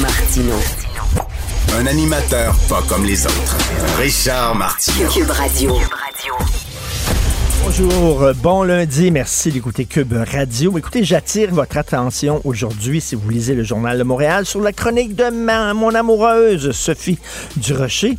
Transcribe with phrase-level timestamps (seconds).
[0.00, 0.54] Martino.
[1.78, 3.56] Un animateur pas comme les autres.
[3.98, 5.08] Richard Martineau.
[5.10, 5.72] Cube Radio.
[7.64, 10.76] Bonjour, bon lundi, merci d'écouter Cube Radio.
[10.78, 15.14] Écoutez, j'attire votre attention aujourd'hui, si vous lisez le Journal de Montréal, sur la chronique
[15.14, 17.18] de ma- mon amoureuse Sophie
[17.56, 18.16] Durocher,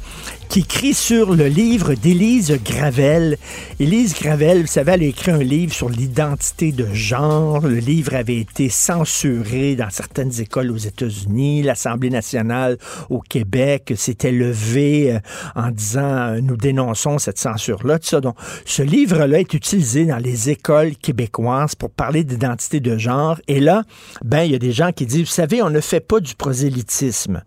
[0.50, 3.38] qui écrit sur le livre d'Élise Gravel.
[3.80, 7.62] Élise Gravel, vous savez, elle a écrit un livre sur l'identité de genre.
[7.62, 11.64] Le livre avait été censuré dans certaines écoles aux États-Unis.
[11.64, 12.78] L'Assemblée nationale
[13.10, 15.20] au Québec s'était levée euh,
[15.56, 18.00] en disant euh, nous dénonçons cette censure-là.
[18.22, 23.40] Donc, ce livre-là est utilisé dans les écoles québécoises pour parler d'identité de genre.
[23.48, 23.84] Et là,
[24.24, 26.36] ben, il y a des gens qui disent, vous savez, on ne fait pas du
[26.36, 27.42] prosélytisme.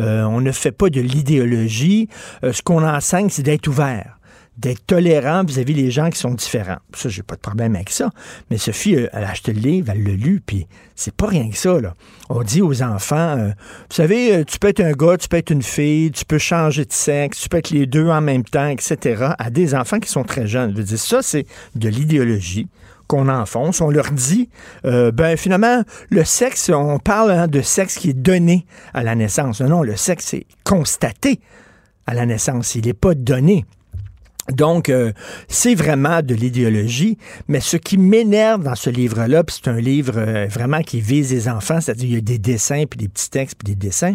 [0.00, 2.08] Euh, on ne fait pas de l'idéologie.
[2.46, 4.12] Euh, ce qu'on enseigne, c'est d'être ouvert
[4.58, 6.78] d'être tolérant vis-à-vis des gens qui sont différents.
[6.94, 8.08] Ça, j'ai pas de problème avec ça.
[8.50, 11.50] Mais Sophie, euh, elle a acheté le livre, elle l'a lu, puis c'est pas rien
[11.50, 11.76] que ça.
[12.30, 15.50] On dit aux enfants, euh, vous savez, tu peux être un gars, tu peux être
[15.50, 18.68] une fille, tu peux changer de sexe, tu peux être les deux en même temps,
[18.68, 20.70] etc., à des enfants qui sont très jeunes.
[20.70, 22.66] Je veux dire, ça, c'est de l'idéologie
[23.08, 23.82] qu'on enfonce.
[23.82, 24.48] On leur dit,
[24.84, 28.64] ben finalement, le sexe, on parle hein, de sexe qui est donné
[28.94, 29.60] à la naissance.
[29.60, 31.40] Non, non, le sexe est constaté
[32.06, 32.74] à la naissance.
[32.74, 33.64] Il n'est pas donné.
[34.52, 35.12] Donc, euh,
[35.48, 37.18] c'est vraiment de l'idéologie,
[37.48, 41.32] mais ce qui m'énerve dans ce livre-là, puis c'est un livre euh, vraiment qui vise
[41.32, 44.14] les enfants, c'est-à-dire il y a des dessins, puis des petits textes, puis des dessins.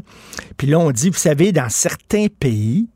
[0.56, 2.88] Puis là, on dit, vous savez, dans certains pays,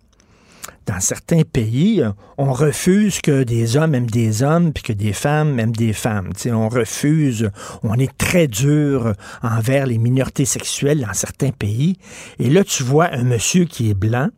[0.86, 5.12] dans certains pays, euh, on refuse que des hommes aiment des hommes, puis que des
[5.12, 6.30] femmes aiment des femmes.
[6.36, 7.50] Tu sais, on refuse,
[7.84, 9.14] on est très dur
[9.44, 11.98] envers les minorités sexuelles dans certains pays.
[12.40, 14.30] Et là, tu vois un monsieur qui est blanc,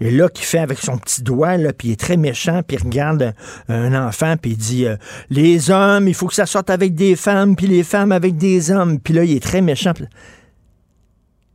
[0.00, 2.82] et là, qui fait avec son petit doigt, puis il est très méchant, puis il
[2.82, 3.34] regarde
[3.68, 4.96] un enfant, puis il dit euh,
[5.30, 8.70] Les hommes, il faut que ça sorte avec des femmes, puis les femmes avec des
[8.70, 9.00] hommes.
[9.00, 9.92] Puis là, il est très méchant.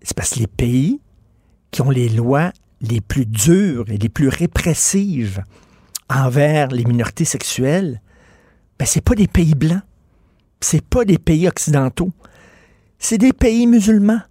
[0.02, 1.00] C'est parce que les pays
[1.72, 5.44] qui ont les lois les plus dures et les plus répressives
[6.10, 8.02] envers les minorités sexuelles,
[8.78, 9.82] ben, c'est pas des pays blancs.
[10.62, 12.12] C'est pas des pays occidentaux.
[13.00, 14.22] C'est des pays musulmans.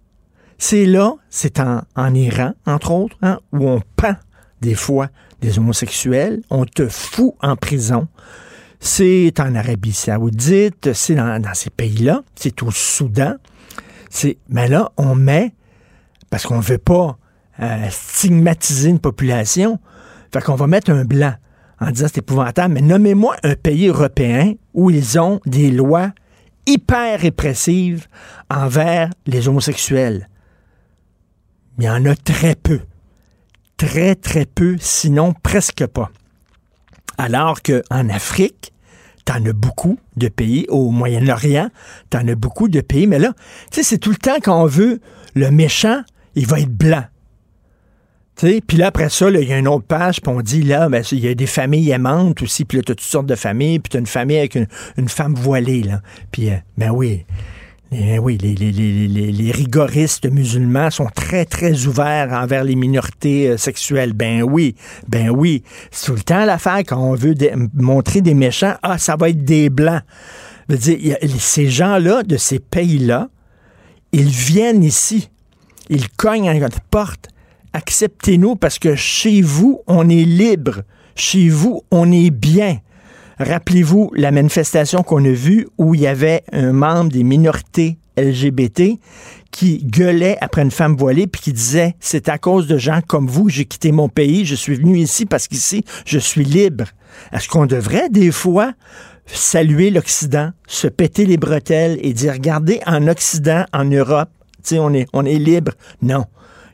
[0.57, 4.15] C'est là, c'est en, Iran, entre autres, hein, où on pend
[4.61, 5.09] des fois
[5.41, 8.07] des homosexuels, on te fout en prison.
[8.79, 13.35] C'est en Arabie saoudite, c'est dans, dans ces pays-là, c'est au Soudan.
[14.09, 15.53] C'est, mais là, on met,
[16.29, 17.17] parce qu'on ne veut pas
[17.59, 19.79] euh, stigmatiser une population,
[20.31, 21.33] fait qu'on va mettre un blanc
[21.79, 26.11] en disant c'est épouvantable, mais nommez-moi un pays européen où ils ont des lois
[26.65, 28.07] hyper répressives
[28.49, 30.29] envers les homosexuels.
[31.77, 32.81] Il y en a très peu.
[33.77, 36.09] Très, très peu, sinon presque pas.
[37.17, 38.71] Alors qu'en Afrique,
[39.25, 41.69] t'en as beaucoup de pays, au Moyen-Orient,
[42.09, 43.33] t'en as beaucoup de pays, mais là,
[43.71, 45.01] tu sais, c'est tout le temps qu'on veut
[45.33, 46.01] le méchant,
[46.35, 47.03] il va être blanc.
[48.35, 51.03] Puis là, après ça, il y a une autre page, puis on dit, là, ben,
[51.11, 53.89] il y a des familles aimantes aussi, puis là, tu toutes sortes de familles, puis
[53.89, 54.67] tu une famille avec une,
[54.97, 56.01] une femme voilée, là.
[56.31, 57.25] Puis, euh, ben oui,
[57.91, 64.13] les, oui, les, rigoristes musulmans sont très, très ouverts envers les minorités euh, sexuelles.
[64.13, 64.75] Ben oui,
[65.07, 65.63] ben oui.
[65.91, 67.35] C'est tout le temps l'affaire quand on veut
[67.73, 70.01] montrer des méchants, ah, ça va être des blancs.
[71.37, 73.29] Ces gens-là, de ces pays-là,
[74.11, 75.29] ils viennent ici.
[75.89, 77.29] Ils cognent à notre porte.
[77.73, 80.81] Acceptez-nous parce que chez vous, on est libre.
[81.15, 82.79] Chez vous, on est bien.
[83.39, 88.97] Rappelez-vous la manifestation qu'on a vue où il y avait un membre des minorités LGBT
[89.51, 93.27] qui gueulait après une femme voilée puis qui disait c'est à cause de gens comme
[93.27, 96.85] vous j'ai quitté mon pays, je suis venu ici parce qu'ici je suis libre.
[97.33, 98.73] Est-ce qu'on devrait des fois
[99.25, 104.29] saluer l'Occident, se péter les bretelles et dire regardez en Occident, en Europe,
[104.73, 105.73] on est on est libre?
[106.01, 106.25] Non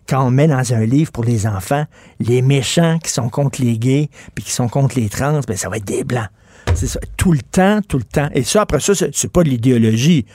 [0.08, 1.86] quand on met dans un livre pour les enfants
[2.20, 5.70] les méchants qui sont contre les gays puis qui sont contre les trans, ben ça
[5.70, 6.30] va être des blancs.
[6.76, 8.30] C'est ça, tout le temps, tout le temps.
[8.34, 10.26] Et ça, après ça, c'est pas de l'idéologie.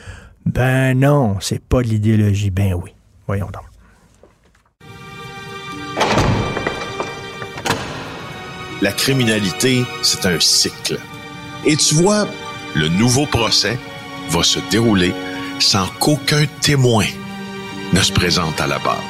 [0.44, 2.50] Ben non, c'est pas de l'idéologie.
[2.50, 2.91] Ben oui.
[3.27, 3.65] Voyons donc.
[8.83, 10.99] La criminalité, c'est un cycle.
[11.65, 12.29] Et tu vois,
[12.75, 13.79] le nouveau procès
[14.31, 15.12] va se dérouler
[15.59, 17.06] sans qu'aucun témoin
[17.93, 19.03] ne se présente à la barre.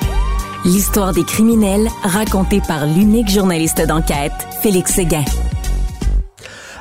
[0.65, 4.33] L'histoire des criminels racontée par l'unique journaliste d'enquête,
[4.63, 5.25] Félix Séguin.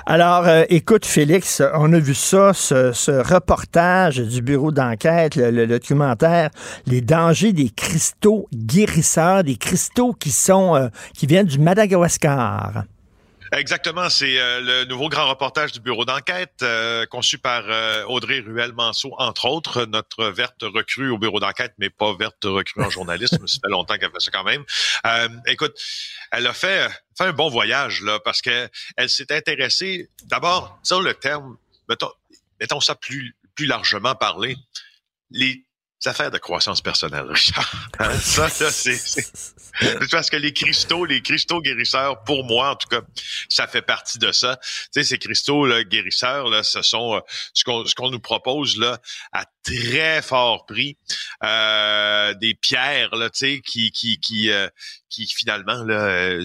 [0.07, 6.51] Alors, euh, écoute, Félix, on a vu ça, ce, reportage du bureau d'enquête, le, documentaire,
[6.85, 12.83] les dangers des cristaux guérisseurs, des cristaux qui sont, euh, qui viennent du Madagascar.
[13.55, 16.63] Exactement, c'est euh, le nouveau grand reportage du bureau d'enquête
[17.09, 17.63] conçu par
[18.09, 22.89] Audrey Ruel-Manceau, entre autres, notre verte recrue au bureau d'enquête, mais pas verte recrue en
[22.89, 23.47] journalisme.
[23.47, 24.65] ça fait longtemps qu'elle fait ça quand même.
[25.47, 25.79] écoute,
[26.31, 31.01] elle a fait, fait un bon voyage là parce que elle s'est intéressée d'abord sur
[31.01, 31.57] le terme
[31.87, 32.11] mettons,
[32.59, 34.57] mettons ça plus plus largement parlé
[35.31, 35.65] les
[36.07, 37.71] affaires de croissance personnelle, Richard.
[37.99, 38.99] Hein, ça, c'est,
[40.11, 43.01] parce que les cristaux, les cristaux guérisseurs, pour moi, en tout cas,
[43.47, 44.57] ça fait partie de ça.
[44.57, 47.19] Tu sais, ces cristaux là, guérisseurs, là, ce sont euh,
[47.53, 48.99] ce qu'on ce qu'on nous propose là
[49.31, 50.97] à très fort prix,
[51.43, 54.67] euh, des pierres là, tu sais, qui qui qui euh,
[55.09, 56.37] qui finalement là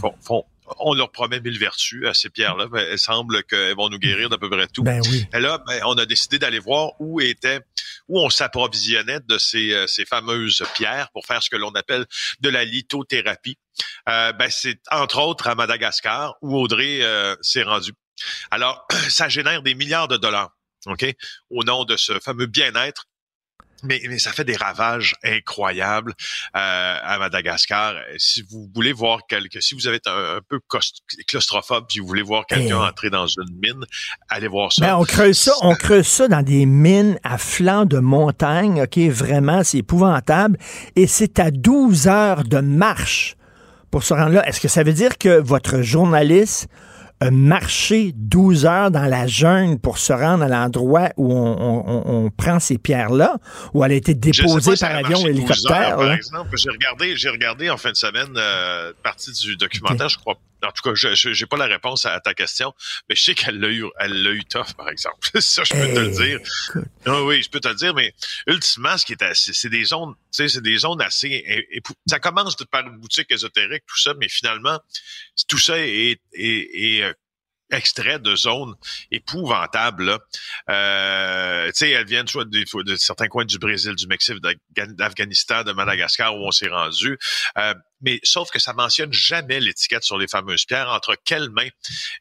[0.00, 0.44] font, font
[0.78, 2.66] on leur promet mille vertus à ces pierres-là.
[2.72, 4.82] mais il semble qu'elles vont nous guérir d'à peu près tout.
[4.82, 5.26] Ben oui.
[5.32, 7.60] Et là, ben, on a décidé d'aller voir où était,
[8.08, 12.06] où on s'approvisionnait de ces, euh, ces fameuses pierres pour faire ce que l'on appelle
[12.40, 13.58] de la lithothérapie.
[14.08, 17.94] Euh, ben, c'est entre autres à Madagascar où Audrey euh, s'est rendue.
[18.50, 20.50] Alors, ça génère des milliards de dollars,
[20.86, 21.04] ok,
[21.50, 23.07] au nom de ce fameux bien-être
[23.82, 26.14] mais, mais, ça fait des ravages incroyables
[26.56, 27.94] euh, à Madagascar.
[28.16, 30.60] Si vous voulez voir quelque, si vous avez un, peu
[31.26, 32.88] claustrophobe, si vous voulez voir quelqu'un eh.
[32.88, 33.84] entrer dans une mine,
[34.28, 34.86] allez voir ça.
[34.86, 38.82] Ben, on creuse ça, on creuse ça dans des mines à flanc de montagne.
[38.82, 40.58] Ok, vraiment, c'est épouvantable.
[40.96, 43.36] Et c'est à 12 heures de marche
[43.90, 44.48] pour se rendre là.
[44.48, 46.68] Est-ce que ça veut dire que votre journaliste
[47.30, 52.78] marcher 12 heures dans la jungle pour se rendre à l'endroit où on, prend ces
[52.78, 53.38] pierres-là,
[53.74, 55.96] où elle a été déposée par avion ou hélicoptère.
[55.96, 60.18] par exemple, j'ai regardé, j'ai regardé en fin de semaine euh, partie du documentaire, je
[60.18, 62.74] crois en tout cas, je n'ai pas la réponse à, ta question,
[63.08, 65.28] mais je sais qu'elle l'a eu, elle l'a eu tough, par exemple.
[65.40, 66.40] ça, je peux te le dire.
[67.06, 68.14] Ah oui, je peux te le dire, mais
[68.46, 71.66] ultimement, ce qui est assez, c'est des zones, tu sais, c'est des zones assez,
[72.06, 74.78] ça commence par une boutique ésotérique, tout ça, mais finalement,
[75.48, 77.12] tout ça est, est, est euh,
[77.70, 78.74] extrait de zones
[79.10, 80.18] épouvantables.
[80.70, 84.38] Euh, tu sais, elles viennent soit de, certains coins du Brésil, du Mexique,
[84.76, 87.18] d'Afghanistan, de Madagascar où on s'est rendu.
[87.58, 91.68] Euh, mais sauf que ça mentionne jamais l'étiquette sur les fameuses pierres, entre quelles mains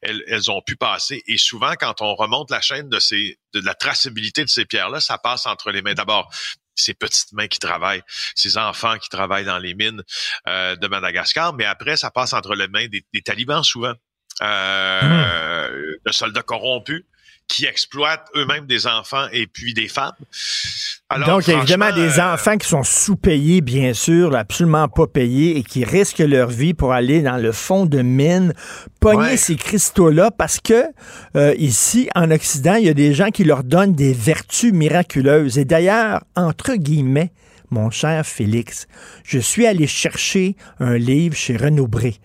[0.02, 1.24] elles, ont pu passer.
[1.28, 5.00] Et souvent, quand on remonte la chaîne de, ces, de la traçabilité de ces pierres-là,
[5.00, 6.32] ça passe entre les mains d'abord
[6.80, 8.04] ces petites mains qui travaillent,
[8.36, 10.04] ces enfants qui travaillent dans les mines
[10.48, 13.96] euh, de Madagascar, mais après, ça passe entre les mains des talibans souvent
[14.42, 17.04] euh, de soldats corrompus
[17.48, 20.12] qui exploitent eux-mêmes des enfants et puis des femmes.
[21.10, 25.64] Alors, Donc, évidemment, des euh, enfants qui sont sous-payés, bien sûr, absolument pas payés et
[25.64, 28.54] qui risquent leur vie pour aller dans le fond de mine,
[29.00, 30.84] pogner ces cristaux-là parce que
[31.38, 35.58] euh, ici, en Occident, il y a des gens qui leur donnent des vertus miraculeuses.
[35.58, 37.32] Et d'ailleurs, entre guillemets,
[37.70, 38.88] mon cher Félix,
[39.24, 42.18] je suis allé chercher un livre chez Renaud Bré.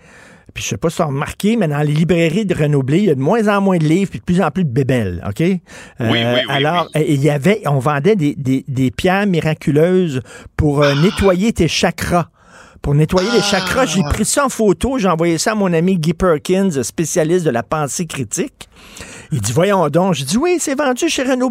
[0.54, 3.04] Puis je sais pas si tu as remarqué, mais dans les librairies de Renoblé, il
[3.04, 5.22] y a de moins en moins de livres puis de plus en plus de bébelles,
[5.26, 5.40] OK?
[5.40, 5.58] oui,
[6.00, 10.20] oui, oui, Alors, il y avait, on vendait des, des, des pierres miraculeuses
[10.56, 12.28] pour euh, nettoyer tes chakras
[12.82, 13.86] pour nettoyer les chakras.
[13.86, 17.50] J'ai pris ça en photo, j'ai envoyé ça à mon ami Guy Perkins, spécialiste de
[17.50, 18.68] la pensée critique.
[19.30, 20.14] Il dit, voyons donc.
[20.14, 21.50] J'ai dit, oui, c'est vendu chez Renaud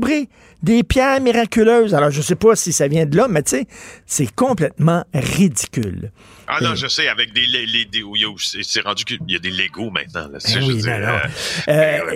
[0.61, 1.95] des pierres miraculeuses.
[1.95, 3.67] Alors, je sais pas si ça vient de là, mais tu sais,
[4.05, 6.11] c'est complètement ridicule.
[6.53, 8.81] Ah non, je sais, avec des, les, les- des- où il y a aussi- c'est
[8.81, 10.27] rendu qu'il y a des Legos maintenant.
[10.27, 11.13] Là, Eh je dire, non, non.
[11.69, 12.15] euh, Euh,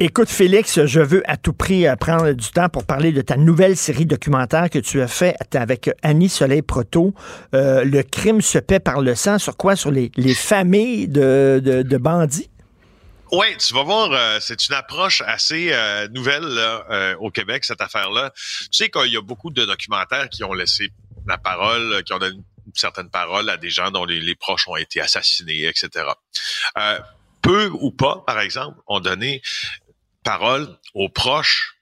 [0.00, 3.36] Écoute, Félix, je veux à tout prix euh, prendre du temps pour parler de ta
[3.36, 7.14] nouvelle série documentaire que tu as fait avec Annie Soleil Proto.
[7.54, 9.38] Euh, le crime se paie par le sang.
[9.38, 9.76] Sur quoi?
[9.76, 12.48] Sur les, les familles de, de, de bandits?
[13.30, 17.62] Oui, tu vas voir, euh, c'est une approche assez euh, nouvelle là, euh, au Québec,
[17.66, 18.32] cette affaire-là.
[18.34, 20.88] Tu sais qu'il y a beaucoup de documentaires qui ont laissé
[21.26, 22.38] la parole, euh, qui ont donné
[22.78, 26.06] une certaine parole à des gens dont les, proches ont été assassinés, etc.
[26.76, 27.00] Euh,
[27.42, 29.42] peu ou pas, par exemple, ont donné
[30.22, 31.74] parole aux proches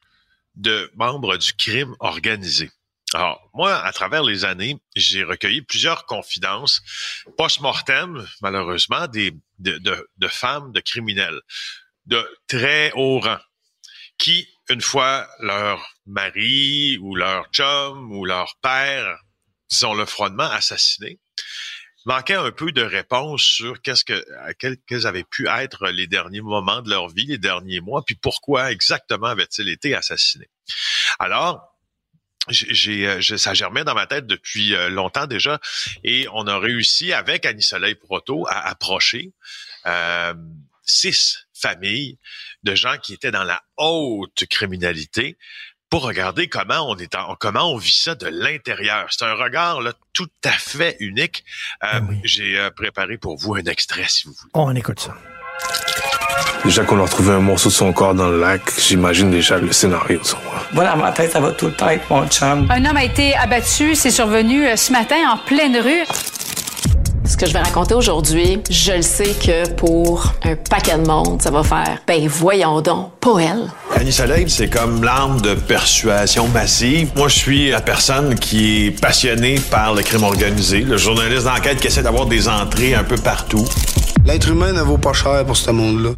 [0.54, 2.70] de membres du crime organisé.
[3.12, 6.80] Alors, moi, à travers les années, j'ai recueilli plusieurs confidences
[7.36, 11.40] post-mortem, malheureusement, des, de, de, de femmes, de criminels,
[12.06, 13.38] de très haut rang,
[14.18, 19.18] qui, une fois leur mari ou leur chum ou leur père,
[19.68, 21.18] disons le froidement, assassiné,
[22.06, 24.24] manquaient un peu de réponse sur qu'est-ce que,
[24.86, 28.70] quels, avaient pu être les derniers moments de leur vie, les derniers mois, puis pourquoi
[28.70, 30.48] exactement avaient-ils été assassinés.
[31.18, 31.76] Alors,
[32.48, 35.58] j'ai, euh, ça germait dans ma tête depuis euh, longtemps déjà,
[36.04, 39.32] et on a réussi avec Annie Soleil Proto à approcher
[39.86, 40.34] euh,
[40.84, 42.18] six familles
[42.62, 45.36] de gens qui étaient dans la haute criminalité
[45.90, 49.06] pour regarder comment on est en- comment on vit ça de l'intérieur.
[49.10, 51.44] C'est un regard là, tout à fait unique.
[51.84, 54.50] Euh, J'ai euh, préparé pour vous un extrait si vous voulez.
[54.54, 55.14] On écoute ça.
[56.64, 59.70] Déjà qu'on a retrouvé un morceau de son corps dans le lac, j'imagine déjà le
[59.72, 60.36] scénario son
[60.72, 62.66] Moi, dans ma tête, ça va tout le temps avec mon chum.
[62.70, 66.02] Un homme a été abattu, c'est survenu euh, ce matin en pleine rue.
[67.24, 71.42] Ce que je vais raconter aujourd'hui, je le sais que pour un paquet de monde,
[71.42, 71.98] ça va faire.
[72.06, 73.70] Ben voyons donc, pas elle.
[73.94, 77.10] Annie Soleil, c'est comme l'arme de persuasion massive.
[77.16, 81.80] Moi, je suis la personne qui est passionnée par le crime organisé, le journaliste d'enquête
[81.80, 83.64] qui essaie d'avoir des entrées un peu partout.
[84.26, 86.10] L'être humain ne vaut pas cher pour ce monde-là.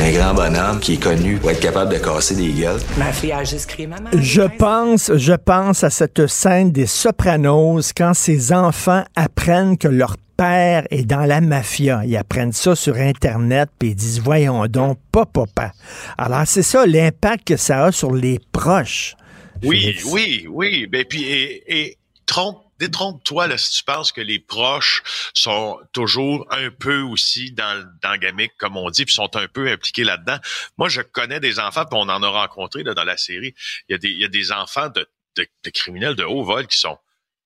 [0.00, 2.80] Un grand bonhomme qui est connu pour être capable de casser des gueules.
[2.98, 4.10] Ma fille a juste crié maman.
[4.12, 10.16] Je pense, je pense à cette scène des Sopranos quand ces enfants apprennent que leur
[10.36, 12.02] père est dans la mafia.
[12.04, 15.72] Ils apprennent ça sur Internet, puis ils disent, voyons donc, pas papa.
[16.18, 19.16] Alors, c'est ça l'impact que ça a sur les proches.
[19.64, 20.86] Oui, oui, oui.
[20.86, 25.02] Ben puis et, et trompe, détrompe-toi là si tu penses que les proches
[25.34, 29.48] sont toujours un peu aussi dans dans le gamique comme on dit, puis sont un
[29.48, 30.38] peu impliqués là-dedans.
[30.76, 33.54] Moi, je connais des enfants, puis on en a rencontré là, dans la série.
[33.88, 35.06] Il y a des il y a des enfants de,
[35.36, 36.98] de, de criminels de haut vol qui sont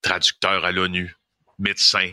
[0.03, 1.15] traducteurs à l'ONU,
[1.59, 2.13] médecins.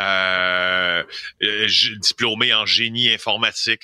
[0.00, 1.04] euh,
[1.42, 3.82] euh, g- diplômés en génie informatique,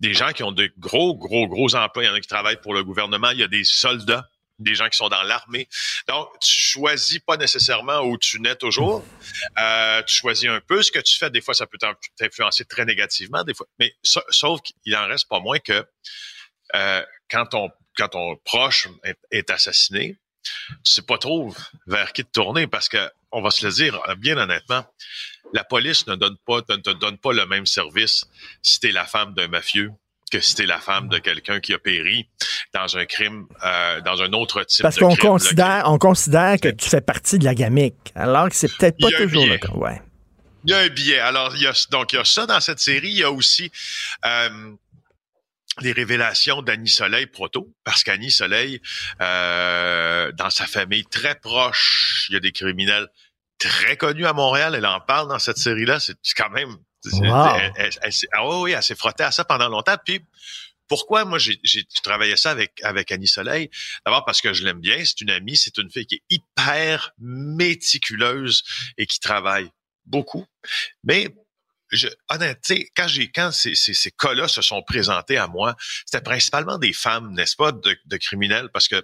[0.00, 2.04] des gens qui ont de gros, gros, gros emplois.
[2.04, 3.30] Il y en a qui travaillent pour le gouvernement.
[3.30, 4.28] Il y a des soldats,
[4.62, 5.68] des gens qui sont dans l'armée.
[6.08, 9.04] Donc, tu choisis pas nécessairement où tu nais toujours.
[9.58, 11.30] Euh, tu choisis un peu ce que tu fais.
[11.30, 13.44] Des fois, ça peut t'in- t'influencer très négativement.
[13.44, 15.84] Des fois, mais sa- sauf qu'il en reste pas moins que
[16.74, 18.88] euh, quand ton proche
[19.30, 20.16] est, assassiné,
[20.84, 21.54] tu sais pas trop
[21.86, 24.84] vers qui te tourner parce que on va se le dire euh, bien honnêtement,
[25.52, 28.24] la police ne donne pas ne te donne pas le même service
[28.62, 29.90] si t'es la femme d'un mafieux
[30.32, 32.26] que si t'es la femme de quelqu'un qui a péri
[32.72, 35.26] dans un crime, euh, dans un autre type Parce de qu'on crime.
[35.26, 38.98] Le considère, on considère que tu fais partie de la gamique, alors que c'est peut-être
[38.98, 39.60] pas toujours le biais.
[39.60, 39.72] cas.
[39.74, 40.00] Ouais.
[40.64, 41.18] Il y a un billet.
[41.18, 43.10] Alors, il y a, donc, il y a ça dans cette série.
[43.10, 43.70] Il y a aussi
[44.24, 44.72] euh,
[45.82, 48.80] des révélations d'Annie Soleil Proto, parce qu'Annie Soleil,
[49.20, 53.08] euh, dans sa famille très proche, il y a des criminels
[53.58, 54.74] très connus à Montréal.
[54.74, 56.00] Elle en parle dans cette série-là.
[56.00, 56.76] C'est quand même...
[57.10, 57.56] c'est- Wow.
[57.56, 59.96] Elle, elle- elle s'est- ah oui, oui, elle s'est frottée à ça pendant longtemps.
[60.04, 60.20] Puis,
[60.88, 61.58] pourquoi moi j'ai
[62.02, 63.70] travaillé ça avec avec Annie Soleil?
[64.04, 67.12] D'abord parce que je l'aime bien, c'est une amie, c'est une fille qui est hyper
[67.18, 68.62] méticuleuse
[68.98, 69.70] et qui travaille
[70.04, 70.44] beaucoup.
[71.04, 71.28] Mais
[71.92, 76.22] je, honnêtement, quand j'ai quand ces, ces, ces cas-là se sont présentés à moi, c'était
[76.22, 79.02] principalement des femmes, n'est-ce pas, de, de criminels, parce que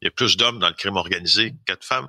[0.00, 2.08] il y a plus d'hommes dans le crime organisé que de femmes,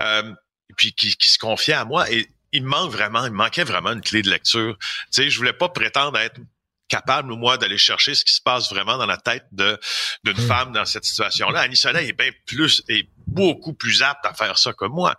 [0.00, 0.34] euh,
[0.76, 2.10] puis qui, qui se confiaient à moi.
[2.10, 4.76] Et il me manque vraiment, il me manquait vraiment une clé de lecture.
[4.78, 6.40] Tu sais, je voulais pas prétendre être
[6.88, 9.78] capable, moi, d'aller chercher ce qui se passe vraiment dans la tête de
[10.24, 11.60] d'une femme dans cette situation-là.
[11.60, 15.14] Annie Soleil est bien plus est beaucoup plus aptes à faire ça que moi.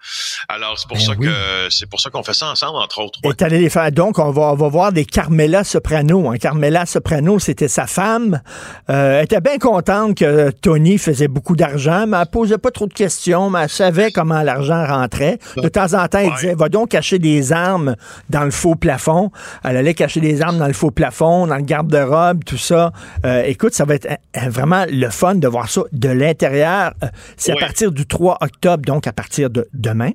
[0.50, 1.28] Alors, c'est pour Ben ça oui.
[1.28, 3.20] que c'est pour ça qu'on fait ça ensemble, entre autres.
[3.24, 3.92] Et t'allais les faire.
[3.92, 6.30] Donc, on va, on va voir des Carmela Soprano.
[6.30, 6.38] Hein.
[6.38, 8.42] Carmela Soprano, c'était sa femme.
[8.90, 12.88] Euh, elle était bien contente que Tony faisait beaucoup d'argent, mais elle posait pas trop
[12.88, 15.40] de questions, mais elle savait comment l'argent rentrait.
[15.58, 17.96] De temps en temps, elle disait, va donc cacher des armes
[18.30, 19.32] dans le faux plafond.
[19.64, 22.92] Elle allait cacher des armes dans le faux plafond, dans le garde-robe, tout ça.
[23.26, 26.94] Euh, écoute, ça va être euh, vraiment le fun de voir ça de l'intérieur.
[27.04, 27.58] Euh, C'est Oui.
[27.62, 30.12] à partir du 3 octobre, donc à partir de demain.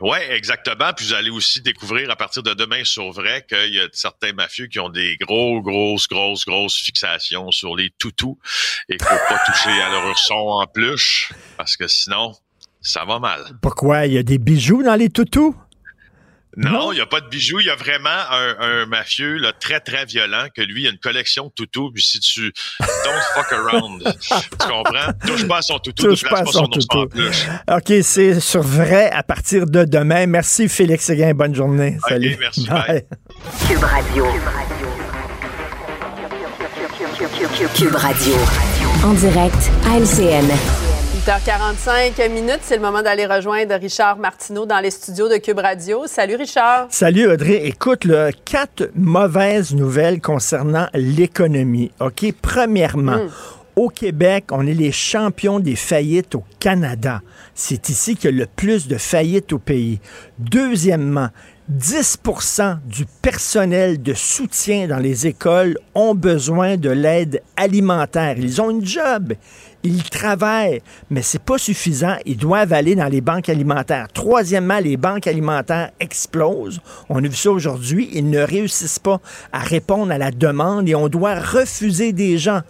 [0.00, 0.92] Oui, exactement.
[0.96, 4.32] Puis vous allez aussi découvrir à partir de demain sur vrai qu'il y a certains
[4.32, 8.38] mafieux qui ont des gros, grosses, grosses, grosses fixations sur les toutous
[8.88, 12.32] et qu'il faut pas toucher à leur son en pluche parce que sinon,
[12.80, 13.40] ça va mal.
[13.60, 14.06] Pourquoi?
[14.06, 15.56] Il y a des bijoux dans les toutous?
[16.60, 17.60] Non, il n'y a pas de bijoux.
[17.60, 20.90] Il y a vraiment un, un mafieux là, très, très violent que lui, il a
[20.90, 21.92] une collection de toutous.
[21.94, 25.12] Puis si tu don't fuck around, tu comprends?
[25.24, 27.08] Touche pas à son toutou, ne Touche place pas à son son toutou.
[27.70, 30.26] OK, c'est sur vrai à partir de demain.
[30.26, 31.32] Merci, Félix Séguin.
[31.32, 31.96] Bonne journée.
[32.02, 32.36] OK, Salut.
[32.40, 33.04] merci, bye.
[33.68, 34.26] Cube Radio.
[37.76, 38.34] Cube Radio.
[39.04, 40.87] En direct à LCN.
[41.28, 46.04] 8h45 minutes, c'est le moment d'aller rejoindre Richard Martineau dans les studios de Cube Radio.
[46.06, 46.86] Salut Richard.
[46.88, 47.66] Salut Audrey.
[47.66, 51.90] Écoute, là, quatre mauvaises nouvelles concernant l'économie.
[52.00, 53.28] OK, premièrement, Mm.
[53.76, 57.20] au Québec, on est les champions des faillites au Canada.
[57.54, 60.00] C'est ici qu'il y a le plus de faillites au pays.
[60.38, 61.28] Deuxièmement,
[61.70, 68.36] 10% du personnel de soutien dans les écoles ont besoin de l'aide alimentaire.
[68.38, 69.34] Ils ont une job.
[69.84, 72.16] Ils travaillent, mais c'est pas suffisant.
[72.26, 74.08] Ils doivent aller dans les banques alimentaires.
[74.12, 76.80] Troisièmement, les banques alimentaires explosent.
[77.08, 78.08] On a vu ça aujourd'hui.
[78.12, 79.20] Ils ne réussissent pas
[79.52, 82.60] à répondre à la demande et on doit refuser des gens.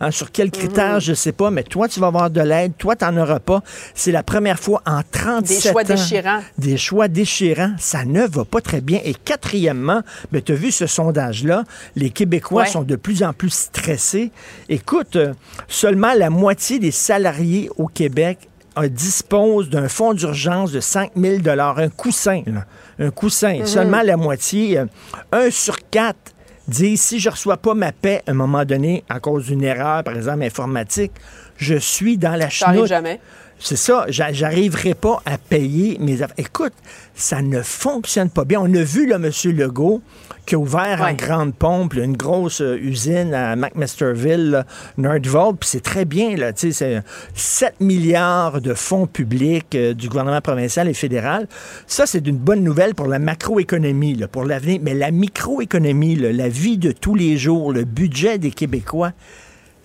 [0.00, 2.94] Hein, sur quels critères, je sais pas, mais toi, tu vas avoir de l'aide, toi,
[2.94, 3.62] tu n'en auras pas.
[3.96, 5.84] C'est la première fois en 37 Des choix ans.
[5.84, 6.40] déchirants.
[6.56, 7.72] Des choix déchirants.
[7.78, 9.00] Ça ne va pas très bien.
[9.04, 11.64] Et quatrièmement, ben, tu as vu ce sondage-là,
[11.96, 12.68] les Québécois Ouais.
[12.68, 14.30] sont de plus en plus stressés.
[14.68, 15.34] Écoute, euh,
[15.66, 18.48] seulement la moitié des salariés au Québec
[18.78, 22.42] euh, disposent d'un fonds d'urgence de 5 000 un coussin.
[22.46, 22.64] là.
[22.98, 23.60] Un coussin.
[23.60, 23.66] Mhm.
[23.66, 24.78] Seulement la moitié.
[24.78, 24.86] euh,
[25.32, 26.32] un sur quatre
[26.66, 30.04] dit si je reçois pas ma paix à un moment donné à cause d'une erreur,
[30.04, 31.12] par exemple informatique,
[31.56, 32.86] je suis dans la chenoute.
[32.86, 33.20] jamais.
[33.60, 36.34] C'est ça, j'a- j'arriverai pas à payer mes affaires.
[36.38, 36.72] Écoute,
[37.14, 38.60] ça ne fonctionne pas bien.
[38.60, 39.30] On a vu, là, M.
[39.52, 40.00] Legault,
[40.46, 41.14] qui a ouvert en Ouais.
[41.14, 46.36] grande pompe là, une grosse euh, usine à McMasterville, là, Nordvolt, puis c'est très bien,
[46.36, 47.02] là, tu sais, c'est
[47.34, 51.48] 7 milliards de fonds publics euh, du gouvernement provincial et fédéral.
[51.86, 54.78] Ça, c'est une bonne nouvelle pour la macroéconomie, là, pour l'avenir.
[54.82, 59.12] Mais la microéconomie, la vie de tous les jours, le budget des Québécois,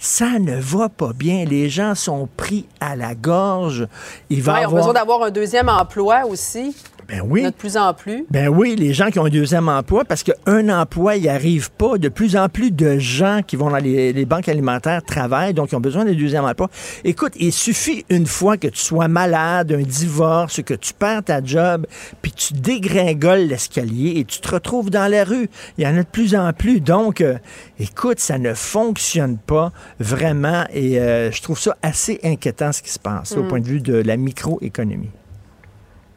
[0.03, 1.45] ça ne va pas bien.
[1.45, 3.81] Les gens sont pris à la gorge.
[3.81, 3.87] Ouais,
[4.29, 4.73] ils ont avoir...
[4.73, 6.75] besoin d'avoir un deuxième emploi aussi.
[7.07, 7.43] Ben oui.
[7.43, 8.25] De plus en plus.
[8.31, 11.71] Ben oui, les gens qui ont un deuxième emploi, parce qu'un emploi, il n'y arrive
[11.71, 11.97] pas.
[11.97, 15.71] De plus en plus de gens qui vont dans les, les banques alimentaires travaillent, donc
[15.71, 16.69] ils ont besoin d'un deuxième emploi.
[17.03, 21.43] Écoute, il suffit une fois que tu sois malade, un divorce, que tu perds ta
[21.43, 21.85] job,
[22.21, 25.49] puis tu dégringoles l'escalier et tu te retrouves dans la rue.
[25.77, 26.79] Il y en a de plus en plus.
[26.81, 27.37] Donc, euh,
[27.79, 32.91] écoute, ça ne fonctionne pas vraiment et euh, je trouve ça assez inquiétant ce qui
[32.91, 33.47] se passe au Mm.
[33.47, 35.09] point de vue de la microéconomie.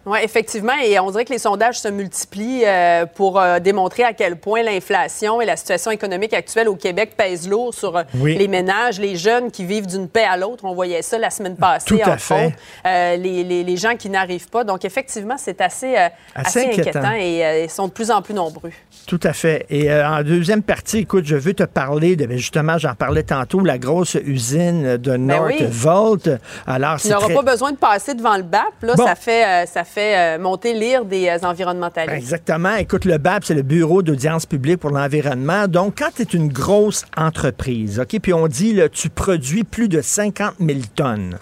[0.07, 0.73] Oui, effectivement.
[0.85, 4.63] Et on dirait que les sondages se multiplient euh, pour euh, démontrer à quel point
[4.63, 8.37] l'inflation et la situation économique actuelle au Québec pèsent lourd sur euh, Oui.
[8.37, 10.65] les ménages, les jeunes qui vivent d'une paix à l'autre.
[10.65, 11.87] On voyait ça la semaine passée.
[11.87, 13.17] Tout à entre fait.
[13.17, 14.63] les, les- les gens qui n'arrivent pas.
[14.63, 17.01] Donc, effectivement, c'est assez, Assez assez inquiétant.
[17.01, 18.71] inquiétant, et ils sont de plus en plus nombreux.
[19.09, 19.67] Tout à fait.
[19.71, 23.61] Et en deuxième partie, écoute, je veux te parler de, ben, justement, j'en parlais tantôt,
[23.61, 25.57] la grosse usine de Ben oui.
[25.63, 26.31] Northvolt.
[26.67, 27.35] Alors, Tu n'auras très...
[27.35, 28.83] pas besoin de passer devant le BAP.
[28.83, 29.05] Là, Bon.
[29.05, 32.17] ça fait, ça fait euh, monter l'ire des euh, environnementalistes.
[32.17, 32.75] Exactement.
[32.77, 35.69] Écoute, le BAP, c'est le Bureau d'audience publique pour l'environnement.
[35.69, 39.89] Donc, quand tu es une grosse entreprise, OK, puis on dit, là, tu produis plus
[39.89, 41.39] de 50 000 tonnes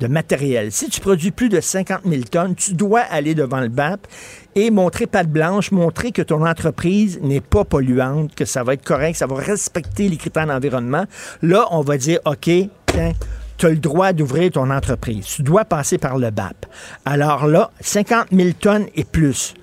[0.00, 0.70] de matériel.
[0.72, 4.06] Si tu produis plus de 50 000 tonnes, tu dois aller devant le BAP
[4.54, 8.84] et montrer patte blanche, montrer que ton entreprise n'est pas polluante, que ça va être
[8.84, 11.04] correct, ça va respecter les critères d'environnement.
[11.42, 12.50] Là, on va dire, OK,
[12.86, 13.12] tiens,
[13.58, 15.26] tu as le droit d'ouvrir ton entreprise.
[15.26, 16.66] Tu dois passer par le BAP.
[17.04, 19.54] Alors là, 50 000 tonnes et plus.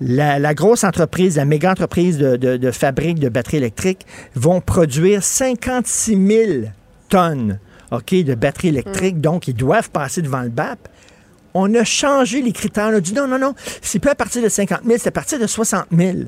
[0.00, 4.04] La, la grosse entreprise, la méga entreprise de, de, de fabrique de batteries électriques
[4.34, 6.50] vont produire 56 000
[7.08, 7.60] tonnes
[7.92, 9.20] OK, de batteries électriques.
[9.20, 10.88] Donc, ils doivent passer devant le BAP.
[11.54, 12.88] On a changé les critères.
[12.90, 15.12] On a dit non, non, non, c'est pas à partir de 50 000, c'est à
[15.12, 16.18] partir de 60 000.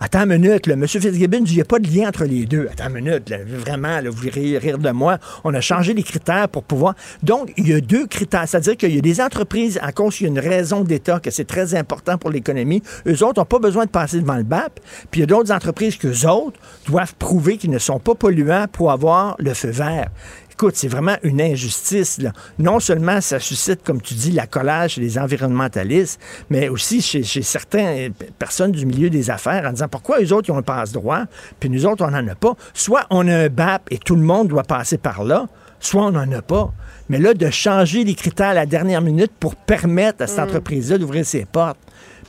[0.00, 0.86] Attends une minute, là, M.
[0.86, 2.68] Fitzgibbon dit il n'y a pas de lien entre les deux.
[2.70, 5.18] Attends une minute, vraiment, là, vous rire de moi.
[5.42, 6.94] On a changé les critères pour pouvoir.
[7.24, 8.46] Donc, il y a deux critères.
[8.46, 11.32] C'est-à-dire qu'il y a des entreprises, à cause qu'il y a une raison d'État, que
[11.32, 14.78] c'est très important pour l'économie, eux autres n'ont pas besoin de passer devant le BAP.
[15.10, 18.66] Puis il y a d'autres entreprises qu'eux autres doivent prouver qu'ils ne sont pas polluants
[18.70, 20.10] pour avoir le feu vert
[20.58, 22.18] écoute, c'est vraiment une injustice.
[22.18, 22.32] Là.
[22.58, 27.22] Non seulement ça suscite, comme tu dis, la collage chez les environnementalistes, mais aussi chez,
[27.22, 30.62] chez certaines personnes du milieu des affaires en disant pourquoi eux autres, ils ont un
[30.62, 31.26] passe-droit,
[31.60, 32.56] puis nous autres, on n'en a pas?
[32.74, 35.46] Soit on a un BAP et tout le monde doit passer par là,
[35.78, 36.72] soit on n'en a pas.
[37.08, 40.42] Mais là, de changer les critères à la dernière minute pour permettre à cette Mm.
[40.42, 41.78] entreprise-là d'ouvrir ses portes,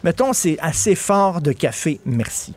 [0.03, 1.99] mettons, c'est assez fort de café.
[2.05, 2.53] Merci.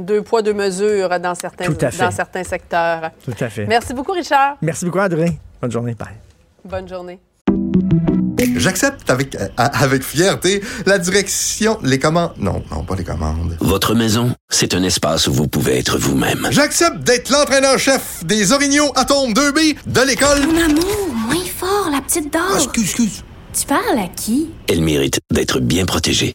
[0.00, 2.02] Deux poids, deux mesures dans certains, Tout à fait.
[2.04, 3.10] dans certains secteurs.
[3.24, 3.66] Tout à fait.
[3.66, 4.56] Merci beaucoup, Richard.
[4.62, 5.38] Merci beaucoup, André.
[5.60, 5.94] Bonne journée.
[5.94, 6.08] Bye.
[6.64, 7.18] Bonne journée.
[8.56, 12.32] J'accepte avec, euh, avec fierté la direction, les commandes.
[12.38, 13.56] Non, non, pas les commandes.
[13.60, 16.46] Votre maison, c'est un espace où vous pouvez être vous-même.
[16.50, 20.46] J'accepte d'être l'entraîneur-chef des Orignaux Atomes 2B de l'école.
[20.46, 22.42] Mon amour, moins fort, la petite dame.
[22.56, 23.24] excuse, excuse.
[23.58, 24.50] Tu parles à qui?
[24.68, 26.34] Elle mérite d'être bien protégée.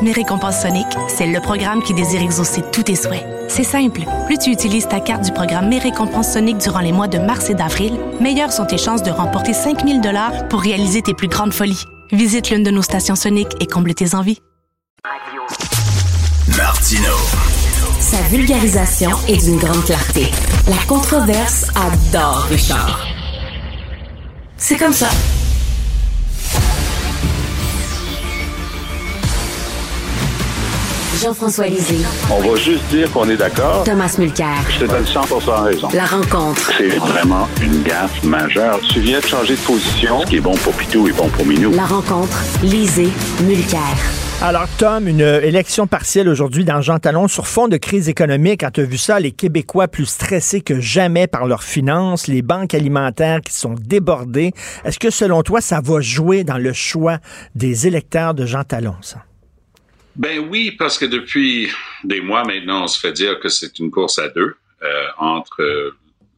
[0.00, 3.24] Mes récompenses Sonic, c'est le programme qui désire exaucer tous tes souhaits.
[3.48, 4.02] C'est simple.
[4.26, 7.50] Plus tu utilises ta carte du programme Mes récompenses Sonic durant les mois de mars
[7.50, 11.52] et d'avril, meilleures sont tes chances de remporter 5000 dollars pour réaliser tes plus grandes
[11.52, 11.84] folies.
[12.10, 14.40] Visite l'une de nos stations Sonic et comble tes envies.
[16.56, 17.14] Martino.
[18.00, 20.30] Sa vulgarisation est d'une grande clarté.
[20.68, 23.06] La controverse adore Richard.
[24.56, 25.08] C'est comme ça.
[31.20, 31.98] Jean-François Lisée.
[32.30, 33.84] On va juste dire qu'on est d'accord.
[33.84, 34.56] Thomas Mulcair.
[34.70, 35.20] Je te donne 100
[35.62, 35.88] raison.
[35.92, 36.72] La rencontre.
[36.78, 38.80] C'est vraiment une gaffe majeure.
[38.80, 40.22] Tu viens de changer de position.
[40.22, 41.72] Ce qui est bon pour Pitou est bon pour Minou.
[41.72, 42.36] La rencontre.
[42.62, 43.10] Lisée.
[43.42, 43.80] Mulcair.
[44.40, 48.60] Alors, Tom, une élection partielle aujourd'hui dans Jean Talon sur fond de crise économique.
[48.60, 52.42] Quand tu as vu ça, les Québécois plus stressés que jamais par leurs finances, les
[52.42, 54.52] banques alimentaires qui sont débordées.
[54.84, 57.18] Est-ce que, selon toi, ça va jouer dans le choix
[57.54, 59.18] des électeurs de Jean Talon, ça?
[60.14, 61.70] Ben oui, parce que depuis
[62.04, 65.62] des mois maintenant, on se fait dire que c'est une course à deux euh, entre
[65.62, 65.96] euh,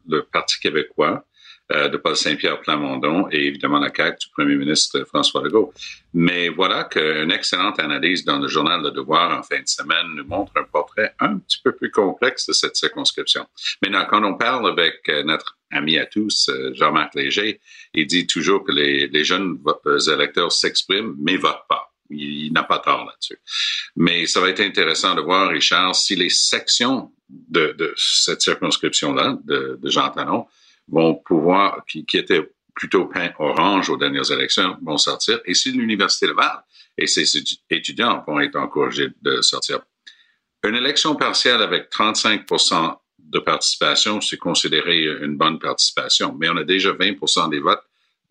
[0.08, 1.24] le Parti québécois
[1.72, 5.72] euh, de Paul Saint-Pierre Plamondon et évidemment la CAQ du premier ministre François Legault.
[6.12, 10.26] Mais voilà qu'une excellente analyse dans le journal Le Devoir en fin de semaine nous
[10.26, 13.46] montre un portrait un petit peu plus complexe de cette circonscription.
[13.80, 17.60] Maintenant, quand on parle avec euh, notre ami à tous, euh, Jean-Marc Léger,
[17.94, 19.58] il dit toujours que les, les jeunes
[20.12, 21.93] électeurs s'expriment mais votent pas.
[22.10, 23.38] Il, n'a pas tort là-dessus.
[23.96, 29.78] Mais ça va être intéressant de voir, Richard, si les sections de, cette circonscription-là, de,
[29.84, 30.46] Jean Talon,
[30.88, 36.26] vont pouvoir, qui, étaient plutôt peint orange aux dernières élections, vont sortir, et si l'Université
[36.26, 36.62] Laval
[36.98, 39.80] et ses étu- étudiants vont être encouragés de sortir.
[40.64, 46.64] Une élection partielle avec 35% de participation, c'est considéré une bonne participation, mais on a
[46.64, 47.82] déjà 20% des votes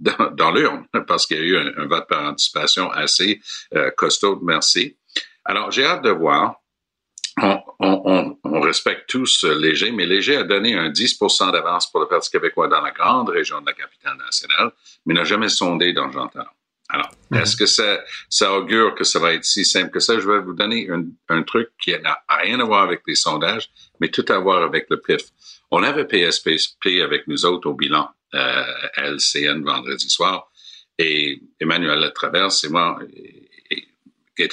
[0.04, 3.42] dans, dans l'urne parce qu'il y a eu un, un vote par anticipation assez
[3.76, 4.98] euh, costaud, merci.
[5.46, 6.56] Alors, j'ai hâte de voir.
[7.42, 11.90] On, on, on, on respecte tous euh, Léger, mais Léger a donné un 10% d'avance
[11.90, 14.72] pour le Parti québécois dans la grande région de la capitale nationale,
[15.06, 16.46] mais n'a jamais sondé dans Jean Talon.
[16.90, 20.20] Alors, est-ce que ça, ça augure que ça va être si simple que ça?
[20.20, 23.72] Je vais vous donner un, un truc qui n'a rien à voir avec les sondages,
[24.00, 25.22] mais tout à voir avec le PIF.
[25.72, 28.64] On avait PSPP avec nous autres au bilan euh,
[28.98, 30.52] LCN vendredi soir,
[30.98, 33.00] et Emmanuel Latraverse et moi,
[33.70, 33.90] et,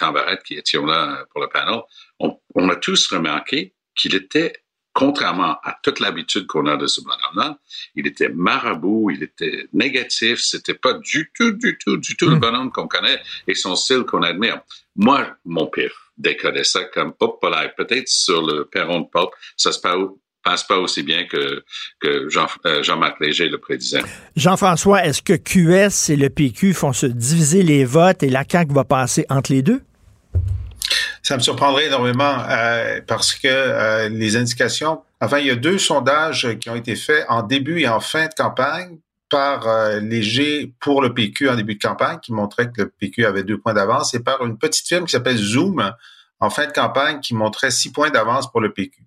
[0.00, 1.80] Barrette, qui étions là pour le panel,
[2.18, 4.52] on, on a tous remarqué qu'il était,
[4.92, 7.58] contrairement à toute l'habitude qu'on a de ce bonhomme-là,
[7.94, 12.36] il était marabout, il était négatif, c'était pas du tout, du tout, du tout le
[12.36, 14.60] bonhomme qu'on connaît et son style qu'on admire.
[14.96, 19.72] Moi, mon pif décodait ça comme, hop, là, peut-être sur le perron de porte, ça
[19.72, 19.96] se passe
[20.42, 21.62] passe pas aussi bien que,
[22.00, 24.02] que Jean, euh, Jean-Marc Léger le prédisait.
[24.36, 28.72] Jean-François, est-ce que QS et le PQ font se diviser les votes et la CAQ
[28.72, 29.82] va passer entre les deux?
[31.22, 35.78] Ça me surprendrait énormément euh, parce que euh, les indications, enfin, il y a deux
[35.78, 38.98] sondages qui ont été faits en début et en fin de campagne
[39.28, 43.26] par euh, Léger pour le PQ en début de campagne qui montrait que le PQ
[43.26, 45.92] avait deux points d'avance et par une petite firme qui s'appelle Zoom
[46.40, 49.02] en fin de campagne qui montrait six points d'avance pour le PQ.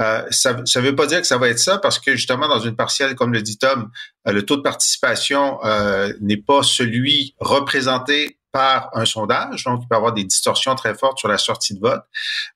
[0.00, 2.60] Euh, ça ne veut pas dire que ça va être ça parce que justement, dans
[2.60, 3.90] une partielle, comme le dit Tom,
[4.26, 9.88] euh, le taux de participation euh, n'est pas celui représenté par un sondage, donc il
[9.88, 12.02] peut y avoir des distorsions très fortes sur la sortie de vote.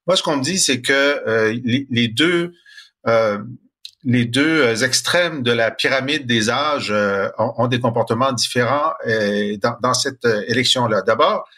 [0.06, 2.52] Moi, ce qu'on me dit, c'est que les, deux
[4.82, 6.92] extrêmes de la pyramide des âges
[7.38, 8.92] ont, des comportements différents
[9.80, 11.02] dans, cette élection-là.
[11.02, 11.48] D'abord,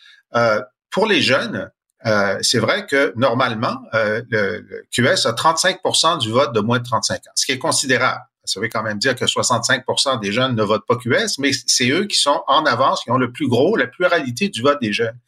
[0.91, 1.71] pour les jeunes,
[2.07, 6.85] euh, c'est vrai que normalement, euh, le, QS a 35% du vote de moins de
[6.85, 8.23] 35 ans, ce qui est considérable.
[8.45, 11.91] Ça veut quand même dire que 65% des jeunes ne votent pas QS, mais c'est
[11.91, 14.93] eux qui sont en avance, qui ont le plus gros, la pluralité du vote des
[14.93, 15.19] jeunes.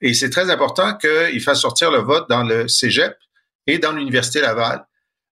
[0.00, 3.16] Et c'est très important qu'ils fassent sortir le vote dans le Cégep
[3.66, 4.86] et dans l'Université Laval.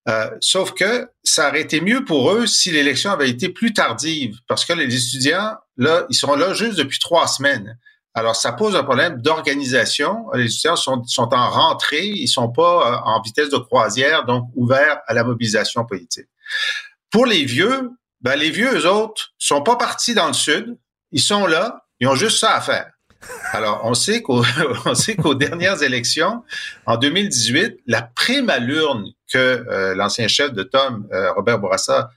[0.09, 4.39] Euh, sauf que ça aurait été mieux pour eux si l'élection avait été plus tardive,
[4.49, 7.79] parce que les étudiants, là, ils sont là juste depuis trois semaines.
[8.15, 10.27] Alors, ça pose un problème d'organisation.
[10.35, 14.49] Les étudiants sont, sont, en rentrée, ils sont pas euh, en vitesse de croisière, donc
[14.57, 16.27] ouverts à la mobilisation politique.
[17.11, 20.77] Pour les vieux, ben, les vieux, eux autres, sont pas partis dans le sud.
[21.13, 22.91] Ils sont là, ils ont juste ça à faire.
[23.53, 24.43] Alors, on sait qu'aux,
[25.35, 26.43] dernières élections,
[26.87, 32.11] en 2018, la prime à l'urne que euh, l'ancien chef de Tom, euh, Robert Bourassa,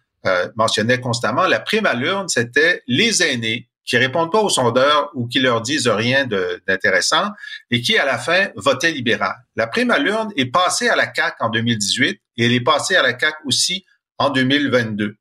[0.56, 5.28] mentionnait constamment, la prime à l'urne, c'était les aînés qui répondent pas aux sondeurs ou
[5.28, 6.26] qui leur disent rien
[6.68, 7.32] d'intéressant
[7.70, 9.36] et qui, à la fin, votaient libéral.
[9.56, 12.96] La prime à l'urne est passée à la CAQ en 2018 et elle est passée
[12.96, 13.86] à la CAQ aussi
[14.18, 15.16] en 2022.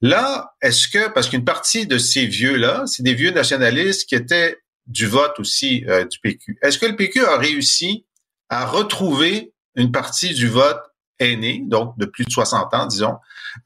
[0.00, 4.58] Là, est-ce que, parce qu'une partie de ces vieux-là, c'est des vieux nationalistes qui étaient
[4.86, 8.04] du vote aussi euh, du PQ, est-ce que le PQ a réussi
[8.50, 10.82] à retrouver une partie du vote
[11.18, 13.16] aîné, donc de plus de 60 ans, disons,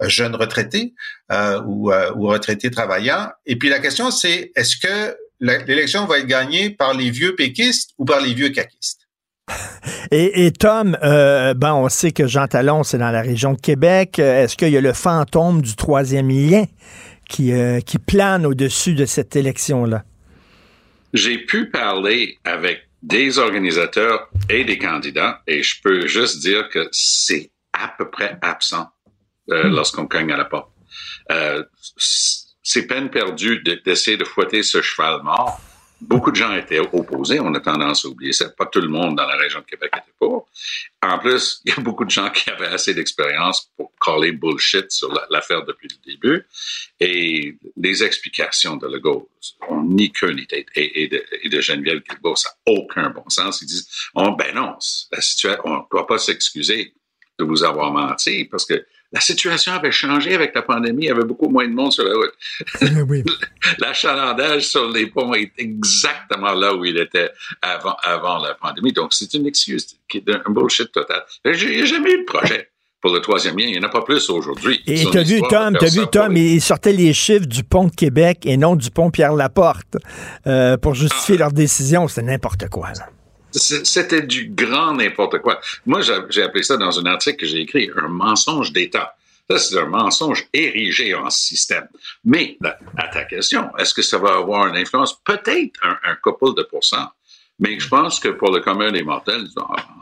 [0.02, 0.94] euh, jeunes retraités
[1.32, 3.28] euh, ou, euh, ou retraités travaillants.
[3.46, 7.92] Et puis la question, c'est est-ce que l'élection va être gagnée par les vieux péquistes
[7.98, 9.08] ou par les vieux caquistes?
[10.10, 13.60] Et, et, Tom, euh, ben on sait que Jean Talon, c'est dans la région de
[13.60, 14.18] Québec.
[14.18, 16.64] Est-ce qu'il y a le fantôme du troisième lien
[17.28, 20.04] qui, euh, qui plane au-dessus de cette élection-là?
[21.12, 26.88] J'ai pu parler avec des organisateurs et des candidats, et je peux juste dire que
[26.92, 28.88] c'est à peu près absent
[29.50, 29.74] euh, hmm.
[29.74, 30.70] lorsqu'on cogne à la porte.
[31.30, 31.62] Euh,
[31.96, 35.60] c'est peine perdue d'essayer de fouetter ce cheval mort
[36.00, 37.40] Beaucoup de gens étaient opposés.
[37.40, 38.48] On a tendance à oublier ça.
[38.50, 40.48] Pas tout le monde dans la région de Québec était pour.
[41.02, 44.90] En plus, il y a beaucoup de gens qui avaient assez d'expérience pour caller bullshit
[44.90, 46.46] sur l'affaire depuis le début.
[47.00, 49.28] Et les explications de Legault
[49.68, 50.46] ont ni queue ni.
[50.74, 53.60] Et, de, et de Geneviève Guilbeault, ça n'a aucun bon sens.
[53.62, 54.76] Ils disent, oh, ben non,
[55.10, 56.94] la situation, on ne doit pas s'excuser
[57.38, 61.04] de vous avoir menti parce que la situation avait changé avec la pandémie.
[61.04, 62.34] Il y avait beaucoup moins de monde sur la route.
[63.08, 63.24] Oui.
[63.78, 67.30] L'achalandage sur les ponts est exactement là où il était
[67.62, 68.92] avant, avant la pandémie.
[68.92, 71.22] Donc, c'est une excuse qui est un bullshit total.
[71.44, 73.66] J'ai jamais eu de projet pour le troisième lien.
[73.66, 74.82] Il n'y en a pas plus aujourd'hui.
[74.86, 78.44] Et tu as vu, Tom, vu, Tom, il sortait les chiffres du pont de Québec
[78.44, 79.96] et non du pont Pierre-Laporte
[80.46, 81.44] euh, pour justifier ah.
[81.44, 82.08] leur décision.
[82.08, 82.88] C'est n'importe quoi.
[82.88, 83.06] Là.
[83.50, 85.60] C'était du grand n'importe quoi.
[85.86, 89.14] Moi, j'ai appelé ça dans un article que j'ai écrit un mensonge d'État.
[89.50, 91.88] Ça, c'est un mensonge érigé en système.
[92.24, 92.58] Mais,
[92.96, 95.18] à ta question, est-ce que ça va avoir une influence?
[95.24, 97.08] Peut-être un, un couple de pourcents.
[97.58, 99.46] Mais je pense que pour le commun des mortels,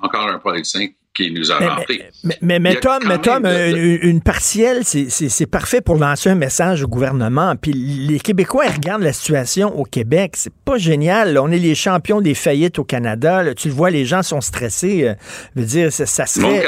[0.02, 2.02] encore un politicien qui nous a rempli.
[2.22, 6.88] Mais, mais, mais, Tom, mais Tom une, partielle, c'est parfait pour lancer un message au
[6.88, 7.54] gouvernement.
[7.56, 10.32] Puis les Québécois regardent la situation au Québec.
[10.34, 11.38] C'est pas génial.
[11.38, 13.54] On est les champions des faillites au Canada.
[13.54, 15.08] Tu le vois, les gens sont stressés.
[15.08, 15.14] Euh,
[15.54, 16.66] je veux dire, ça, serait...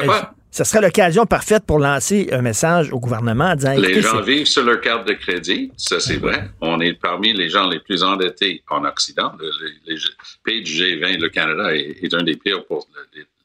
[0.50, 3.74] Ça serait l'occasion parfaite pour lancer un message au gouvernement en disant...
[3.78, 6.48] Les gens vivent sur leur carte de crédit, ça c'est vrai.
[6.62, 9.32] On est parmi les gens les plus endettés en Occident.
[9.38, 9.96] Le,
[10.44, 12.88] pays du G20, le Canada est, un des pires pour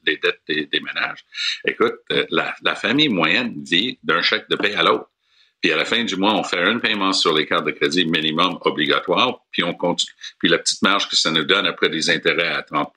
[0.06, 1.24] les, dettes des, ménages.
[1.66, 5.10] Écoute, euh, la, famille moyenne vit d'un chèque de paie à l'autre.
[5.60, 8.04] Puis à la fin du mois, on fait un paiement sur les cartes de crédit
[8.04, 10.12] minimum obligatoire, puis on continue.
[10.38, 12.92] Puis la petite marge que ça nous donne après des intérêts à 30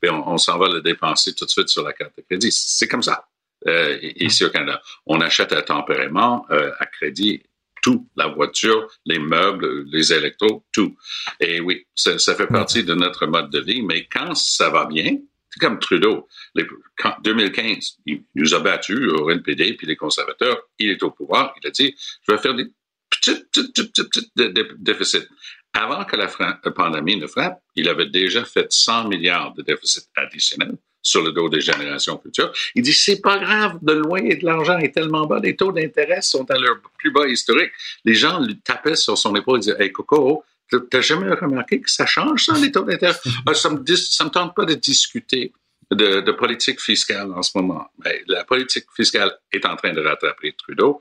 [0.00, 2.50] puis on, on s'en va le dépenser tout de suite sur la carte de crédit.
[2.50, 3.28] C'est comme ça
[3.68, 4.80] euh, ici au Canada.
[5.06, 7.42] On achète à tempérament, euh, à crédit,
[7.82, 10.96] tout, la voiture, les meubles, les électros, tout.
[11.40, 15.16] Et oui, ça fait partie de notre mode de vie, mais quand ça va bien,
[15.50, 16.28] c'est comme Trudeau.
[16.54, 21.10] Les, quand, 2015, il nous a battus au NPD, puis les conservateurs, il est au
[21.10, 21.94] pouvoir, il a dit,
[22.26, 22.66] je vais faire des
[23.10, 24.32] petits, petits,
[24.78, 25.26] déficits.
[25.72, 26.28] Avant que la
[26.70, 31.48] pandémie ne frappe, il avait déjà fait 100 milliards de déficits additionnels sur le dos
[31.48, 32.52] des générations futures.
[32.74, 36.20] Il dit, c'est pas grave, de loin, de l'argent est tellement bas, les taux d'intérêt
[36.20, 37.72] sont à leur plus bas historique.
[38.04, 40.44] Les gens lui tapaient sur son épaule et disaient, hey, Coco,
[40.78, 43.16] t'as jamais remarqué que ça change, ça, les taux d'intérêt?
[43.46, 45.52] Ah, ça me, me tente pas de discuter
[45.90, 47.88] de, de, politique fiscale en ce moment.
[48.04, 51.00] Mais la politique fiscale est en train de rattraper Trudeau.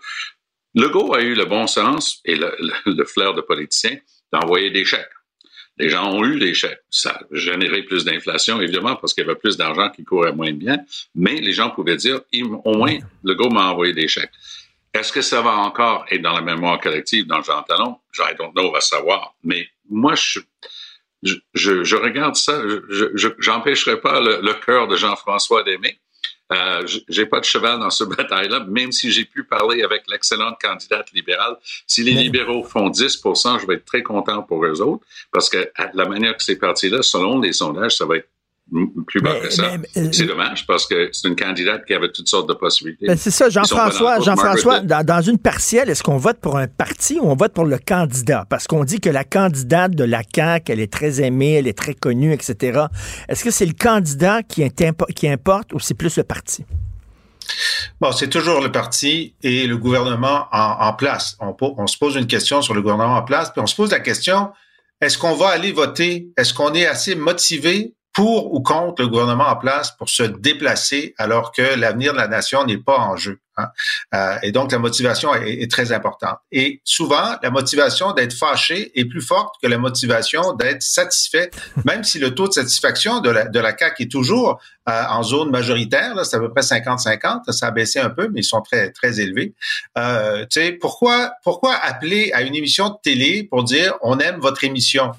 [0.75, 3.97] Legault a eu le bon sens et le, le, le flair de politicien
[4.32, 5.10] d'envoyer des chèques.
[5.79, 6.82] Les gens ont eu des chèques.
[6.89, 10.51] Ça a généré plus d'inflation, évidemment, parce qu'il y avait plus d'argent qui courait moins
[10.51, 10.77] bien.
[11.15, 12.19] Mais les gens pouvaient dire,
[12.65, 14.32] au moins, Legault m'a envoyé des chèques.
[14.93, 16.06] Est-ce que ça va encore?
[16.10, 17.97] Être dans la mémoire collective dans Jean Talon?
[18.17, 19.36] I don't know, on va savoir.
[19.43, 20.39] Mais moi, je,
[21.23, 25.99] je, je regarde ça, je n'empêcherai pas le, le cœur de Jean-François d'aimer.
[26.52, 30.58] Euh, j'ai pas de cheval dans ce bataille-là, même si j'ai pu parler avec l'excellente
[30.60, 31.58] candidate libérale.
[31.86, 35.71] Si les libéraux font 10% je vais être très content pour eux autres, parce que
[35.93, 38.30] la manière que c'est parti-là, selon les sondages, ça va être
[39.08, 39.71] plus bas que ça.
[39.93, 43.08] c'est dommage parce que c'est une candidate qui avait toutes sortes de possibilités.
[43.08, 44.19] Ben, c'est ça, Jean-François.
[44.19, 47.65] Jean-François, dans, dans, une partielle, est-ce qu'on vote pour un parti ou on vote pour
[47.65, 48.45] le candidat?
[48.49, 51.77] Parce qu'on dit que la candidate de la CAQ, elle est très aimée, elle est
[51.77, 52.86] très connue, etc.
[53.27, 54.84] Est-ce que c'est le candidat qui, est
[55.15, 56.65] qui importe ou c'est plus le parti?
[57.99, 61.36] Bon, c'est toujours le parti et le gouvernement en, en place.
[61.39, 63.91] On, on, se pose une question sur le gouvernement en place, puis on se pose
[63.91, 64.51] la question,
[65.01, 66.29] est-ce qu'on va aller voter?
[66.38, 71.13] Est-ce qu'on est assez motivé pour ou contre le gouvernement en place pour se déplacer
[71.17, 73.39] alors que l'avenir de la nation n'est pas en jeu.
[73.60, 73.67] Hein?
[74.15, 76.38] Euh, et donc, la motivation est, est, très importante.
[76.52, 81.52] Et souvent, la motivation d'être fâché est plus forte que la motivation d'être satisfait,
[81.86, 85.24] même si le taux de satisfaction de la, de la CAQ est toujours euh, en
[85.24, 88.62] zone majoritaire, c'est à peu près 50-50, ça a baissé un peu, mais ils sont
[88.62, 89.54] très, très élevés.
[89.98, 90.45] Euh,
[90.82, 95.12] pourquoi, pourquoi appeler à une émission de télé pour dire on aime votre émission?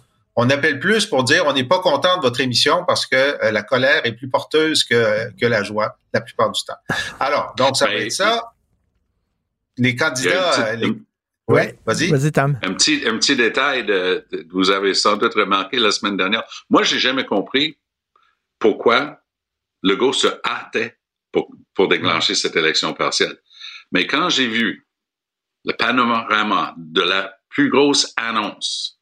[0.43, 3.51] On appelle plus pour dire on n'est pas content de votre émission parce que euh,
[3.51, 6.79] la colère est plus porteuse que, que la joie la plupart du temps.
[7.21, 8.55] Alors, donc ça va être ça.
[9.77, 10.73] Les candidats.
[10.73, 10.95] Euh,
[11.47, 12.11] oui, vas-y.
[12.11, 12.59] Vas-y, Tam.
[12.63, 16.45] Un petit, un petit détail de, vous avez sans doute remarqué la semaine dernière.
[16.71, 17.77] Moi, j'ai jamais compris
[18.59, 19.21] pourquoi
[19.83, 20.97] le Legault se hâtait
[21.33, 23.37] pour, pour déclencher cette élection partielle.
[23.93, 24.87] Mais quand j'ai vu
[25.67, 29.00] le panorama de la plus grosse annonce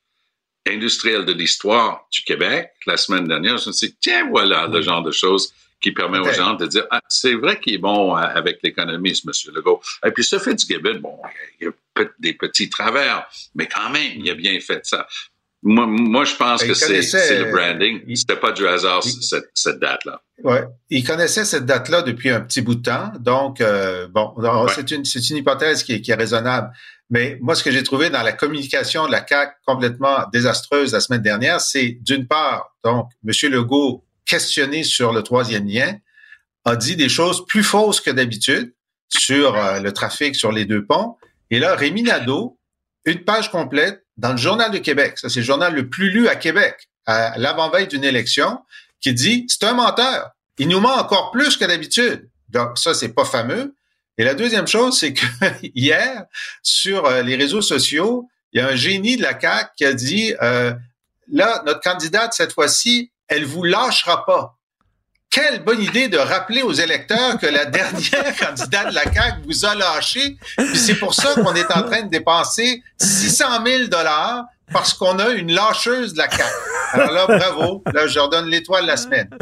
[0.68, 4.80] industriel de l'histoire du Québec la semaine dernière, je me suis dit, tiens, voilà le
[4.82, 8.16] genre de choses qui permet aux gens de dire, ah, c'est vrai qu'il est bon
[8.16, 9.80] euh, avec l'économie, ce monsieur Legault.
[10.04, 11.16] Et puis, ce fait du Québec, bon,
[11.60, 15.06] il y a des petits travers, mais quand même, il a bien fait ça.
[15.62, 18.14] Moi, moi je pense que c'est le branding.
[18.14, 20.22] C'était pas du hasard, cette, cette date-là.
[20.44, 20.64] Ouais.
[20.88, 23.12] Il connaissait cette date-là depuis un petit bout de temps.
[23.18, 24.34] Donc, euh, bon,
[24.68, 26.70] c'est une, une hypothèse qui est, qui est raisonnable.
[27.10, 31.00] Mais moi, ce que j'ai trouvé dans la communication de la CAC complètement désastreuse la
[31.00, 33.50] semaine dernière, c'est d'une part, donc, M.
[33.50, 35.96] Legault, questionné sur le troisième lien,
[36.64, 38.74] a dit des choses plus fausses que d'habitude
[39.08, 41.16] sur euh, le trafic sur les deux ponts.
[41.50, 42.58] Et là, Rémi Nadeau,
[43.06, 46.28] une page complète dans le Journal de Québec, ça c'est le journal le plus lu
[46.28, 48.58] à Québec, à l'avant-veille d'une élection,
[49.00, 50.32] qui dit, c'est un menteur.
[50.58, 52.28] Il nous ment encore plus que d'habitude.
[52.48, 53.74] Donc ça, c'est pas fameux.
[54.18, 55.24] Et la deuxième chose, c'est que
[55.74, 56.24] hier,
[56.62, 59.92] sur euh, les réseaux sociaux, il y a un génie de la CAQ qui a
[59.92, 60.74] dit, euh,
[61.30, 64.56] là, notre candidate, cette fois-ci, elle vous lâchera pas.
[65.30, 69.64] Quelle bonne idée de rappeler aux électeurs que la dernière candidate de la CAQ vous
[69.64, 70.36] a lâché.
[70.74, 75.30] C'est pour ça qu'on est en train de dépenser 600 000 dollars parce qu'on a
[75.30, 76.44] une lâcheuse de la CAQ.
[76.92, 77.82] Alors là, bravo.
[77.92, 79.28] Là, je leur donne l'étoile la semaine.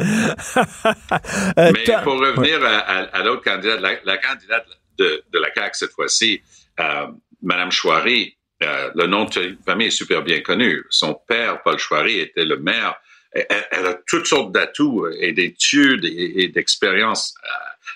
[1.57, 4.65] Euh, Mais pour revenir à, l'autre candidate, la, candidate
[4.97, 6.41] de, la CAQ cette fois-ci,
[6.79, 7.07] euh,
[7.41, 10.83] Madame Chouari, euh, le nom de famille est super bien connu.
[10.89, 12.95] Son père, Paul Chouari, était le maire.
[13.33, 17.35] Elle, a toutes sortes d'atouts et d'études et, d'expériences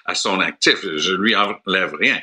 [0.06, 0.80] à, à, son actif.
[0.82, 2.20] Je lui enlève rien.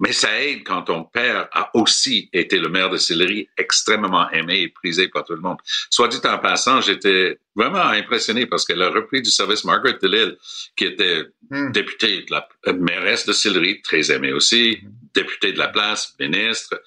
[0.00, 4.62] Mais ça aide quand ton père a aussi été le maire de Sillery, extrêmement aimé
[4.62, 5.58] et prisé par tout le monde.
[5.90, 10.36] Soit dit en passant, j'étais vraiment impressionné parce qu'elle a repris du service Margaret DeLille,
[10.74, 11.70] qui était hmm.
[11.72, 14.88] députée de la mairesse de Sillery, très aimée aussi, hmm.
[15.14, 16.80] députée de la place, ministre.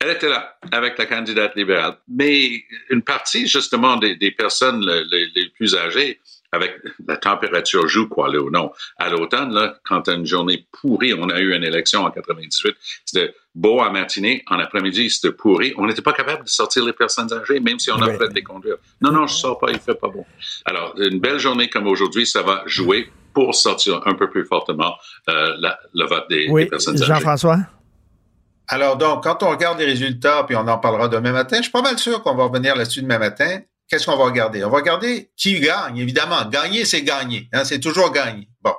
[0.00, 1.98] Elle était là avec la candidate libérale.
[2.08, 6.20] Mais une partie, justement, des, des personnes les, les plus âgées
[6.52, 8.72] avec la température joue quoi là ou non.
[8.98, 12.10] À l'automne, là, quand tu as une journée pourrie, on a eu une élection en
[12.10, 15.74] 98, c'était beau à matinée, en après-midi, c'était pourri.
[15.76, 18.42] On n'était pas capable de sortir les personnes âgées, même si on a fait des
[18.42, 18.76] conduire.
[19.00, 20.24] Non, non, je sors pas, il fait pas bon.
[20.64, 24.94] Alors, une belle journée comme aujourd'hui, ça va jouer pour sortir un peu plus fortement
[25.28, 27.12] euh, la, le vote des, oui, des personnes âgées.
[27.12, 27.58] Jean-François?
[28.68, 31.72] Alors donc, quand on regarde les résultats, puis on en parlera demain matin, je suis
[31.72, 34.64] pas mal sûr qu'on va revenir là-dessus demain matin qu'est-ce qu'on va regarder?
[34.64, 36.44] On va regarder qui gagne, évidemment.
[36.46, 37.48] Gagner, c'est gagner.
[37.52, 38.48] Hein, c'est toujours gagner.
[38.62, 38.74] Bon.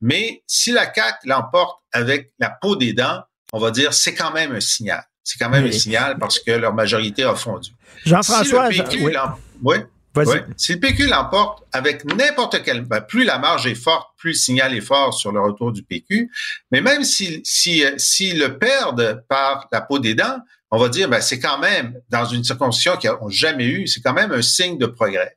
[0.00, 3.22] Mais si la CAQ l'emporte avec la peau des dents,
[3.52, 5.04] on va dire c'est quand même un signal.
[5.22, 7.70] C'est quand même un signal parce que leur majorité a fondu.
[8.04, 9.14] Jean-François, si oui.
[9.62, 9.76] oui.
[10.14, 10.44] Ouais.
[10.58, 14.36] Si le PQ l'emporte avec n'importe quel, ben, plus la marge est forte, plus le
[14.36, 16.30] signal est fort sur le retour du PQ.
[16.70, 20.38] Mais même si si s'ils le perdent par la peau des dents,
[20.72, 24.00] on va dire ben c'est quand même dans une circonscription qu'ils n'ont jamais eu, c'est
[24.00, 25.36] quand même un signe de progrès.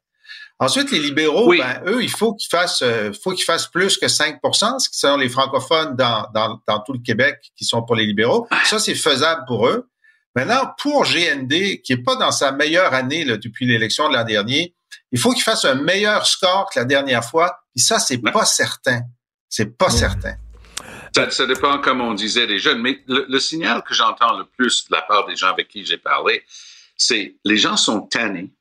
[0.57, 4.05] Ensuite, les libéraux, ben, eux, il faut qu'ils fassent, euh, faut qu'ils fassent plus que
[4.05, 7.95] 5% ce qui sont les francophones dans, dans, dans tout le Québec qui sont pour
[7.95, 8.47] les libéraux.
[8.63, 9.89] Ça, c'est faisable pour eux.
[10.33, 14.23] Maintenant, pour GND, qui est pas dans sa meilleure année là, depuis l'élection de l'an
[14.23, 14.73] dernier,
[15.11, 17.59] il faut qu'il fasse un meilleur score que la dernière fois.
[17.75, 19.01] Et ça, c'est pas certain.
[19.49, 20.35] C'est pas certain.
[21.15, 22.81] Ça, ça, dépend, comme on disait des jeunes.
[22.81, 25.97] Mais le, signal que j'entends le plus de la part des gens avec qui j'ai
[25.97, 26.43] parlé,
[26.97, 28.51] c'est les gens sont tannés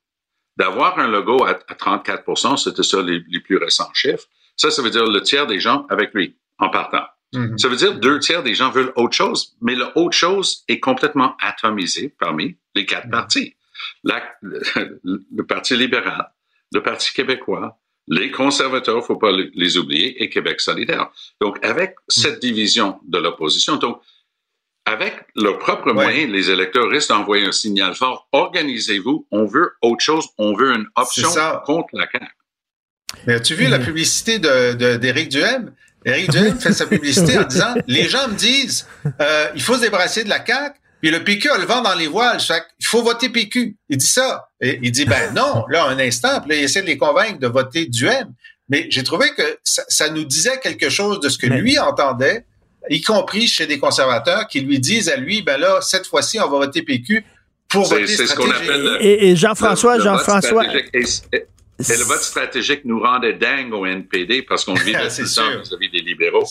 [0.57, 4.26] d'avoir un logo à, 34% c'était ça les, les, plus récents chiffres.
[4.57, 7.05] Ça, ça veut dire le tiers des gens avec lui en partant.
[7.32, 7.59] Mhm.
[7.59, 10.78] Ça veut dire deux tiers des gens veulent autre chose, mais le autre chose est
[10.78, 13.11] complètement atomisé parmi les quatre mhm.
[13.11, 13.57] partis.
[14.05, 16.30] le, Parti libéral,
[16.72, 21.11] le Parti québécois, les conservateurs, faut pas les oublier, et Québec solidaire.
[21.40, 21.94] Donc, avec mhm.
[22.09, 24.00] cette division de l'opposition, donc,
[24.86, 28.28] avec leurs propres moyens, les électeurs risquent d'envoyer un signal fort.
[28.32, 31.30] Organisez-vous, on veut autre chose, on veut une option
[31.64, 32.26] contre la CAQ.
[33.26, 35.74] Mais as-tu vu la publicité d'Éric de, Duhem?
[36.05, 38.86] Éric Duhem fait sa publicité en disant les gens me disent
[39.20, 41.94] euh, il faut se débarrasser de la CAQ, puis le PQ a le vent dans
[41.94, 42.38] les voiles.
[42.80, 43.76] Il faut voter PQ.
[43.90, 44.48] Il dit ça.
[44.62, 47.38] Et il dit ben non, là un instant, puis là, il essaie de les convaincre
[47.38, 48.32] de voter Duhem.
[48.70, 52.46] Mais j'ai trouvé que ça, nous disait quelque chose de ce que lui entendait,
[52.88, 56.48] y compris chez des conservateurs qui lui disent à lui ben là cette fois-ci on
[56.48, 57.22] va voter PQ
[57.68, 58.70] pour voter stratégique.
[59.00, 60.64] et, et Jean-François, Jean-François.
[61.79, 66.01] Et le vote stratégique nous rendait dingue au NPD parce qu'on vit le vis-à-vis des
[66.01, 66.47] libéraux.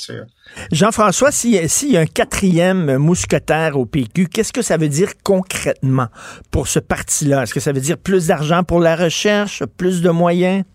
[0.72, 1.52] Jean-François, s'il
[1.92, 6.08] y a un quatrième mousquetaire au PQ, qu'est-ce que ça veut dire concrètement
[6.52, 7.44] pour ce parti-là?
[7.44, 10.66] Est-ce que ça veut dire plus d'argent pour la recherche, plus de moyens?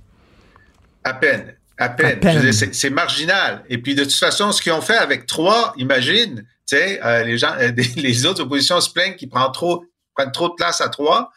[1.04, 1.54] À peine.
[1.76, 2.20] À peine.
[2.52, 3.64] C'est marginal.
[3.68, 7.22] Et puis, de toute façon, ce qu'ils ont fait avec trois, imagine, tu sais, euh,
[7.22, 9.84] les gens, euh, les autres oppositions se plaignent qu'ils prennent trop,
[10.14, 11.30] prennent trop de place à trois.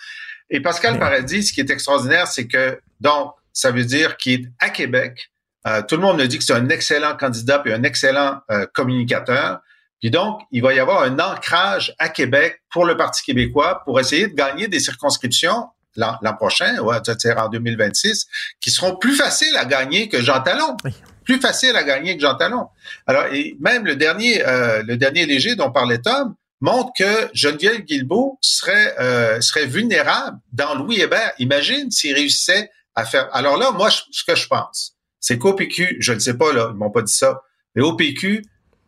[0.49, 4.45] Et Pascal Paradis, ce qui est extraordinaire, c'est que, donc, ça veut dire qu'il est
[4.59, 5.31] à Québec.
[5.67, 8.65] Euh, tout le monde me dit que c'est un excellent candidat et un excellent euh,
[8.73, 9.59] communicateur.
[9.99, 13.99] Puis donc, il va y avoir un ancrage à Québec pour le Parti québécois pour
[13.99, 18.25] essayer de gagner des circonscriptions l'an prochain, ouais, c'est-à-dire en 2026,
[18.61, 20.77] qui seront plus faciles à gagner que Jean Talon.
[21.25, 22.67] Plus faciles à gagner que Jean Talon.
[23.05, 27.81] Alors, et même le dernier, euh, le dernier léger dont parlait Tom, montre que Geneviève
[27.81, 31.33] Guilbeault serait, euh, serait vulnérable dans Louis Hébert.
[31.39, 32.69] Imagine s'il réussissait
[33.01, 33.27] à faire.
[33.33, 36.69] Alors là, moi, ce que je pense, c'est qu'au PQ, je ne sais pas, là,
[36.73, 37.41] ils m'ont pas dit ça,
[37.75, 38.43] mais au PQ,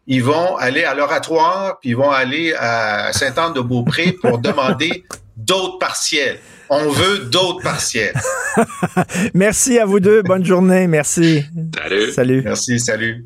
[0.08, 5.06] ils vont aller à l'oratoire, puis ils vont aller à Saint-Anne-de-Beaupré pour demander
[5.38, 6.40] d'autres partiels.
[6.70, 8.14] On veut d'autres partiels.
[9.34, 10.24] Merci à vous deux.
[10.24, 10.88] Bonne journée.
[10.88, 11.44] Merci.
[11.76, 12.12] Salut.
[12.12, 12.42] Salut.
[12.44, 12.80] Merci.
[12.80, 13.26] Salut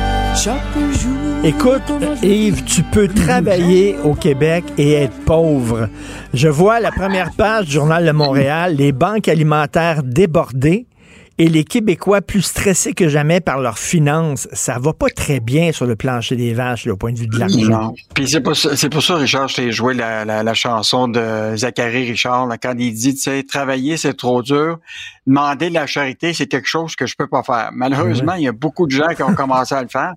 [1.43, 1.81] Écoute,
[2.23, 5.89] Yves, tu peux travailler au Québec et être pauvre.
[6.33, 10.85] Je vois la première page du Journal de Montréal, les banques alimentaires débordées
[11.37, 14.47] et les Québécois plus stressés que jamais par leurs finances.
[14.53, 17.37] Ça va pas très bien sur le plancher des vaches, au point de vue de
[17.37, 17.93] l'argent.
[18.13, 22.09] Puis c'est pour, ça, pour ça, Richard, je t'ai joué la, la, chanson de Zachary
[22.11, 24.77] Richard, quand il dit, tu sais, travailler, c'est trop dur.
[25.27, 27.69] Demander de la charité, c'est quelque chose que je peux pas faire.
[27.73, 30.15] Malheureusement, il y a beaucoup de gens qui ont commencé à le faire.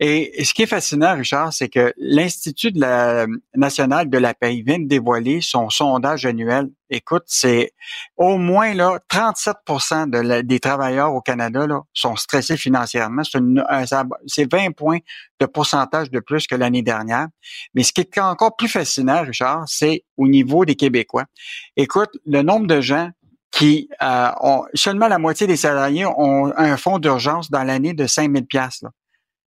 [0.00, 4.62] Et ce qui est fascinant, Richard, c'est que l'Institut de la national de la paix
[4.66, 7.72] vient de dévoiler son sondage annuel écoute, c'est
[8.16, 9.56] au moins là 37
[10.08, 13.22] de des travailleurs au Canada là, sont stressés financièrement.
[14.26, 14.98] C'est 20 points
[15.40, 17.28] de pourcentage de plus que l'année dernière.
[17.74, 21.24] Mais ce qui est encore plus fascinant, Richard, c'est au niveau des Québécois.
[21.76, 23.10] Écoute, le nombre de gens
[23.52, 28.06] qui euh, ont seulement la moitié des salariés ont un fonds d'urgence dans l'année de
[28.06, 28.82] 5000 pièces.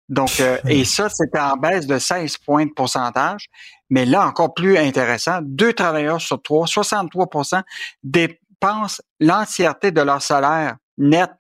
[0.09, 3.47] Donc, euh, et ça, c'était en baisse de 16 points de pourcentage.
[3.89, 7.63] Mais là, encore plus intéressant, deux travailleurs sur trois, 63%
[8.03, 11.31] dépensent l'entièreté de leur salaire net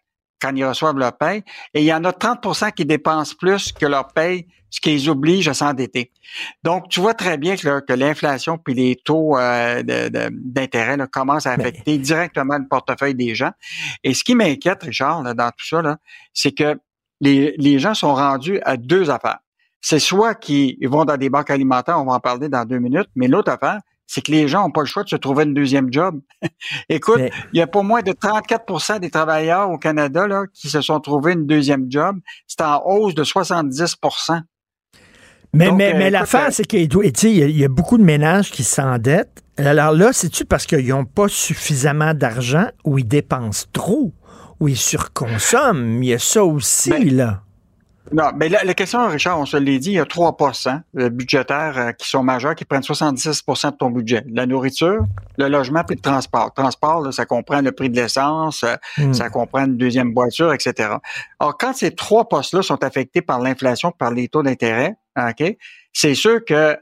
[0.43, 3.87] quand ils reçoivent leur paye, et il y en a 30% qui dépensent plus que
[3.87, 6.11] leur paye, ce qui les oblige à s'endetter.
[6.65, 9.83] Donc, tu vois très bien que, que l'inflation puis les taux euh,
[10.31, 13.53] d'intérêt commencent à affecter directement le portefeuille des gens.
[14.03, 15.99] Et ce qui m'inquiète, Richard, dans tout ça,
[16.33, 16.79] c'est que
[17.21, 19.39] les, les gens sont rendus à deux affaires.
[19.83, 23.09] C'est soit qu'ils vont dans des banques alimentaires, on va en parler dans deux minutes,
[23.15, 25.55] mais l'autre affaire, c'est que les gens n'ont pas le choix de se trouver une
[25.55, 26.21] deuxième job.
[26.89, 27.23] Écoute,
[27.53, 31.01] il y a pas moins de 34% des travailleurs au Canada là, qui se sont
[31.01, 32.19] trouvés une deuxième job.
[32.47, 33.97] C'est en hausse de 70
[35.55, 39.43] mais, mais, mais l'affaire, euh, c'est qu'il y, y a beaucoup de ménages qui s'endettent.
[39.59, 44.15] Alors là, c'est-tu parce qu'ils n'ont pas suffisamment d'argent ou ils dépensent trop
[44.61, 46.03] ou ils surconsomment?
[46.03, 47.43] Il y a ça aussi, ben, là.
[48.13, 50.83] Non, mais la, question, Richard, on se l'a dit, il y a trois postes hein,
[50.93, 54.23] budgétaires euh, qui sont majeurs, qui prennent 76% de ton budget.
[54.31, 55.07] La nourriture,
[55.39, 56.53] le logement puis le transport.
[56.57, 59.15] Le transport, ça comprend le prix de l'essence, euh, hmm.
[59.15, 60.91] ça comprend une deuxième voiture, etc.
[61.41, 65.57] Alors, quand ces trois postes-là sont affectés par l'inflation, par les taux d'intérêt, ok,
[65.93, 66.77] c'est sûr que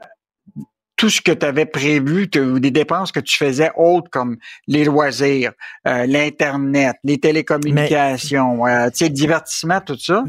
[0.97, 4.83] tout ce que tu avais prévu, ou des dépenses que tu faisais autres comme les
[4.83, 5.53] loisirs,
[5.87, 10.23] euh, l'Internet, les télécommunications, le divertissement, tout ça,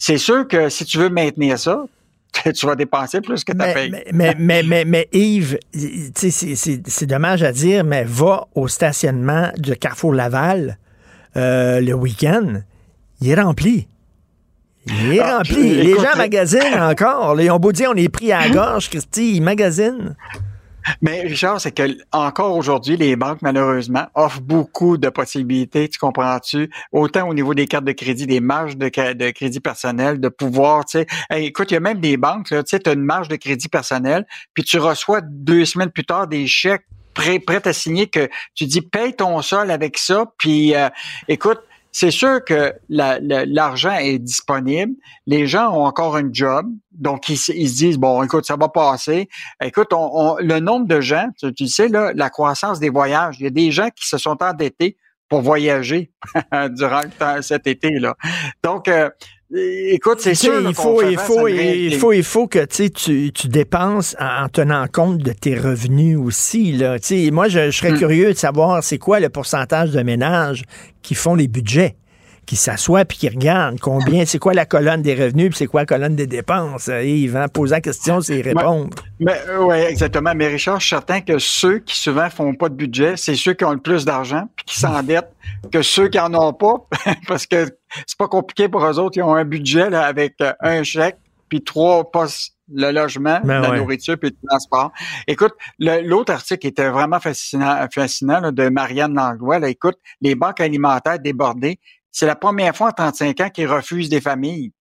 [0.00, 1.84] c'est sûr que si tu veux maintenir ça,
[2.54, 3.90] tu vas dépenser plus que ta paye.
[4.12, 10.14] Mais, mais, mais, mais, Yves, c'est dommage à dire, mais va au stationnement de Carrefour
[10.14, 10.78] Laval
[11.36, 12.62] euh, le week-end,
[13.20, 13.86] il est rempli.
[14.86, 15.74] Il est ah, rempli.
[15.76, 17.38] Les gens magasinent encore.
[17.38, 20.16] Ils ont beau dire on est pris à la gorge, Christy, ils magasinent.
[21.02, 26.70] Mais Richard, c'est que encore aujourd'hui, les banques, malheureusement, offrent beaucoup de possibilités, tu comprends-tu?
[26.92, 31.00] Autant au niveau des cartes de crédit, des marges de, crédit personnel, de pouvoir, tu
[31.00, 31.06] sais.
[31.42, 33.68] écoute, il y a même des banques, tu sais, tu as une marge de crédit
[33.68, 38.28] personnel, puis tu reçois deux semaines plus tard des chèques prêts, prêts à signer que
[38.54, 40.88] tu dis paye ton sol avec ça, puis euh,
[41.28, 41.60] écoute,
[41.92, 44.92] c'est sûr que l'argent est disponible.
[45.26, 49.28] Les gens ont encore un job, donc ils, se disent bon, écoute, ça va passer.
[49.62, 53.36] Écoute, on, le nombre de gens, tu, sais là, la croissance des voyages.
[53.40, 54.96] Il y a des gens qui se sont endettés
[55.28, 56.12] pour voyager
[56.70, 57.02] durant
[57.40, 58.16] cet été là.
[58.62, 59.10] Donc euh,
[59.52, 60.60] Écoute, c'est sûr.
[60.60, 65.18] Il faut, il faut, il faut, il faut que tu, tu dépenses en, tenant compte
[65.18, 66.72] de tes revenus aussi.
[66.72, 66.98] Là.
[67.32, 67.98] moi, je, serais hmm.
[67.98, 70.62] curieux de savoir c'est quoi le pourcentage de ménages
[71.02, 71.96] qui font les budgets
[72.50, 75.82] qui s'assoient puis qui regardent combien, c'est quoi la colonne des revenus puis c'est quoi
[75.82, 76.88] la colonne des dépenses.
[76.88, 77.46] Yves, hein?
[77.46, 78.90] poser la question, c'est répondre.
[79.20, 80.32] Mais, euh, oui, exactement.
[80.34, 83.54] Mais Richard, je suis certain que ceux qui souvent font pas de budget, c'est ceux
[83.54, 85.32] qui ont le plus d'argent puis qui s'endettent
[85.70, 86.88] que ceux qui en ont pas
[87.28, 87.66] parce que
[88.04, 89.16] c'est pas compliqué pour eux autres.
[89.16, 93.60] Ils ont un budget là, avec euh, un chèque puis trois postes le logement, ben
[93.60, 94.92] la nourriture puis le transport.
[95.26, 99.58] Écoute, l'autre article était vraiment fascinant, fascinant de Marianne Langlois.
[99.58, 101.78] Là, écoute, les banques alimentaires débordées
[102.10, 104.72] c'est la première fois en 35 ans qu'ils refusent des familles.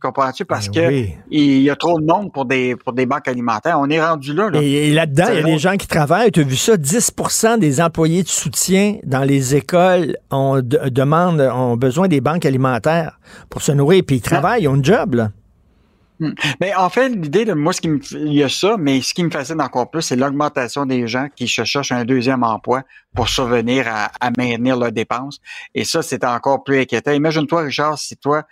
[0.00, 0.44] Comprends-tu?
[0.44, 3.78] Parce ben que il y a trop de monde pour des, pour des banques alimentaires.
[3.78, 4.50] On est rendu là.
[4.54, 6.32] Et, là-dedans, il y a des gens qui travaillent.
[6.32, 6.74] Tu as vu ça?
[6.74, 13.20] 10% des employés de soutien dans les écoles ont, demandent, ont besoin des banques alimentaires
[13.48, 14.02] pour se nourrir.
[14.04, 15.30] Puis ils travaillent, ils ont un job, là.
[16.20, 16.32] Hmm.
[16.60, 19.14] Mais en fait, l'idée de moi, ce qui me, il y a ça, mais ce
[19.14, 22.82] qui me fascine encore plus, c'est l'augmentation des gens qui cherchent un deuxième emploi
[23.14, 25.40] pour survenir à, à maintenir leurs dépenses.
[25.74, 27.12] Et ça, c'est encore plus inquiétant.
[27.12, 28.44] Imagine-toi, Richard, si toi,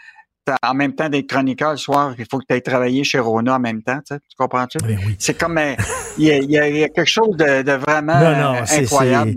[0.63, 3.57] en même temps d'être chroniqueur le soir, il faut que tu ailles travailler chez Rona
[3.57, 4.79] en même temps, tu, comprends-tu?
[4.79, 5.75] Ben c'est comme euh,
[6.19, 8.13] il y, a, quelque chose de, vraiment
[8.71, 9.35] incroyable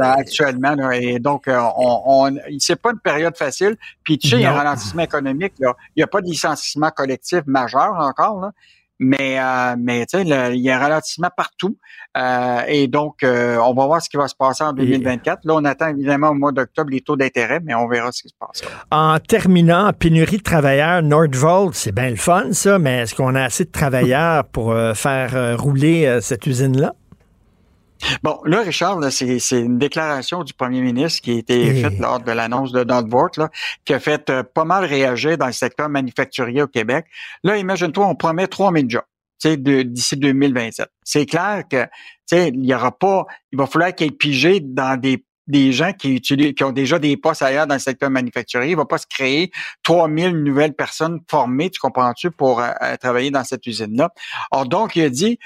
[0.00, 0.90] actuellement.
[0.90, 3.76] et donc, euh, on, on c'est pas une période facile.
[4.02, 5.54] Puis tu sais, il y a un ralentissement économique.
[5.58, 8.40] Il n'y a pas de licenciement collectif majeur encore.
[8.40, 8.52] Là.
[9.00, 10.22] Mais, euh, mais tu sais,
[10.54, 11.76] il y a un ralentissement partout.
[12.16, 15.40] Euh, et donc, euh, on va voir ce qui va se passer en 2024.
[15.44, 18.28] Là, on attend évidemment au mois d'octobre les taux d'intérêt, mais on verra ce qui
[18.28, 18.62] se passe.
[18.92, 23.42] En terminant, pénurie de travailleurs, Nordvolt, c'est bien le fun, ça, mais est-ce qu'on a
[23.42, 26.94] assez de travailleurs pour faire rouler cette usine-là?
[28.22, 32.32] Bon, là, Richard, c'est une déclaration du premier ministre qui a été faite lors de
[32.32, 33.50] l'annonce de là,
[33.84, 37.06] qui a fait euh, pas mal réagir dans le secteur manufacturier au Québec.
[37.42, 39.02] Là, imagine-toi, on promet 3000 jobs
[39.44, 40.88] d'ici 2027.
[41.02, 41.86] C'est clair que
[42.32, 45.92] il y aura pas, il va falloir qu'il y ait pigé dans des des gens
[45.92, 48.70] qui utilisent, qui ont déjà des postes ailleurs dans le secteur manufacturier.
[48.70, 49.50] Il va pas se créer
[49.82, 54.10] 3000 nouvelles personnes formées, tu comprends-tu, pour euh, travailler dans cette usine-là.
[54.50, 55.38] Alors donc, il a dit,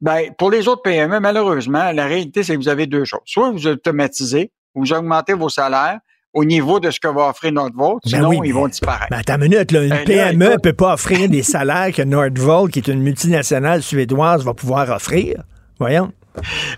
[0.00, 3.20] ben, pour les autres PME, malheureusement, la réalité, c'est que vous avez deux choses.
[3.24, 5.98] Soit vous automatisez, vous augmentez vos salaires
[6.34, 9.10] au niveau de ce que va offrir Nordvolt, ben sinon ils vont disparaître.
[9.10, 12.72] Ben, attends une minute, là, une PME ne peut pas offrir des salaires que Nordvolt,
[12.72, 15.42] qui est une multinationale suédoise, va pouvoir offrir.
[15.78, 16.12] Voyons.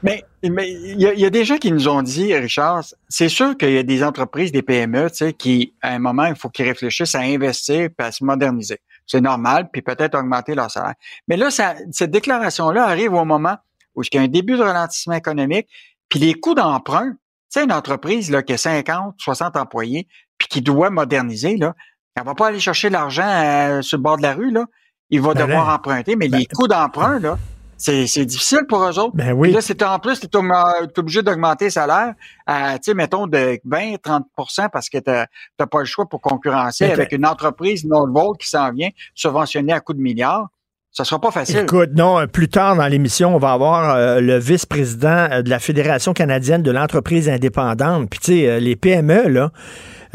[0.03, 3.79] Mais il y, a des gens qui nous ont dit, Richard, c'est sûr qu'il y
[3.79, 7.15] a des entreprises, des PME, tu sais, qui, à un moment, il faut qu'ils réfléchissent
[7.15, 8.79] à investir et à se moderniser.
[9.07, 10.95] C'est normal, puis peut-être augmenter leur salaire.
[11.29, 13.57] Mais là, ça, cette déclaration-là arrive au moment
[13.95, 15.69] où il y a un début de ralentissement économique,
[16.09, 20.49] puis les coûts d'emprunt, tu sais, une entreprise là, qui a 50, 60 employés, puis
[20.49, 21.75] qui doit moderniser, là,
[22.17, 24.67] elle va pas aller chercher l'argent euh, sur le bord de la rue, là.
[25.11, 27.39] Il va ben devoir emprunter, mais ben les coûts d'emprunt, là,
[27.77, 29.15] c'est difficile pour eux autres.
[29.15, 29.53] Ben oui.
[29.53, 32.15] là, c'est en plus, tu es, obligé d'augmenter le salaire
[32.47, 36.85] à, tu sais, mettons, de 20-30% parce que tu n'as pas le choix pour concurrencer
[36.85, 40.49] avec une entreprise non-volte qui s'en vient subventionnée à coups de milliards.
[40.95, 41.59] Ça sera pas facile.
[41.59, 45.59] Écoute, non, plus tard dans l'émission, on va avoir euh, le vice-président euh, de la
[45.59, 48.09] Fédération canadienne de l'entreprise indépendante.
[48.09, 49.51] Puis, tu sais, euh, les PME, là,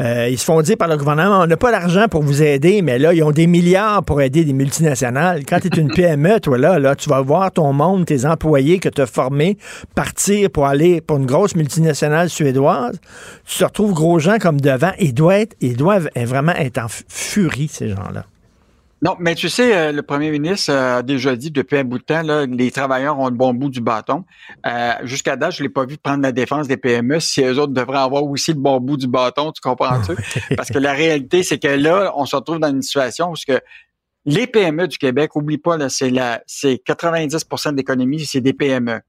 [0.00, 2.80] euh, ils se font dire par le gouvernement, on n'a pas d'argent pour vous aider,
[2.80, 5.44] mais là, ils ont des milliards pour aider des multinationales.
[5.44, 8.78] Quand tu es une PME, toi, là, là, tu vas voir ton monde, tes employés
[8.78, 9.58] que tu as formés
[9.94, 12.98] partir pour aller pour une grosse multinationale suédoise.
[13.44, 14.92] Tu te retrouves gros gens comme devant.
[14.98, 18.24] Ils doivent, être, ils doivent vraiment être en furie, ces gens-là.
[19.02, 22.04] Non, mais tu sais, euh, le premier ministre a déjà dit depuis un bout de
[22.04, 24.24] temps, là, les travailleurs ont le bon bout du bâton.
[24.66, 27.18] Euh, jusqu'à date, je l'ai pas vu prendre la défense des PME.
[27.18, 30.12] Si eux autres devraient avoir aussi le bon bout du bâton, tu comprends-tu?
[30.56, 33.58] Parce que la réalité, c'est que là, on se retrouve dans une situation où que
[34.26, 38.52] les PME du Québec, oublie pas, là, c'est la, c'est 90% de l'économie, c'est des
[38.52, 39.00] PME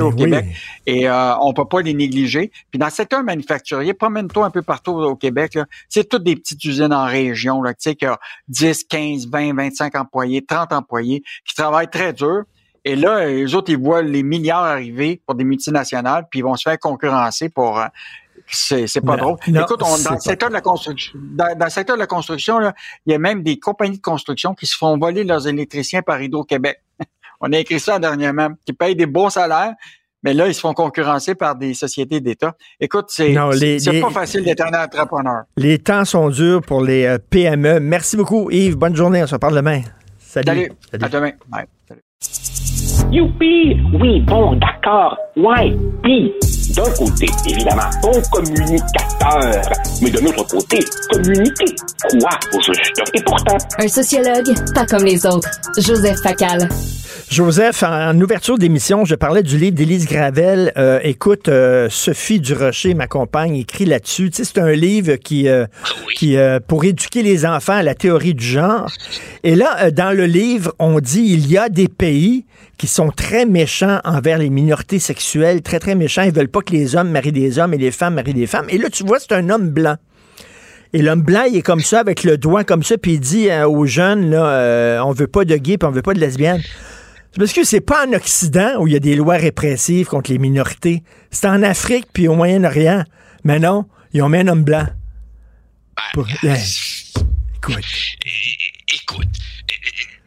[0.00, 0.46] au Québec.
[0.86, 2.50] Et euh, on peut pas les négliger.
[2.70, 5.58] Puis dans le secteur manufacturier, promène-toi un peu partout au Québec.
[5.88, 9.54] C'est toutes des petites usines en région, là, tu sais, qui a 10, 15, 20,
[9.54, 12.44] 25 employés, 30 employés, qui travaillent très dur.
[12.84, 16.56] Et là, les autres, ils voient les milliards arriver pour des multinationales, puis ils vont
[16.56, 17.78] se faire concurrencer pour...
[17.78, 17.86] Euh,
[18.50, 19.36] c'est, pas drôle.
[19.46, 23.12] Écoute, dans, le secteur de la construction, dans, le secteur de la construction, là, il
[23.12, 26.80] y a même des compagnies de construction qui se font voler leurs électriciens par Hydro-Québec.
[27.40, 29.74] On a écrit ça dernièrement, qui payent des bons salaires,
[30.22, 32.54] mais là, ils se font concurrencer par des sociétés d'État.
[32.80, 35.42] Écoute, c'est pas facile d'être un entrepreneur.
[35.56, 37.78] Les temps sont durs pour les euh, PME.
[37.80, 38.76] Merci beaucoup, Yves.
[38.76, 39.22] Bonne journée.
[39.22, 39.82] On se reparle demain.
[40.18, 40.46] Salut.
[40.90, 41.04] Salut.
[41.04, 41.30] À demain.
[41.86, 42.02] Salut.
[43.10, 43.76] Youpi!
[44.00, 45.16] Oui, bon, d'accord.
[45.36, 45.74] Ouais,
[46.78, 49.62] d'un côté, évidemment, bon communicateur,
[50.00, 50.78] mais de l'autre côté,
[51.10, 51.74] communiquer
[52.20, 53.02] quoi au juste?
[53.14, 53.58] Et pourtant...
[53.78, 55.50] Un sociologue, pas comme les autres.
[55.76, 56.68] Joseph Facal.
[57.30, 60.72] Joseph, en ouverture d'émission, je parlais du livre d'Élise Gravel.
[60.78, 64.30] Euh, écoute, euh, Sophie Durocher, ma compagne, écrit là-dessus.
[64.30, 65.66] Tu sais, c'est un livre qui, euh,
[66.14, 66.36] qui
[66.68, 68.88] pour éduquer les enfants à la théorie du genre.
[69.42, 72.46] Et là, dans le livre, on dit il y a des pays
[72.78, 76.22] qui sont très méchants envers les minorités sexuelles, très, très méchants.
[76.22, 78.66] Ils veulent pas que les hommes marient des hommes et les femmes marient des femmes.
[78.68, 79.96] Et là, tu vois, c'est un homme blanc.
[80.92, 83.48] Et l'homme blanc, il est comme ça, avec le doigt comme ça, puis il dit
[83.52, 86.62] aux jeunes, là, on veut pas de gays, puis on veut pas de lesbiennes.
[87.36, 90.38] Parce que c'est pas en Occident où il y a des lois répressives contre les
[90.38, 91.02] minorités.
[91.30, 93.04] C'est en Afrique puis au Moyen-Orient.
[93.44, 94.86] Mais non, ils ont mis un homme blanc.
[96.14, 96.56] Ben,
[97.56, 97.84] écoute.
[98.94, 99.28] Écoute,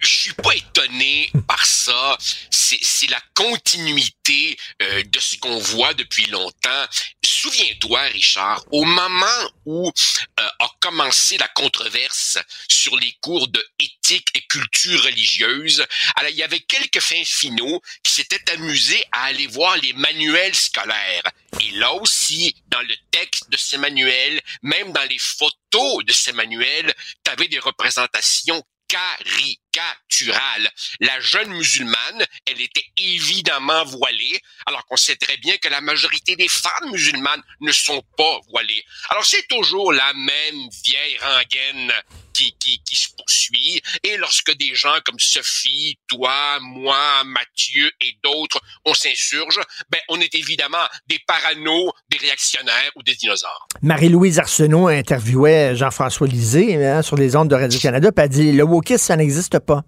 [0.02, 2.18] je suis pas étonné par ça.
[2.50, 6.86] C'est la continuité euh, de ce qu'on voit depuis longtemps.
[7.24, 9.92] Souviens-toi, Richard, au moment où
[10.40, 12.38] euh, a commencé la controverse
[12.70, 15.86] sur les cours de éthique et culture religieuse,
[16.16, 20.56] alors, il y avait quelques fins finaux qui s'étaient amusés à aller voir les manuels
[20.56, 21.24] scolaires.
[21.60, 26.32] Et là aussi, dans le texte de ces manuels, même dans les photos de ces
[26.32, 26.94] manuels,
[27.24, 30.70] tu avais des représentations caricaturale.
[31.00, 36.36] La jeune musulmane, elle était évidemment voilée, alors qu'on sait très bien que la majorité
[36.36, 38.84] des femmes musulmanes ne sont pas voilées.
[39.10, 41.94] Alors c'est toujours la même vieille rengaine
[42.42, 43.82] qui, qui, qui se poursuit.
[44.04, 50.20] Et lorsque des gens comme Sophie, toi, moi, Mathieu et d'autres, on s'insurge, ben, on
[50.20, 53.68] est évidemment des parano, des réactionnaires ou des dinosaures.
[53.82, 58.64] Marie-Louise Arsenault interviewait Jean-François Lisée hein, sur les ondes de Radio-Canada, puis elle dit, le
[58.64, 59.84] wokisme, ça n'existe pas.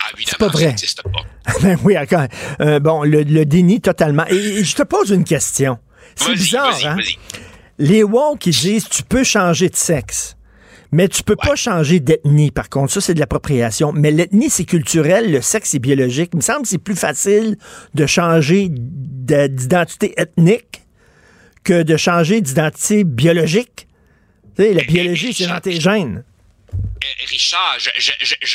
[0.00, 0.74] Ah, c'est pas vrai.
[0.76, 1.52] Ça pas.
[1.62, 2.26] ben oui, d'accord.
[2.60, 4.26] Euh, bon, le, déni totalement.
[4.26, 5.78] Et, je te pose une question.
[6.16, 6.96] C'est bizarre, hein?
[7.78, 10.36] Les woke, ils disent, tu peux changer de sexe.
[10.92, 12.92] Mais tu peux pas changer d'ethnie, par contre.
[12.92, 13.92] Ça, c'est de l'appropriation.
[13.92, 16.30] Mais l'ethnie, c'est culturel, le sexe, c'est biologique.
[16.34, 17.56] Il me semble que c'est plus facile
[17.94, 20.82] de changer d'identité ethnique
[21.64, 23.88] que de changer d'identité biologique.
[24.56, 26.24] Tu sais, la biologie, c'est dans tes gènes.
[27.04, 27.78] Eh, Richard,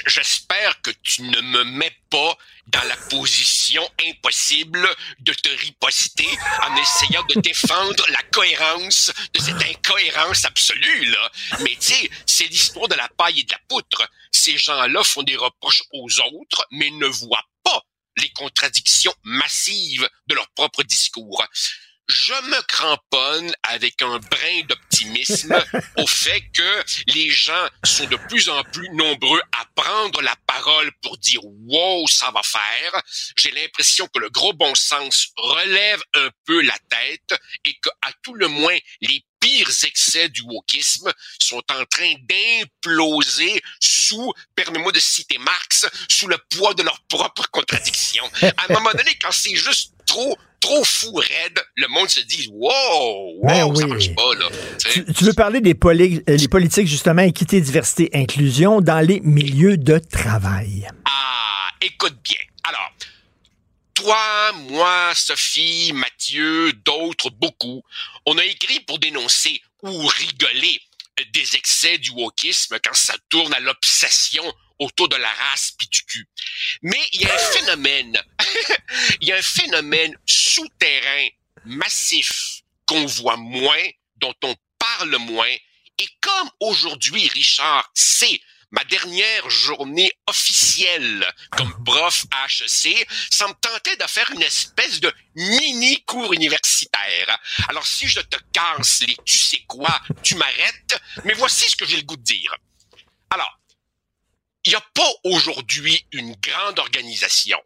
[0.08, 2.38] j'espère que tu ne me mets pas
[2.68, 4.88] dans la position impossible
[5.20, 6.28] de te riposter
[6.64, 11.32] en essayant de défendre la cohérence de cette incohérence absolue, là.
[11.60, 14.10] Mais tu sais, c'est l'histoire de la paille et de la poutre.
[14.32, 17.84] Ces gens-là font des reproches aux autres, mais ne voient pas
[18.18, 21.46] les contradictions massives de leur propre discours
[22.08, 25.56] je me cramponne avec un brin d'optimisme
[25.98, 30.92] au fait que les gens sont de plus en plus nombreux à prendre la parole
[31.02, 33.02] pour dire wow, ça va faire.
[33.38, 38.12] J'ai l'impression que le gros bon sens relève un peu la tête et que à
[38.24, 45.00] tout le moins les pires excès du wokisme sont en train d'imploser sous, permets-moi de
[45.00, 48.30] citer Marx, sous le poids de leurs propres contradictions.
[48.42, 52.50] À un moment donné, quand c'est juste trop trop fou raide, le monde se dit
[52.52, 54.50] wow, wow, ben ça marche pas là.
[54.92, 60.00] Tu, veux parler des euh, les politiques justement équité, diversité, inclusion dans les milieux de
[60.00, 60.88] travail?
[61.06, 62.38] Ah, écoute bien.
[62.64, 62.92] Alors,
[63.94, 67.84] toi, moi, Sophie, Mathieu, d'autres, beaucoup,
[68.26, 70.82] on a écrit pour dénoncer ou rigoler
[71.34, 74.44] des excès du wokisme quand ça tourne à l'obsession
[74.80, 76.28] autour de la race puis du cul.
[76.82, 78.18] Mais il y a un phénomène,
[79.22, 81.28] il y a un phénomène souterrain
[81.66, 83.84] massif qu'on voit moins,
[84.18, 85.56] dont on parle moins.
[86.00, 88.40] Et comme aujourd'hui, Richard, c'est
[88.72, 95.14] ma dernière journée officielle comme prof HEC, ça me tentait de faire une espèce de
[95.36, 97.40] mini cours universitaire.
[97.70, 101.86] Alors si je te casse les tu sais quoi, tu m'arrêtes, mais voici ce que
[101.86, 102.56] j'ai le goût de dire.
[103.30, 103.60] Alors,
[104.68, 107.58] il n'y a pas aujourd'hui une grande organisation,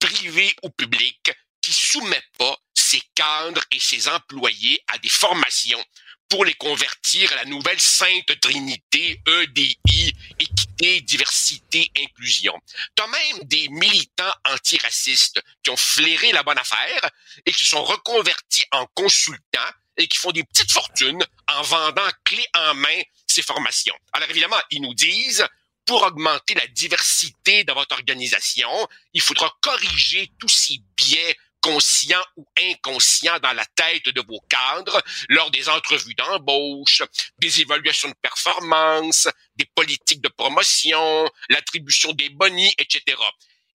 [0.00, 1.30] privée ou publique,
[1.60, 5.82] qui soumet pas ses cadres et ses employés à des formations
[6.28, 12.54] pour les convertir à la nouvelle Sainte Trinité EDI, équité, diversité, inclusion.
[12.96, 17.08] T'as même des militants antiracistes qui ont flairé la bonne affaire
[17.46, 22.44] et qui sont reconvertis en consultants et qui font des petites fortunes en vendant clé
[22.56, 23.96] en main ces formations.
[24.12, 25.46] Alors évidemment, ils nous disent,
[25.88, 28.68] pour augmenter la diversité de votre organisation,
[29.14, 35.02] il faudra corriger tous ces biais conscients ou inconscients dans la tête de vos cadres
[35.30, 37.02] lors des entrevues d'embauche,
[37.38, 43.16] des évaluations de performance, des politiques de promotion, l'attribution des bonis, etc.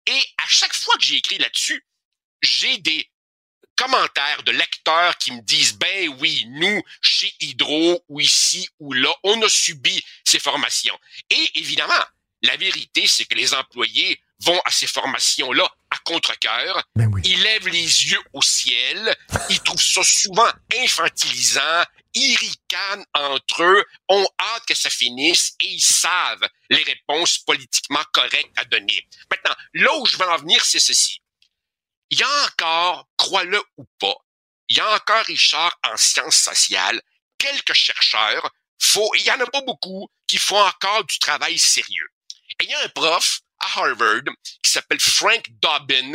[0.06, 1.86] Et à chaque fois que j'ai écrit là-dessus,
[2.42, 3.08] j'ai des
[3.80, 9.10] commentaires de lecteurs qui me disent ben oui, nous chez Hydro ou ici ou là,
[9.24, 10.98] on a subi ces formations.
[11.30, 12.04] Et évidemment,
[12.42, 16.84] la vérité c'est que les employés vont à ces formations-là à contre-cœur.
[16.94, 19.16] Ben ils lèvent les yeux au ciel.
[19.48, 20.50] Ils trouvent ça souvent
[20.82, 21.84] infantilisant.
[22.12, 28.04] Ils ricanent entre eux, ont hâte que ça finisse et ils savent les réponses politiquement
[28.12, 29.06] correctes à donner.
[29.30, 31.22] Maintenant, là où je veux en venir, c'est ceci
[32.10, 34.16] il y a encore, crois-le ou pas,
[34.68, 37.02] il y a encore, Richard, en sciences sociales,
[37.38, 42.08] quelques chercheurs, faut, il y en a pas beaucoup, qui font encore du travail sérieux.
[42.48, 44.22] Et il y a un prof à Harvard
[44.62, 46.12] qui s'appelle Frank Dobbin,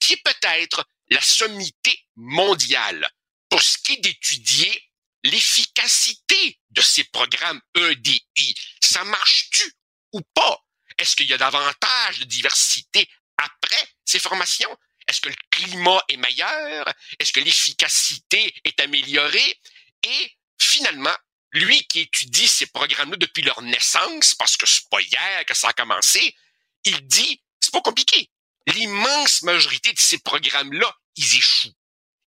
[0.00, 3.08] qui est peut-être la sommité mondiale
[3.48, 4.90] pour ce qui est d'étudier
[5.22, 8.54] l'efficacité de ces programmes EDI.
[8.80, 9.72] Ça marche-tu
[10.12, 10.64] ou pas?
[10.98, 13.08] Est-ce qu'il y a davantage de diversité
[13.38, 14.76] après ces formations?
[15.06, 16.92] Est-ce que le climat est meilleur?
[17.18, 19.60] Est-ce que l'efficacité est améliorée?
[20.02, 21.14] Et finalement,
[21.52, 25.68] lui qui étudie ces programmes-là depuis leur naissance, parce que c'est pas hier que ça
[25.68, 26.36] a commencé,
[26.84, 28.30] il dit, c'est pas compliqué.
[28.66, 31.74] L'immense majorité de ces programmes-là, ils échouent.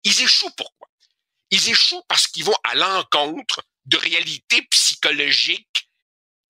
[0.03, 0.87] Ils échouent pourquoi?
[1.51, 5.89] Ils échouent parce qu'ils vont à l'encontre de réalités psychologiques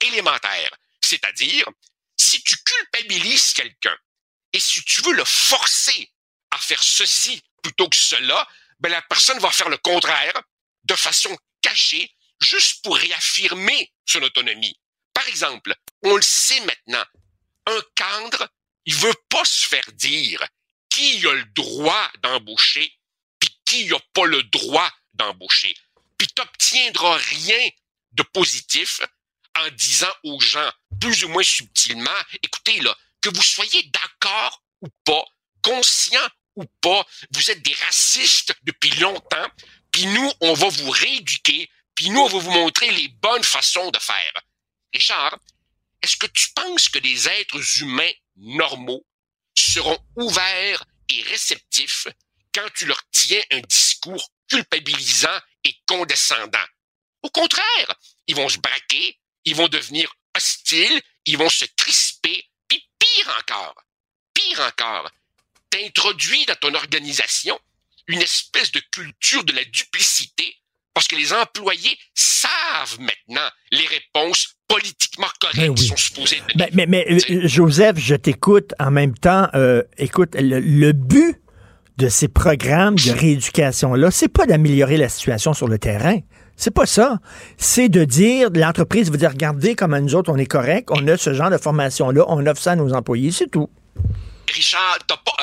[0.02, 0.76] élémentaires.
[1.02, 1.68] C'est-à-dire,
[2.18, 3.98] si tu culpabilises quelqu'un
[4.54, 6.12] et si tu veux le forcer
[6.58, 8.48] faire ceci plutôt que cela,
[8.80, 10.42] ben la personne va faire le contraire
[10.84, 14.80] de façon cachée, juste pour réaffirmer son autonomie.
[15.14, 17.04] Par exemple, on le sait maintenant,
[17.66, 18.48] un cadre,
[18.86, 20.46] il veut pas se faire dire
[20.90, 22.98] qui a le droit d'embaucher,
[23.40, 25.76] puis qui a pas le droit d'embaucher.
[26.18, 27.70] Puis t'obtiendras rien
[28.14, 29.02] de positif
[29.56, 34.88] en disant aux gens, plus ou moins subtilement, écoutez là, que vous soyez d'accord ou
[35.04, 35.26] pas,
[35.62, 36.28] conscient
[36.58, 39.48] ou pas, vous êtes des racistes depuis longtemps,
[39.92, 43.90] puis nous, on va vous rééduquer, puis nous, on va vous montrer les bonnes façons
[43.92, 44.34] de faire.
[44.94, 45.38] Richard,
[46.02, 49.06] est-ce que tu penses que les êtres humains normaux
[49.56, 52.08] seront ouverts et réceptifs
[52.54, 56.68] quand tu leur tiens un discours culpabilisant et condescendant?
[57.22, 57.96] Au contraire,
[58.28, 63.76] ils vont se braquer, ils vont devenir hostiles, ils vont se crisper, puis pire encore,
[64.34, 65.10] pire encore,
[65.78, 67.58] t'introduis dans ton organisation
[68.08, 70.56] une espèce de culture de la duplicité
[70.94, 76.72] parce que les employés savent maintenant les réponses politiquement corrects qui sont supposés donner.
[76.74, 79.48] Mais, mais, euh, Joseph, je t'écoute en même temps.
[79.54, 81.40] Euh, écoute, le, but
[81.98, 86.18] de ces programmes de rééducation-là, c'est pas d'améliorer la situation sur le terrain.
[86.56, 87.20] C'est pas ça.
[87.58, 91.18] C'est de dire, l'entreprise veut dire, regardez comment nous autres, on est correct, on a
[91.18, 93.70] ce genre de formation-là, on offre ça à nos employés, c'est tout.
[94.50, 95.36] Richard, t'as pas.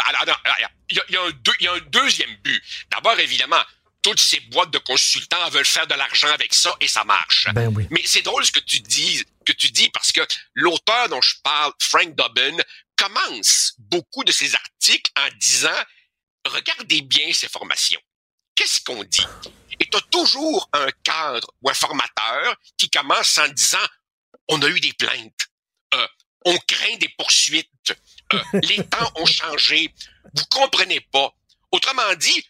[0.90, 2.62] Il y, a, un deuxième but.
[2.90, 3.62] D'abord, évidemment,
[4.02, 7.48] toutes ces boîtes de consultants veulent faire de l'argent avec ça et ça marche.
[7.54, 10.20] Ben Mais c'est drôle ce que tu dis, que tu dis parce que
[10.54, 12.56] l'auteur dont je parle, Frank Dobbin,
[12.96, 15.82] commence beaucoup de ses articles en disant
[16.46, 18.00] regardez bien ces formations.
[18.54, 19.26] Qu'est-ce qu'on dit?
[19.80, 23.84] Et tu as toujours un cadre ou un formateur qui commence en disant
[24.48, 25.48] on a eu des plaintes,
[25.94, 26.06] euh,
[26.44, 27.94] on craint des poursuites,
[28.32, 29.92] euh, les temps ont changé,
[30.34, 31.34] vous comprenez pas.
[31.70, 32.46] Autrement dit,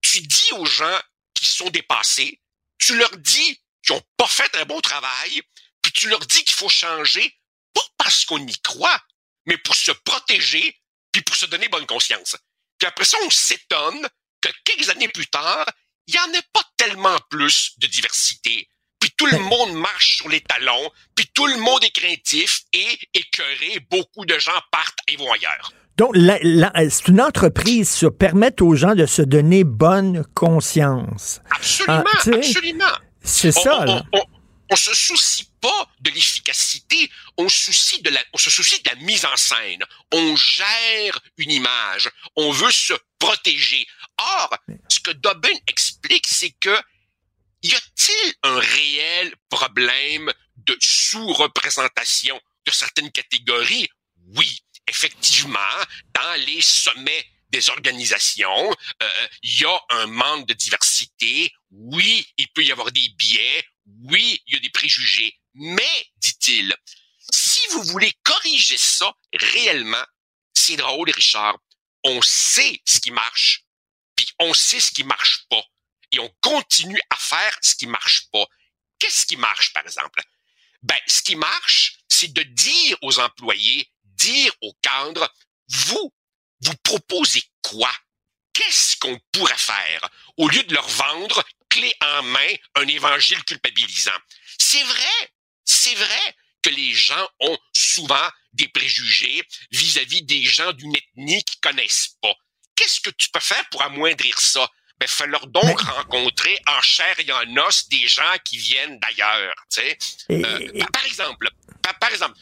[0.00, 1.00] tu dis aux gens
[1.34, 2.40] qui sont dépassés,
[2.78, 5.42] tu leur dis qu'ils n'ont pas fait un bon travail,
[5.80, 7.36] puis tu leur dis qu'il faut changer,
[7.74, 9.02] pas parce qu'on y croit,
[9.46, 10.80] mais pour se protéger,
[11.10, 12.36] puis pour se donner bonne conscience.
[12.78, 14.08] Puis après ça, on s'étonne
[14.40, 15.66] que quelques années plus tard,
[16.06, 18.68] il n'y en ait pas tellement plus de diversité.
[19.02, 22.86] Puis tout le monde marche sur les talons, puis tout le monde est craintif et
[23.12, 23.84] écœuré.
[23.90, 25.72] Beaucoup de gens partent et vont ailleurs.
[25.96, 31.40] Donc, c'est une entreprise sur permettre aux gens de se donner bonne conscience.
[31.50, 32.84] Absolument, ah, absolument.
[33.24, 33.84] C'est ça.
[33.84, 34.04] là.
[34.70, 38.94] on, se soucie pas de l'efficacité, on, soucie de la, on se soucie de la
[39.04, 39.82] mise en scène.
[40.12, 43.84] On gère une image, on veut se protéger.
[44.18, 44.56] Or,
[44.88, 46.76] ce que Dobbin explique, c'est que
[47.62, 53.88] y a-t-il un réel problème de sous-représentation de certaines catégories?
[54.36, 55.58] Oui, effectivement,
[56.14, 58.70] dans les sommets des organisations,
[59.02, 61.52] euh, il y a un manque de diversité.
[61.70, 63.64] Oui, il peut y avoir des biais.
[64.04, 65.38] Oui, il y a des préjugés.
[65.54, 66.74] Mais, dit-il,
[67.32, 70.04] si vous voulez corriger ça réellement,
[70.54, 71.58] c'est drôle, Richard.
[72.04, 73.64] On sait ce qui marche,
[74.16, 75.62] puis on sait ce qui marche pas.
[76.12, 78.44] Et on continue à faire ce qui marche pas.
[78.98, 80.22] Qu'est-ce qui marche, par exemple?
[80.82, 85.32] Ben, ce qui marche, c'est de dire aux employés, dire aux cadres,
[85.68, 86.12] vous,
[86.60, 87.92] vous proposez quoi?
[88.52, 90.08] Qu'est-ce qu'on pourrait faire?
[90.36, 94.18] Au lieu de leur vendre clé en main un évangile culpabilisant?
[94.58, 95.32] C'est vrai,
[95.64, 101.60] c'est vrai que les gens ont souvent des préjugés vis-à-vis des gens d'une ethnie qu'ils
[101.60, 102.34] connaissent pas.
[102.76, 104.70] Qu'est-ce que tu peux faire pour amoindrir ça?
[105.02, 109.52] Ben, fais-leur donc rencontrer en chair et en os des gens qui viennent d'ailleurs.
[110.30, 111.50] Euh, par exemple,
[111.98, 112.38] par, exemple,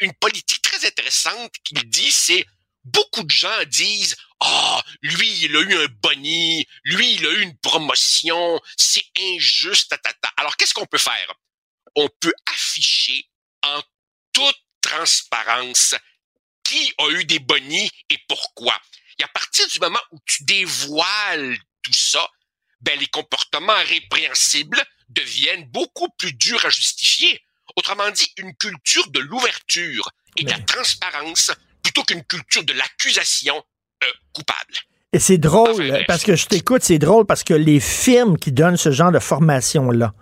[0.00, 2.46] une, politique très intéressante qu'il dit, c'est
[2.84, 7.40] beaucoup de gens disent ah lui il a eu un boni, lui il a eu
[7.40, 9.92] une promotion, c'est injuste.
[10.36, 11.34] Alors qu'est-ce qu'on peut faire?
[11.96, 13.24] On peut afficher
[13.64, 13.82] en
[14.32, 15.96] toute transparence
[16.62, 18.80] qui a eu des bonis et pourquoi.
[19.18, 22.26] Et à partir du moment où tu dévoiles tout ça,
[22.80, 27.40] ben les comportements répréhensibles deviennent beaucoup plus durs à justifier.
[27.76, 31.52] Autrement dit, une culture de l'ouverture et de la transparence
[31.82, 33.56] plutôt qu'une culture de l'accusation
[34.04, 34.74] euh, coupable.
[35.12, 38.76] Et c'est drôle, parce que je t'écoute, c'est drôle parce que les firmes qui donnent
[38.76, 40.14] ce genre de formation-là,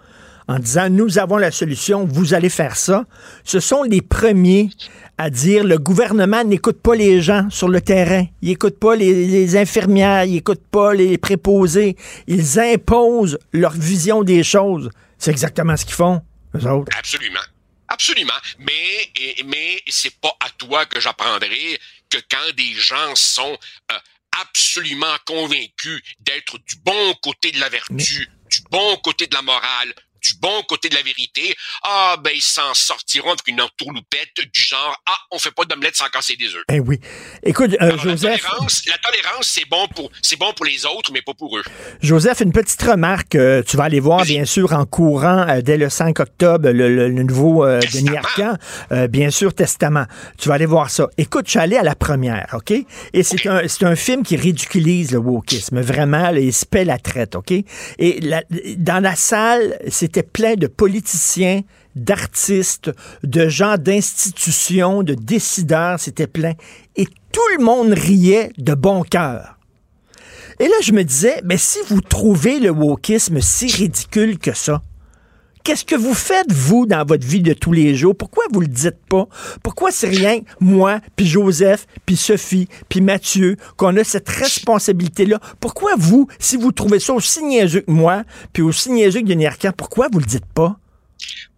[0.49, 3.05] en disant nous avons la solution, vous allez faire ça,
[3.45, 4.71] ce sont les premiers
[5.19, 9.27] à dire le gouvernement n'écoute pas les gens sur le terrain, il n'écoute pas les,
[9.27, 11.97] les, infirmières, il n'écoute pas les préposés,
[12.29, 14.91] ils imposent leur vision des choses.
[15.19, 16.23] C'est exactement ce qu'ils font.
[16.97, 17.41] Absolument.
[17.89, 18.35] Absolument.
[18.59, 23.59] Mais, mais c'est pas à toi que j'apprendrai que quand des gens sont
[23.93, 23.99] euh,
[24.41, 29.95] absolument convaincus d'être du bon côté de la vertu, du bon côté de la morale,
[30.23, 34.61] du bon côté de la vérité, ah ben ils s'en sortiront avec une entourloupette du
[34.61, 36.65] genre ah on fait pas d'omelette sans casser des œufs.
[36.73, 37.01] Eh oui.
[37.43, 38.43] Écoute euh, Joseph,
[38.87, 41.63] la tolérance, c'est bon pour c'est bon pour les autres mais pas pour eux.
[42.03, 45.77] Joseph, une petite remarque, euh, tu vas aller voir bien sûr en courant euh, dès
[45.77, 48.57] le 5 octobre le, nouveau Denis Arcand,
[49.09, 50.07] bien sûr Testament.
[50.39, 51.09] Tu vas aller voir ça.
[51.17, 52.73] Écoute, je suis allé à la première, OK?
[53.13, 56.99] Et c'est un c'est un film qui ridiculise le wokisme, vraiment, il se paie la
[56.99, 57.53] traite, OK?
[57.99, 58.21] Et
[58.77, 61.61] dans la salle, c'est c'était plein de politiciens,
[61.95, 62.91] d'artistes,
[63.23, 66.55] de gens d'institutions, de décideurs, c'était plein.
[66.97, 69.59] Et tout le monde riait de bon cœur.
[70.59, 74.83] Et là, je me disais, mais si vous trouvez le wokisme si ridicule que ça,
[75.69, 78.17] qu'est-ce que vous faites, vous, dans votre vie de tous les jours?
[78.17, 79.29] Pourquoi vous le dites pas?
[79.63, 85.39] Pourquoi c'est rien, moi, puis Joseph, puis Sophie, puis Mathieu, qu'on a cette responsabilité-là?
[85.61, 89.45] Pourquoi vous, si vous trouvez ça aussi niaiseux que moi, puis aussi niaiseux que Denis
[89.77, 90.79] pourquoi vous le dites pas?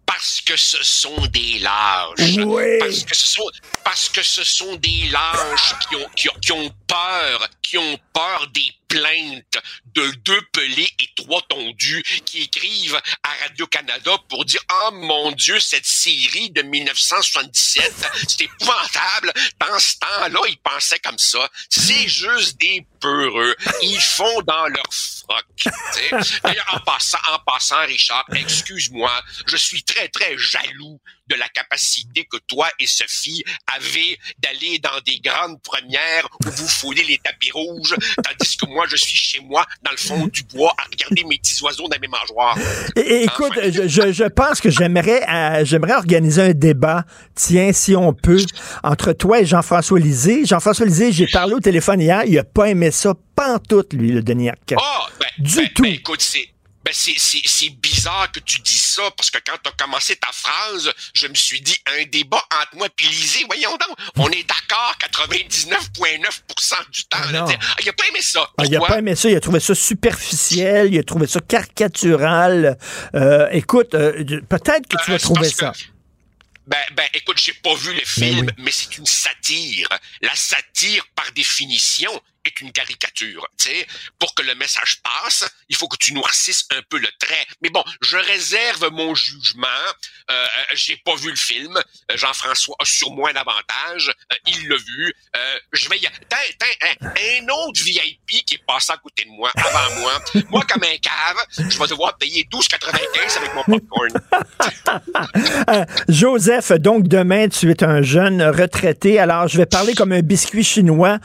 [0.05, 2.37] parce que ce sont des lâches.
[2.45, 2.79] Oui.
[2.79, 3.49] Parce que ce sont,
[3.83, 7.97] parce que ce sont des lâches qui ont, qui ont, qui ont peur, qui ont
[8.13, 14.61] peur des plaintes de deux pelés et trois tondus qui écrivent à Radio-Canada pour dire
[14.83, 17.93] «Oh mon Dieu, cette série de 1977,
[18.27, 21.49] c'est épouvantable.» Dans ce temps-là, ils pensaient comme ça.
[21.69, 23.55] C'est juste des peureux.
[23.81, 25.45] Ils font dans leur froc.
[26.43, 29.11] D'ailleurs, en passant, en passant, Richard, excuse-moi,
[29.47, 34.99] je suis très, très jaloux de la capacité que toi et Sophie avez d'aller dans
[35.01, 39.39] des grandes premières où vous foulez les tapis rouges, tandis que moi, je suis chez
[39.41, 42.57] moi, dans le fond du bois, à regarder mes petits oiseaux dans mes mangeoires.
[42.95, 47.05] Et, écoute, je, je, pense que j'aimerais euh, j'aimerais organiser un débat,
[47.35, 48.43] tiens, si on peut,
[48.83, 50.45] entre toi et Jean-François Lisée.
[50.45, 53.13] Jean-François Lisée, j'ai parlé au téléphone hier, il a pas aimé ça,
[53.67, 54.75] tout, lui, le Denis Arcand.
[54.77, 55.83] Oh, ben, du ben, tout.
[55.83, 56.47] Ben, écoute, c'est
[56.83, 60.15] ben c'est, c'est, c'est bizarre que tu dis ça, parce que quand tu as commencé
[60.15, 64.29] ta phrase, je me suis dit, un débat entre moi et Lisée, voyons donc, on
[64.31, 67.17] est d'accord 99,9% du temps.
[67.21, 67.57] Ah là, t'sais.
[67.61, 68.49] Ah, il a pas aimé ça.
[68.57, 71.39] Ah, il a pas aimé ça, il a trouvé ça superficiel, il a trouvé ça
[71.39, 72.77] caricatural.
[73.15, 75.71] Euh, écoute, euh, peut-être que tu vas Euh, c'est trouver ça.
[75.71, 75.77] que-
[76.67, 79.89] Ben, ben, écoute, j'ai pas vu le film, mais c'est une satire.
[80.21, 82.11] La satire, par définition,
[82.45, 83.47] est une caricature.
[83.57, 83.87] Tu sais,
[84.19, 87.45] pour que le message passe, il faut que tu noircisses un peu le trait.
[87.61, 89.67] Mais bon, je réserve mon jugement.
[90.29, 91.77] Euh, euh, j'ai pas vu le film.
[91.77, 93.33] Euh, Jean-François a sur moi un.
[93.33, 94.13] Euh,
[94.47, 95.13] il l'a vu.
[95.35, 96.07] Euh, je vais y...
[96.29, 96.37] Tain,
[96.81, 100.13] un, un autre VIP qui est passé à côté de moi, avant moi.
[100.49, 104.11] moi, comme un cave, je vais devoir payer 12,95 avec mon popcorn.
[106.09, 109.19] Joseph, donc demain, tu es un jeune retraité.
[109.19, 111.19] Alors, je vais parler comme un biscuit chinois.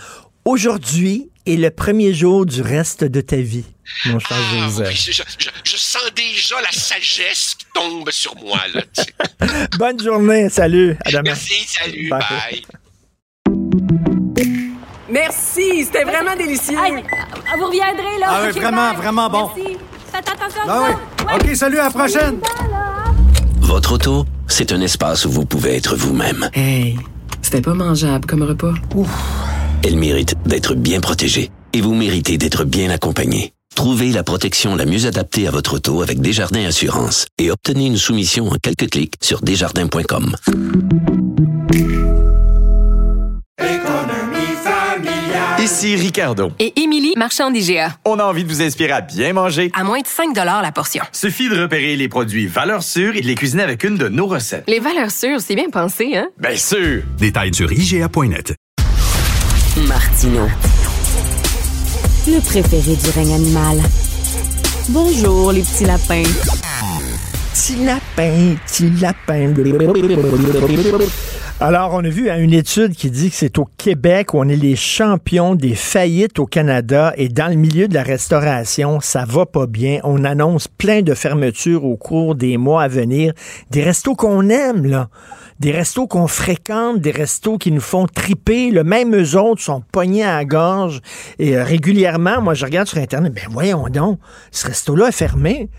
[0.47, 3.65] Aujourd'hui est le premier jour du reste de ta vie,
[4.07, 4.89] mon cher Ah, Joseph.
[4.91, 8.61] oui, je, je- je sens déjà la sagesse qui tombe sur moi.
[8.73, 8.83] Là.
[9.79, 10.97] Bonne journée, salut.
[11.05, 11.23] À demain.
[11.25, 12.23] Merci, salut, Bye.
[12.31, 12.63] bye.
[15.11, 16.77] Merci, c'était vraiment délicieux.
[16.77, 18.27] Vous reviendrez, là.
[18.29, 18.97] Ah oui, vraiment, bye.
[19.03, 19.51] vraiment bon.
[19.57, 19.77] Merci.
[20.13, 20.95] Faites attention Ah oui.
[21.35, 21.45] autres.
[21.51, 22.39] OK, salut, à la prochaine.
[23.63, 26.49] Votre auto, c'est un espace où vous pouvez être vous-même.
[26.55, 26.97] Hey,
[27.43, 28.75] c'était pas mangeable comme repas.
[29.87, 33.53] Elle mérite d'être bien protégée et vous méritez d'être bien accompagné.
[33.77, 37.97] Trouvez la protection la mieux adaptée à votre auto avec Desjardins Assurance et obtenez une
[37.97, 40.35] soumission en quelques clics sur desjardins.com.
[45.61, 46.51] Ici Ricardo.
[46.59, 47.97] Et Émilie, marchand d'IGA.
[48.05, 49.71] On a envie de vous inspirer à bien manger.
[49.73, 51.05] À moins de 5 la portion.
[51.13, 54.27] Suffit de repérer les produits valeurs sûres et de les cuisiner avec une de nos
[54.27, 54.65] recettes.
[54.67, 56.27] Les valeurs sûres, c'est bien pensé, hein?
[56.41, 57.05] Bien sûr!
[57.19, 58.56] Détails sur IGA.net.
[60.17, 60.47] Martino.
[62.27, 63.79] Le préféré du règne animal.
[64.89, 66.23] Bonjour, les petits lapins.
[67.53, 69.53] Petit lapin, petit lapin.
[71.61, 74.49] Alors, on a vu hein, une étude qui dit que c'est au Québec où on
[74.49, 79.27] est les champions des faillites au Canada et dans le milieu de la restauration, ça
[79.27, 80.01] va pas bien.
[80.05, 83.35] On annonce plein de fermetures au cours des mois à venir.
[83.71, 85.09] Des restos qu'on aime, là.
[85.59, 88.71] Des restos qu'on fréquente, des restos qui nous font triper.
[88.71, 91.01] Le même eux autres sont pognés à la gorge.
[91.39, 94.19] Et euh, régulièrement, moi, je regarde sur Internet, ben voyons donc,
[94.51, 95.71] ce resto-là est fermé.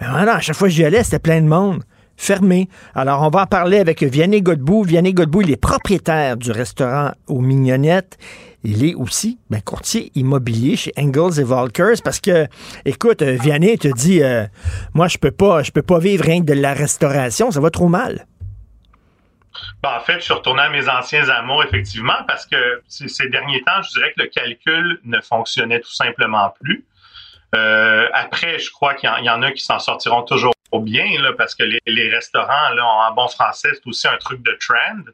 [0.00, 1.82] Ben voilà, à chaque fois que j'y allais, c'était plein de monde.
[2.18, 2.70] Fermé.
[2.94, 4.84] Alors, on va en parler avec Vianney Godbout.
[4.84, 8.16] Vianney Godbout, il est propriétaire du restaurant aux Mignonnettes.
[8.64, 12.46] Il est aussi ben, courtier immobilier chez Engels et Volkers parce que,
[12.86, 14.46] écoute, euh, Vianney te dit, euh,
[14.94, 17.68] moi, je peux pas, je peux pas vivre rien que de la restauration, ça va
[17.68, 18.26] trop mal.
[19.86, 23.62] Ben, en fait, je suis retourné à mes anciens amours, effectivement, parce que ces derniers
[23.62, 26.84] temps, je dirais que le calcul ne fonctionnait tout simplement plus.
[27.54, 30.52] Euh, après, je crois qu'il y, en- il y en a qui s'en sortiront toujours
[30.80, 34.42] bien, là, parce que les, les restaurants, là, en bon français, c'est aussi un truc
[34.42, 35.04] de trend.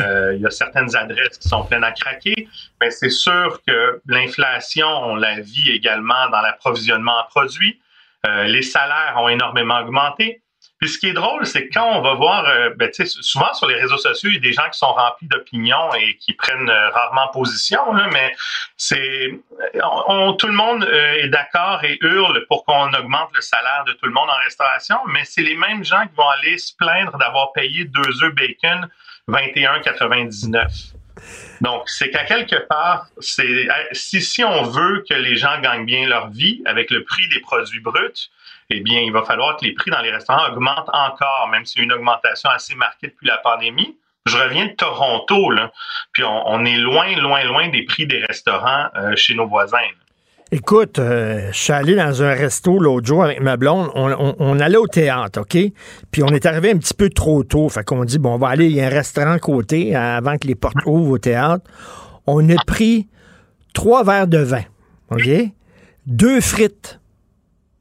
[0.00, 2.48] Euh, il y a certaines adresses qui sont pleines à craquer,
[2.80, 7.78] mais c'est sûr que l'inflation, on la vit également dans l'approvisionnement en produits.
[8.26, 10.40] Euh, les salaires ont énormément augmenté.
[10.78, 13.66] Puis ce qui est drôle, c'est que quand on va voir, euh, ben, souvent sur
[13.66, 16.68] les réseaux sociaux, il y a des gens qui sont remplis d'opinions et qui prennent
[16.68, 17.80] euh, rarement position,
[18.12, 18.34] mais
[18.76, 19.40] c'est
[19.72, 24.04] tout le monde euh, est d'accord et hurle pour qu'on augmente le salaire de tout
[24.04, 27.52] le monde en restauration, mais c'est les mêmes gens qui vont aller se plaindre d'avoir
[27.52, 28.88] payé deux œufs bacon
[29.28, 30.92] 21,99.
[31.62, 36.06] Donc, c'est qu'à quelque part, c'est si, si on veut que les gens gagnent bien
[36.06, 38.30] leur vie avec le prix des produits bruts,
[38.70, 41.80] eh bien, il va falloir que les prix dans les restaurants augmentent encore, même s'il
[41.80, 43.96] y a une augmentation assez marquée depuis la pandémie.
[44.26, 45.70] Je reviens de Toronto, là,
[46.12, 49.78] puis on, on est loin, loin, loin des prix des restaurants euh, chez nos voisins.
[50.52, 53.90] Écoute, euh, je suis allé dans un resto l'autre jour avec ma blonde.
[53.94, 55.58] On, allait au théâtre, OK?
[56.12, 57.68] Puis on est arrivé un petit peu trop tôt.
[57.68, 60.38] Fait qu'on dit, bon, on va aller, il y a un restaurant à côté avant
[60.38, 61.68] que les portes ouvrent au théâtre.
[62.28, 63.08] On a pris
[63.74, 64.62] trois verres de vin,
[65.10, 65.28] OK?
[66.06, 67.00] Deux frites.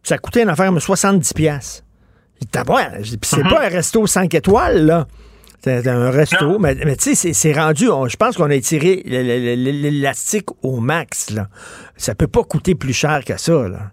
[0.06, 1.84] Ça coûtait une affaire de 70 pièces.
[2.40, 3.50] C'est mm-hmm.
[3.50, 5.08] pas un resto 5 étoiles, là.
[5.64, 10.80] C'est un resto, mais, tu sais, c'est rendu, je pense qu'on a étiré l'élastique au
[10.80, 11.32] max.
[11.32, 11.48] Là.
[11.98, 13.68] Ça peut pas coûter plus cher que ça.
[13.68, 13.92] Là.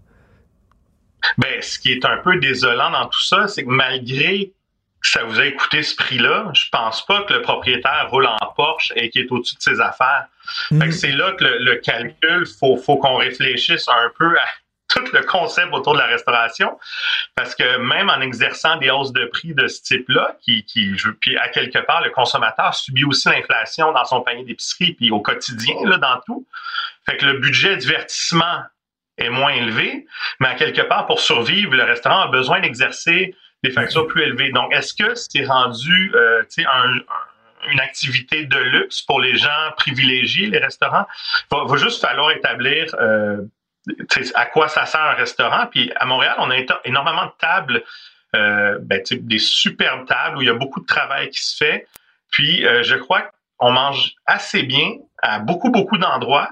[1.38, 4.52] Ben, ce qui est un peu désolant dans tout ça, c'est que malgré
[5.00, 8.36] que ça vous ait coûté ce prix-là, je pense pas que le propriétaire roule en
[8.54, 10.26] Porsche et qu'il est au-dessus de ses affaires.
[10.70, 10.90] Mm.
[10.90, 14.44] c'est là que le, le calcul, faut, faut qu'on réfléchisse un peu à
[14.94, 16.78] tout le concept autour de la restauration,
[17.34, 21.36] parce que même en exerçant des hausses de prix de ce type-là, qui, qui, puis
[21.36, 25.74] à quelque part, le consommateur subit aussi l'inflation dans son panier d'épicerie, puis au quotidien,
[25.84, 26.46] là, dans tout.
[27.06, 28.62] Fait que le budget divertissement
[29.18, 30.06] est moins élevé,
[30.40, 34.50] mais à quelque part, pour survivre, le restaurant a besoin d'exercer des factures plus élevées.
[34.50, 36.92] Donc, est-ce que c'est rendu euh, un,
[37.70, 41.06] une activité de luxe pour les gens privilégiés, les restaurants?
[41.50, 43.42] Il va, va juste falloir établir euh,
[44.34, 45.66] à quoi ça sert un restaurant?
[45.66, 47.82] Puis à Montréal, on a énormément de tables,
[48.34, 51.86] euh, ben, des superbes tables où il y a beaucoup de travail qui se fait.
[52.30, 56.50] Puis euh, je crois qu'on mange assez bien à beaucoup, beaucoup d'endroits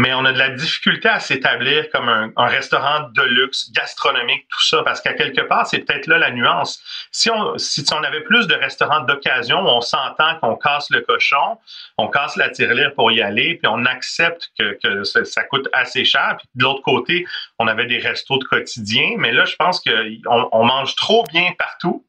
[0.00, 4.64] mais on a de la difficulté à s'établir comme un, restaurant de luxe, gastronomique, tout
[4.64, 6.82] ça, parce qu'à quelque part, c'est peut-être là la nuance.
[7.12, 11.58] Si on, si on avait plus de restaurants d'occasion, on s'entend qu'on casse le cochon,
[11.98, 16.06] on casse la tirelire pour y aller, puis on accepte que, que ça, coûte assez
[16.06, 16.36] cher.
[16.38, 17.26] Puis de l'autre côté,
[17.58, 21.52] on avait des restos de quotidien, mais là, je pense qu'on on mange trop bien
[21.58, 22.06] partout.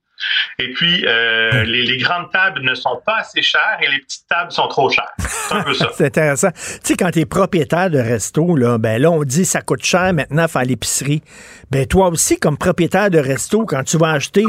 [0.60, 4.52] Et puis, euh, les, grandes tables ne sont pas assez chères et les petites tables
[4.52, 5.12] sont trop chères.
[5.18, 5.90] C'est un peu ça.
[5.96, 6.52] C'est intéressant.
[6.52, 9.84] Tu sais, quand tu es propriétaire de resto, là, ben là, on dit ça coûte
[9.84, 11.22] cher maintenant faire l'épicerie.
[11.70, 14.46] Ben toi aussi, comme propriétaire de resto, quand tu vas acheter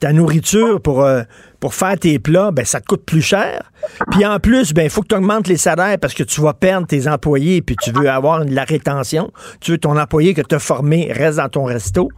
[0.00, 1.22] ta nourriture pour, euh,
[1.60, 3.70] pour faire tes plats, ben ça te coûte plus cher.
[4.10, 6.54] Puis en plus, ben il faut que tu augmentes les salaires parce que tu vas
[6.54, 9.32] perdre tes employés puis tu veux avoir de la rétention.
[9.60, 12.10] Tu veux ton employé que tu as formé reste dans ton resto.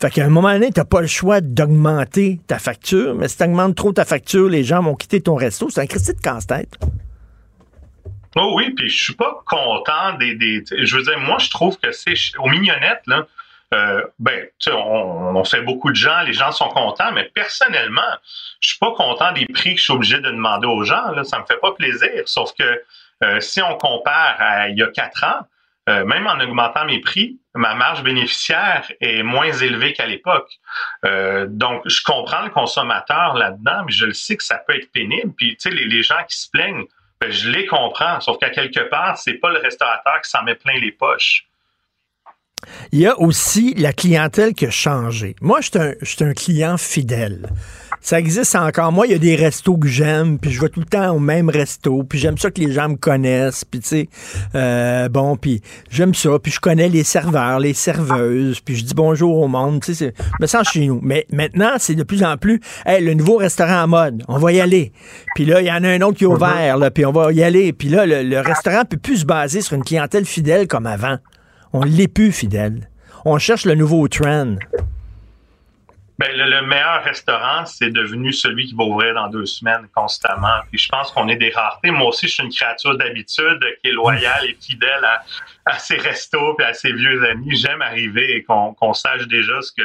[0.00, 3.36] Fait qu'à un moment donné, tu n'as pas le choix d'augmenter ta facture, mais si
[3.36, 5.70] tu augmentes trop ta facture, les gens vont quitter ton resto.
[5.70, 6.76] C'est un christie de casse-tête.
[8.36, 11.78] Oh oui, puis je suis pas content des, des, Je veux dire, moi, je trouve
[11.78, 12.14] que c'est.
[12.38, 13.26] Aux mignonnettes, là,
[13.72, 18.02] euh, ben, on, on, fait beaucoup de gens, les gens sont contents, mais personnellement,
[18.60, 21.12] je suis pas content des prix que je suis obligé de demander aux gens.
[21.12, 22.22] Là, ça me fait pas plaisir.
[22.26, 22.82] Sauf que
[23.22, 25.46] euh, si on compare à il y a quatre ans,
[25.88, 30.50] euh, même en augmentant mes prix, ma marge bénéficiaire est moins élevée qu'à l'époque.
[31.04, 34.90] Euh, donc, je comprends le consommateur là-dedans, mais je le sais que ça peut être
[34.92, 35.32] pénible.
[35.36, 36.84] Puis, tu sais, les, gens qui se plaignent,
[37.20, 38.18] ben, je les comprends.
[38.20, 41.46] Sauf qu'à quelque part, c'est pas le restaurateur qui s'en met plein les poches.
[42.92, 45.36] Il y a aussi la clientèle qui a changé.
[45.42, 47.48] Moi, je suis un, client fidèle.
[48.04, 48.92] Ça existe encore.
[48.92, 51.18] Moi, il y a des restos que j'aime, puis je vais tout le temps au
[51.18, 54.08] même resto, puis j'aime ça que les gens me connaissent, puis tu sais,
[54.54, 58.92] euh, bon, puis j'aime ça, puis je connais les serveurs, les serveuses, puis je dis
[58.92, 61.00] bonjour au monde, tu sais, je me sens chez nous.
[61.02, 64.52] Mais maintenant, c'est de plus en plus, hey, le nouveau restaurant en mode, on va
[64.52, 64.92] y aller.
[65.34, 67.32] Puis là, il y en a un autre qui est ouvert, là, puis on va
[67.32, 67.72] y aller.
[67.72, 71.16] Puis là, le, le restaurant peut plus se baser sur une clientèle fidèle comme avant.
[71.72, 72.90] On l'est plus fidèle.
[73.24, 74.56] On cherche le nouveau trend.
[76.16, 80.60] Ben, le, meilleur restaurant, c'est devenu celui qui va ouvrir dans deux semaines constamment.
[80.70, 81.90] Puis je pense qu'on est des raretés.
[81.90, 85.04] Moi aussi, je suis une créature d'habitude qui est loyale et fidèle
[85.66, 87.56] à, ses restos et à ses vieux amis.
[87.56, 89.82] J'aime arriver et qu'on sache déjà ce que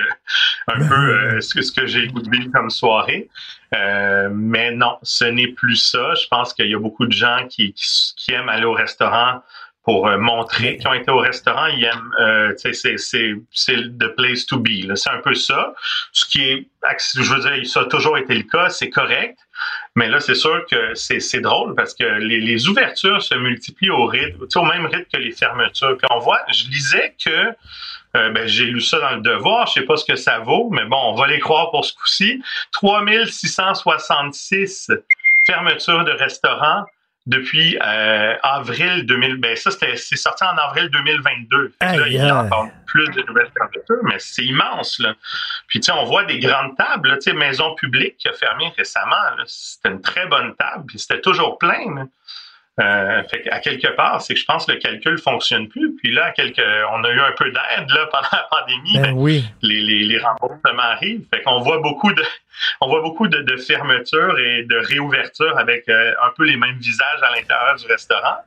[0.67, 3.27] un ben peu euh, ce que, ce que j'ai goûté comme soirée.
[3.73, 6.13] Euh, mais non, ce n'est plus ça.
[6.13, 9.41] Je pense qu'il y a beaucoup de gens qui, qui aiment aller au restaurant
[9.83, 14.07] pour euh, montrer qu'ils ont été au restaurant, ils aiment, euh, c'est, c'est, c'est the
[14.15, 14.93] place to be.
[14.95, 15.73] C'est un peu ça.
[16.11, 16.67] Ce qui est,
[17.15, 19.37] je veux dire, ça a toujours été le cas, c'est correct.
[19.95, 23.89] Mais là, c'est sûr que c'est, c'est drôle parce que les, les, ouvertures se multiplient
[23.89, 25.97] au rythme, au même rythme que les fermetures.
[25.97, 27.53] Puis on voit, je lisais que
[28.15, 30.69] euh, ben, j'ai lu ça dans le devoir, je sais pas ce que ça vaut,
[30.71, 32.41] mais bon, on va les croire pour ce coup-ci.
[32.71, 34.91] 3666
[35.45, 36.85] fermetures de restaurants
[37.29, 39.35] depuis euh, avril 2000.
[39.37, 41.73] Ben ça, c'est sorti en avril 2022.
[42.07, 44.99] il y a encore plus de nouvelles fermetures, mais c'est immense.
[44.99, 45.13] Là.
[45.67, 47.13] Puis, tu sais, on voit des grandes tables.
[47.19, 49.15] Tu sais, Maison Publique qui a fermé récemment.
[49.45, 52.07] C'était une très bonne table, puis c'était toujours plein.
[52.79, 55.95] Euh, fait à quelque part, c'est que je pense que le calcul fonctionne plus.
[55.95, 56.61] Puis là, quelque,
[56.93, 58.99] on a eu un peu d'aide là pendant la pandémie.
[58.99, 59.45] Ben oui.
[59.61, 61.25] les, les, les, remboursements arrivent.
[61.33, 62.23] Fait qu'on voit beaucoup de,
[62.81, 66.77] on voit beaucoup de, de fermetures et de réouvertures avec euh, un peu les mêmes
[66.77, 68.37] visages à l'intérieur du restaurant.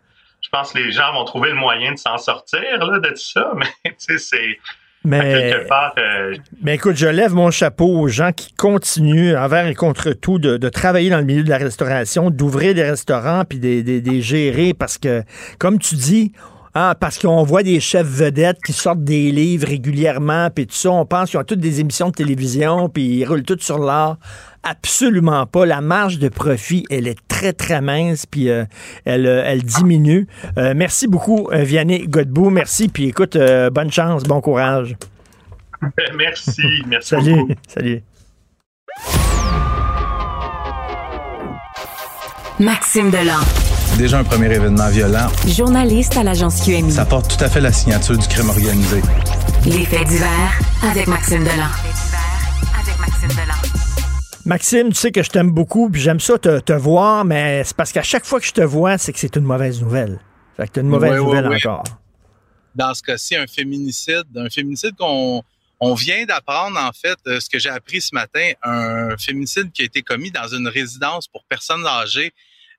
[0.41, 3.17] Je pense que les gens vont trouver le moyen de s'en sortir là, de tout
[3.17, 4.59] ça, mais tu sais, c'est.
[5.05, 10.13] Mais, euh, mais écoute, je lève mon chapeau aux gens qui continuent, envers et contre
[10.13, 14.23] tout, de, travailler dans le milieu de la restauration, d'ouvrir des restaurants puis des, des,
[14.23, 15.25] gérer parce que,
[15.59, 16.33] comme tu dis,
[16.75, 20.91] ah, parce qu'on voit des chefs vedettes qui sortent des livres régulièrement, puis tout ça,
[20.91, 24.19] on pense qu'ils ont toutes des émissions de télévision, puis ils roulent tout sur l'art.
[24.65, 25.67] Absolument pas.
[25.67, 28.65] La marge de profit, elle est très, très mince, puis euh,
[29.05, 30.29] elle, euh, elle diminue.
[30.57, 32.51] Euh, merci beaucoup, Vianney Godbout.
[32.51, 33.37] Merci, puis écoute,
[33.73, 34.97] bonne chance, bon courage.
[36.17, 37.53] Merci, merci salut, beaucoup.
[37.67, 38.03] Salut.
[42.61, 43.41] Maxime Delan.
[43.99, 45.27] Déjà un premier événement violent.
[45.49, 46.93] Journaliste à l'agence QMI.
[46.93, 49.03] Ça porte tout à fait la signature du crime organisé.
[49.67, 50.59] Les faits divers
[50.89, 51.67] avec Maxime Delan.
[52.79, 53.62] avec Maxime Delan.
[54.45, 57.93] Maxime, tu sais que je t'aime beaucoup, puis j'aime ça te, voir, mais c'est parce
[57.93, 60.21] qu'à chaque fois que je te vois, c'est que c'est une mauvaise nouvelle.
[60.57, 61.85] Fait que t'as une mauvaise nouvelle encore.
[62.75, 65.43] Dans ce cas-ci, un féminicide, un féminicide qu'on
[65.79, 69.83] on vient d'apprendre, en fait, euh, ce que j'ai appris ce matin, un féminicide qui
[69.83, 72.33] a été commis dans une résidence pour personnes âgées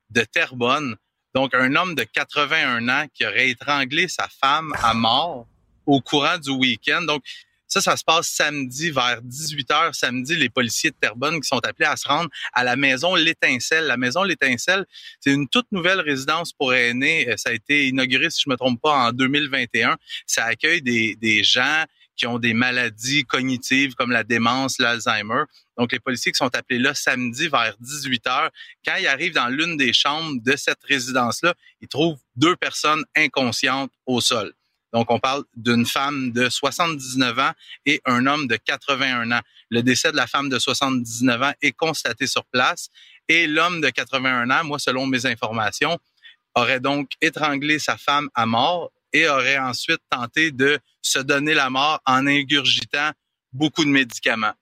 [0.10, 0.95] de Terrebonne.
[1.35, 5.48] Donc, un homme de 81 ans qui aurait étranglé sa femme à mort
[5.85, 7.02] au courant du week-end.
[7.02, 7.23] Donc,
[7.74, 9.94] ça, ça se passe samedi vers 18h.
[9.94, 13.86] Samedi, les policiers de Terrebonne qui sont appelés à se rendre à la maison L'Étincelle.
[13.86, 14.86] La maison L'Étincelle,
[15.20, 17.28] c'est une toute nouvelle résidence pour aînés.
[17.28, 19.98] Euh, ça a été inauguré, si je me trompe pas, en 2021.
[20.28, 21.86] Ça accueille des, des gens
[22.16, 25.45] qui ont des maladies cognitives comme la démence, l'Alzheimer.
[25.76, 28.50] Donc, les policiers qui sont appelés là samedi vers 18 h
[28.86, 33.91] quand ils arrivent dans l'une des chambres de cette résidence-là, ils trouvent deux personnes inconscientes
[34.06, 34.54] au sol.
[34.94, 37.52] Donc, on parle d'une femme de 79 ans
[37.86, 39.41] et un homme de 81 ans.
[39.70, 42.90] Le décès de la femme de 79 ans est constaté sur place
[43.28, 45.98] et l'homme de 81 ans, moi, selon mes informations,
[46.56, 51.72] aurait donc étranglé sa femme à mort et aurait ensuite tenté de se donner la
[51.72, 53.11] mort en ingurgitant
[53.52, 54.53] beaucoup de médicaments.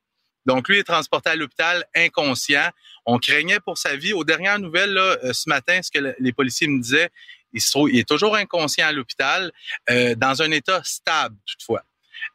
[0.45, 2.69] Donc, lui est transporté à l'hôpital inconscient.
[3.05, 4.13] On craignait pour sa vie.
[4.13, 7.11] Aux dernières nouvelles, euh, ce matin, ce que les policiers me disaient,
[7.53, 9.51] il, est toujours inconscient à l'hôpital,
[9.89, 11.83] euh, dans un état stable toutefois.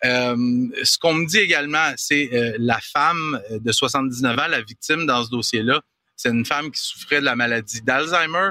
[0.04, 0.36] Euh,
[0.82, 5.24] ce qu'on me dit également, c'est euh, la femme de 79 ans, la victime dans
[5.24, 5.80] ce dossier-là,
[6.16, 8.50] c'est une femme qui souffrait de la maladie d'Alzheimer.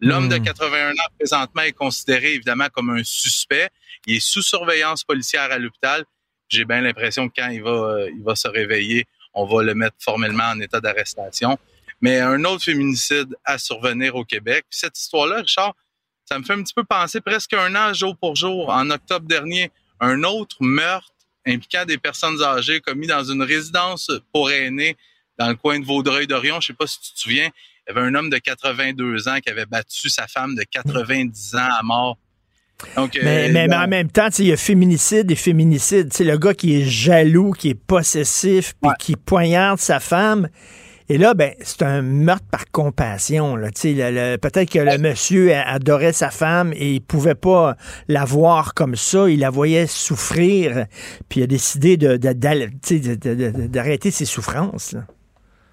[0.00, 0.92] L'homme de 81 hmm.
[0.92, 3.70] ans présentement est considéré évidemment comme un suspect.
[4.06, 6.04] Il est sous surveillance policière à l'hôpital.
[6.48, 9.96] J'ai bien l'impression que quand il va, il va se réveiller, on va le mettre
[10.00, 11.58] formellement en état d'arrestation.
[12.00, 14.64] Mais un autre féminicide à survenir au Québec.
[14.70, 15.74] cette histoire-là, Richard,
[16.26, 18.68] ça me fait un petit peu penser presque un an jour pour jour.
[18.68, 19.70] En octobre dernier,
[20.00, 21.12] un autre meurtre
[21.46, 24.96] impliquant des personnes âgées commis dans une résidence pour aînés
[25.38, 26.60] dans le coin de Vaudreuil-Dorion.
[26.60, 27.48] Je sais pas si tu te souviens,
[27.86, 31.54] il y avait un homme de 82 ans qui avait battu sa femme de 90
[31.54, 32.18] ans à mort.
[32.96, 36.12] Donc, mais, euh, mais, en même temps, il y a féminicide et féminicide.
[36.12, 40.48] C'est le gars qui est jaloux, qui est possessif, puis qui poignarde sa femme.
[41.08, 43.56] Et là, ben, c'est un meurtre par compassion.
[43.56, 47.76] Peut-être que le monsieur adorait sa femme et il pouvait pas
[48.08, 49.28] la voir comme ça.
[49.28, 50.86] Il la voyait souffrir,
[51.28, 54.96] puis il a décidé d'arrêter ses souffrances.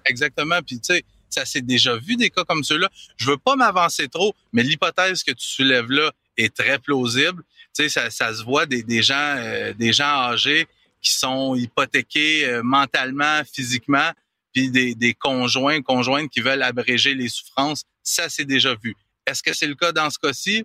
[0.04, 0.60] Exactement.
[0.64, 2.88] Puis tu sais, ça s'est déjà vu des cas comme ceux-là.
[3.16, 7.42] Je veux pas m'avancer trop, mais l'hypothèse que tu soulèves là est très plausible.
[7.76, 10.68] Tu sais, ça, ça se voit des, des gens, euh, des gens âgés
[11.02, 14.10] qui sont hypothéqués euh, mentalement, physiquement,
[14.54, 18.94] puis des, des conjoints, conjointes qui veulent abréger les souffrances, ça c'est déjà vu.
[19.26, 20.64] Est-ce que c'est le cas dans ce cas-ci?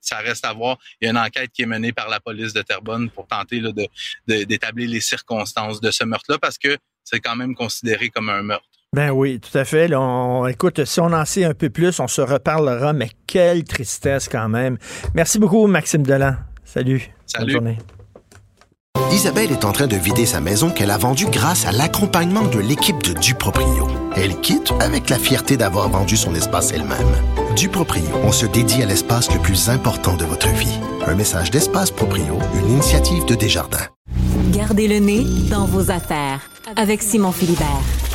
[0.00, 0.78] Ça reste à voir.
[1.00, 3.60] Il y a une enquête qui est menée par la police de Terrebonne pour tenter
[3.60, 8.28] là, de, d'établir les circonstances de ce meurtre-là parce que c'est quand même considéré comme
[8.28, 8.66] un meurtre.
[8.94, 9.94] Ben oui, tout à fait.
[9.94, 14.28] on, écoute, si on en sait un peu plus, on se reparlera, mais quelle tristesse
[14.28, 14.76] quand même.
[15.14, 16.34] Merci beaucoup, Maxime Delan.
[16.64, 17.08] Salut.
[17.24, 17.46] Salut.
[17.46, 17.78] Bonne journée.
[19.12, 22.58] Isabelle est en train de vider sa maison qu'elle a vendue grâce à l'accompagnement de
[22.58, 23.86] l'équipe de Duproprio.
[24.16, 27.14] Elle quitte avec la fierté d'avoir vendu son espace elle-même.
[27.54, 30.78] Duproprio, on se dédie à l'espace le plus important de votre vie.
[31.06, 33.86] Un message d'Espace Proprio, une initiative de Desjardins.
[34.50, 36.40] Gardez le nez dans vos affaires
[36.76, 38.11] avec Simon Philibert.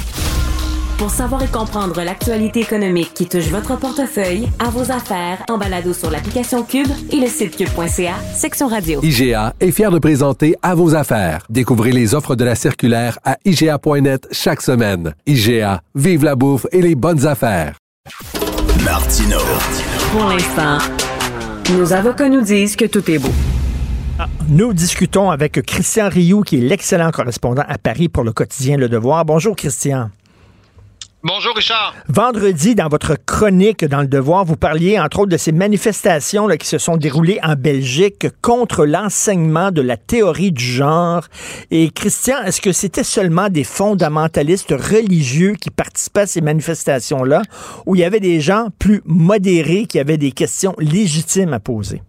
[0.98, 5.94] Pour savoir et comprendre l'actualité économique qui touche votre portefeuille, à vos affaires, en balado
[5.94, 9.00] sur l'application Cube et le site cube.ca, section radio.
[9.04, 11.46] IGA est fier de présenter À vos affaires.
[11.52, 15.14] Découvrez les offres de la circulaire à IGA.net chaque semaine.
[15.28, 17.76] IGA, vive la bouffe et les bonnes affaires.
[18.84, 19.38] Martino.
[20.12, 20.80] Pour l'instant,
[21.78, 23.30] nos avocats nous disent que tout est beau.
[24.18, 28.78] Ah, nous discutons avec Christian Rioux, qui est l'excellent correspondant à Paris pour le quotidien
[28.78, 29.26] Le Devoir.
[29.26, 30.10] Bonjour, Christian.
[31.28, 31.94] Bonjour Richard.
[32.08, 36.56] Vendredi, dans votre chronique dans le Devoir, vous parliez entre autres de ces manifestations là,
[36.56, 41.26] qui se sont déroulées en Belgique contre l'enseignement de la théorie du genre.
[41.70, 47.42] Et Christian, est-ce que c'était seulement des fondamentalistes religieux qui participaient à ces manifestations-là
[47.86, 52.02] ou il y avait des gens plus modérés qui avaient des questions légitimes à poser?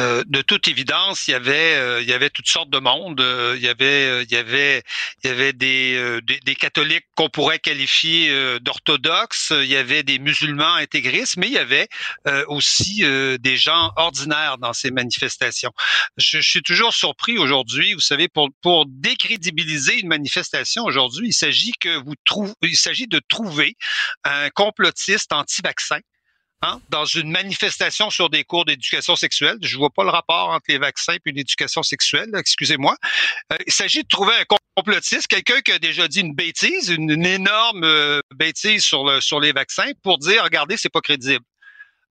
[0.00, 3.20] Euh, de toute évidence, il y avait, euh, il y avait toutes sortes de monde.
[3.20, 4.82] Euh, il y avait, il y avait,
[5.22, 9.50] il y avait des, catholiques qu'on pourrait qualifier d'orthodoxes.
[9.50, 11.88] Il y avait des musulmans intégristes, mais il y avait
[12.48, 13.02] aussi
[13.38, 15.72] des gens ordinaires dans ces manifestations.
[16.16, 17.94] Je, je suis toujours surpris aujourd'hui.
[17.94, 23.06] Vous savez, pour pour décrédibiliser une manifestation aujourd'hui, il s'agit que vous trouvez, il s'agit
[23.06, 23.76] de trouver
[24.24, 26.00] un complotiste anti-vaccin
[26.62, 29.56] Hein, dans une manifestation sur des cours d'éducation sexuelle.
[29.62, 32.96] Je vois pas le rapport entre les vaccins et l'éducation sexuelle, excusez-moi.
[33.50, 34.44] Euh, il s'agit de trouver un
[34.76, 39.52] complotiste, quelqu'un qui a déjà dit une bêtise, une, énorme euh, bêtise sur, sur les
[39.52, 41.42] vaccins pour dire, regardez, c'est pas crédible.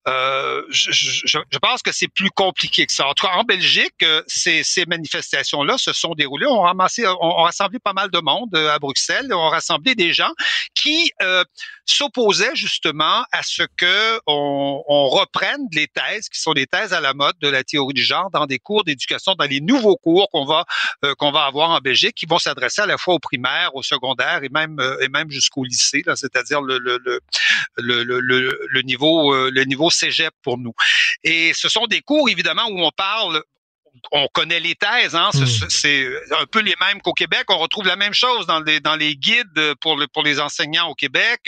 [0.10, 3.08] Euh, je, je, pense que c'est plus compliqué que ça.
[3.08, 6.48] En tout cas, en Belgique, euh, ces, ces manifestations-là se sont déroulées.
[6.48, 9.32] On a ramassé, on, rassemblé pas mal de monde euh, à Bruxelles.
[9.32, 10.32] On a rassemblé des gens
[10.74, 11.44] qui euh,
[11.86, 17.02] s'opposaient justement à ce que on, on, reprenne les thèses qui sont des thèses à
[17.02, 20.30] la mode de la théorie du genre dans des cours d'éducation, dans les nouveaux cours
[20.32, 20.66] qu'on va
[21.18, 24.44] qu'on va avoir en Belgique, qui vont s'adresser à la fois aux primaires, aux secondaires
[24.44, 27.00] et même et même jusqu'au lycée, c'est-à-dire le, le
[27.78, 30.74] le, le, le niveau le niveau cégep pour nous.
[31.24, 33.44] Et ce sont des cours, évidemment, où on parle
[34.12, 35.46] on connaît les thèses, hein, hmm.
[35.70, 37.46] c'est un peu les mêmes qu'au Québec.
[37.50, 40.96] On retrouve la même chose dans les, dans les guides pour, pour les enseignants au
[40.96, 41.42] Québec.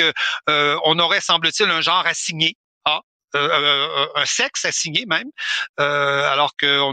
[0.49, 2.55] Euh, on aurait, semble-t-il, un genre assigné.
[2.85, 3.01] Ah,
[3.35, 5.29] euh, euh, un sexe assigné même,
[5.77, 6.91] alors que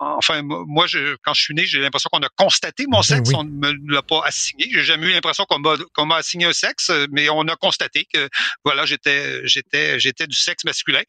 [0.00, 3.44] enfin, moi, je, quand je suis né, j'ai l'impression qu'on a constaté mon sexe, on
[3.44, 4.66] ne me l'a pas assigné.
[4.72, 8.06] J'ai jamais eu l'impression qu'on m'a, qu'on m'a assigné un sexe, mais on a constaté
[8.12, 8.28] que,
[8.64, 11.02] voilà, j'étais, j'étais, j'étais du sexe masculin.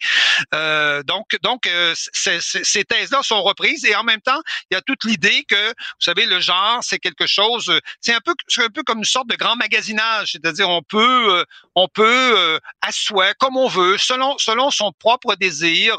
[0.54, 4.82] Euh, donc, donc, euh, ces thèses-là sont reprises et en même temps, il y a
[4.82, 8.70] toute l'idée que, vous savez, le genre, c'est quelque chose, c'est un peu, c'est un
[8.70, 11.46] peu comme une sorte de grand magasinage, c'est-à-dire on peut, euh,
[11.76, 15.98] on peut euh, à souhait, comme on veut, selon, selon son propre désir,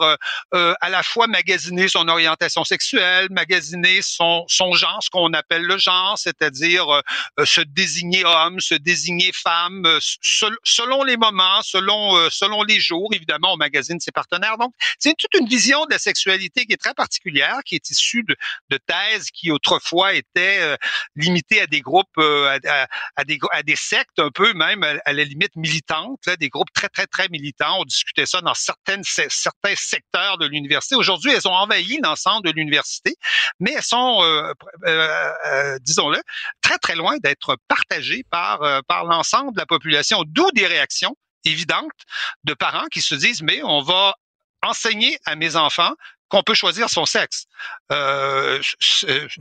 [0.52, 2.81] à la fois magasiner son orientation sexuelle
[3.30, 7.00] magasiner son, genre, ce qu'on appelle le genre, c'est-à-dire euh,
[7.40, 13.08] euh, se désigner homme, se désigner femme, euh, selon les moments, selon selon les jours.
[13.12, 14.58] Évidemment, on magasine ses partenaires.
[14.58, 18.22] Donc, c'est toute une vision de la sexualité qui est très particulière, qui est issue
[18.22, 18.36] de,
[18.70, 20.76] de thèses qui autrefois étaient
[21.16, 22.86] limitées à des groupes, à,
[23.16, 26.72] à, des à des sectes un peu même à, la limite militantes, là, des groupes
[26.72, 27.80] très très très militants.
[27.80, 30.94] On discutait ça dans certaines certains secteurs de l'université.
[30.96, 32.71] Aujourd'hui, elles ont envahi l'ensemble de l'université
[33.60, 34.52] mais elles sont, euh,
[34.86, 36.20] euh, euh, disons-le,
[36.60, 41.90] très très loin d'être partagées par par l'ensemble de la population, d'où des réactions évidentes
[42.44, 44.14] de parents qui se disent mais on va
[44.62, 45.92] enseigner à mes enfants
[46.32, 47.44] qu'on peut choisir son sexe.
[47.92, 48.58] Euh,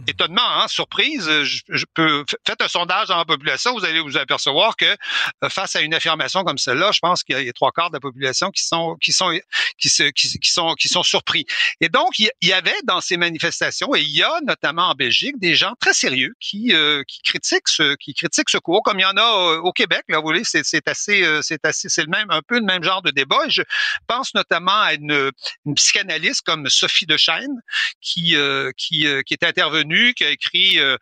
[0.07, 4.76] étonnement, hein, surprise, je, peux faites un sondage dans la population, vous allez vous apercevoir
[4.76, 7.91] que euh, face à une affirmation comme celle-là, je pense qu'il y a trois quarts
[7.91, 9.31] de la population qui sont qui sont
[9.77, 11.45] qui, se, qui, sont qui sont surpris.
[11.80, 15.39] Et donc il y avait dans ces manifestations et il y a notamment en Belgique
[15.39, 19.03] des gens très sérieux qui euh, qui critiquent ce qui critiquent ce cours, comme il
[19.03, 20.03] y en a euh, au Québec.
[20.09, 23.01] Là, vous voyez, c'est assez c'est assez c'est le même un peu le même genre
[23.01, 23.45] de débat.
[23.47, 23.61] Et je
[24.07, 25.31] pense notamment à une,
[25.65, 27.61] une psychanalyste comme Sophie de Chêne,
[28.01, 30.97] qui euh, qui, euh, qui est intervenue, qui a écrit, euh,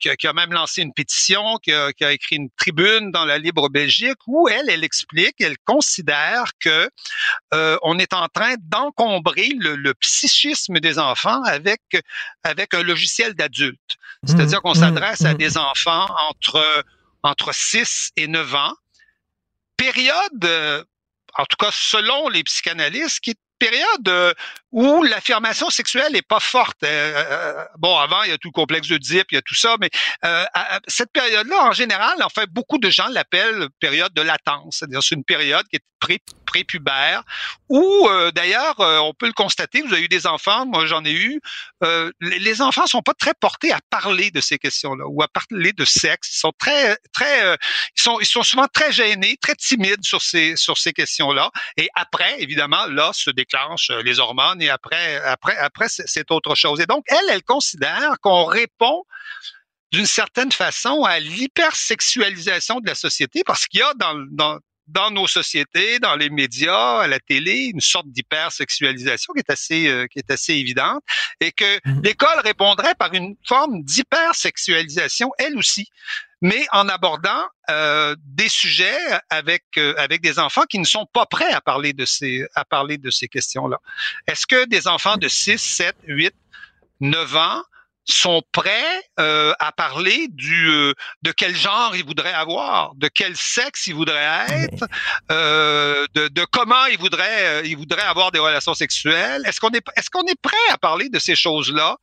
[0.00, 3.10] qui a, qui, a, même lancé une pétition, qui a, qui a, écrit une tribune
[3.10, 6.90] dans la Libre Belgique où elle, elle explique, elle considère que
[7.82, 11.80] on est en train d'encombrer le, le, psychisme des enfants avec
[12.42, 13.96] avec un logiciel d'adulte.
[14.26, 15.38] C'est-à-dire qu'on mmh, s'adresse à mmh.
[15.38, 16.84] des enfants entre
[17.22, 18.74] entre 6 et 9 ans,
[19.76, 20.44] période
[21.36, 24.32] en tout cas selon les psychanalystes, qui est période euh,
[24.72, 26.82] où l'affirmation sexuelle n'est pas forte.
[26.82, 26.86] Euh,
[27.16, 29.54] euh, bon, avant, il y a tout le complexe de Dip, il y a tout
[29.54, 29.90] ça, mais
[30.86, 34.76] cette période-là, en général, en fait, beaucoup de gens l'appellent période de latence.
[34.78, 36.20] C'est-à-dire, c'est une période qui est pré
[36.54, 37.24] prépubère,
[37.68, 41.40] où d'ailleurs, on peut le constater, vous avez eu des enfants, moi j'en ai eu,
[42.20, 45.84] les, enfants sont pas très portés à parler de ces questions-là ou à parler de
[45.84, 46.30] sexe.
[46.32, 47.56] Ils sont très, très,
[47.96, 51.50] ils sont, ils sont souvent très gênés, très timides sur ces, sur ces questions-là.
[51.76, 56.80] Et après, évidemment, là se déclenchent les hormones et après, après, après, c'est autre chose.
[56.80, 59.04] Et donc, elle, elle considère qu'on répond
[59.92, 65.10] d'une certaine façon à l'hypersexualisation de la société parce qu'il y a dans, dans, dans
[65.10, 70.06] nos sociétés, dans les médias, à la télé, une sorte d'hypersexualisation qui est assez euh,
[70.06, 71.02] qui est assez évidente
[71.40, 72.02] et que mmh.
[72.02, 75.88] l'école répondrait par une forme d'hypersexualisation elle aussi
[76.44, 78.98] mais en abordant euh, des sujets
[79.30, 82.66] avec euh, avec des enfants qui ne sont pas prêts à parler de ces à
[82.66, 83.78] parler de ces questions-là.
[84.26, 86.34] Est-ce que des enfants de 6, 7, 8,
[87.00, 87.62] 9 ans
[88.06, 93.36] sont prêts euh, à parler du euh, de quel genre ils voudraient avoir, de quel
[93.36, 94.84] sexe ils voudraient être,
[95.30, 99.42] euh, de, de, comment ils voudraient ils voudraient avoir des relations sexuelles.
[99.46, 101.96] Est-ce qu'on est est-ce qu'on est prêt à parler de ces choses-là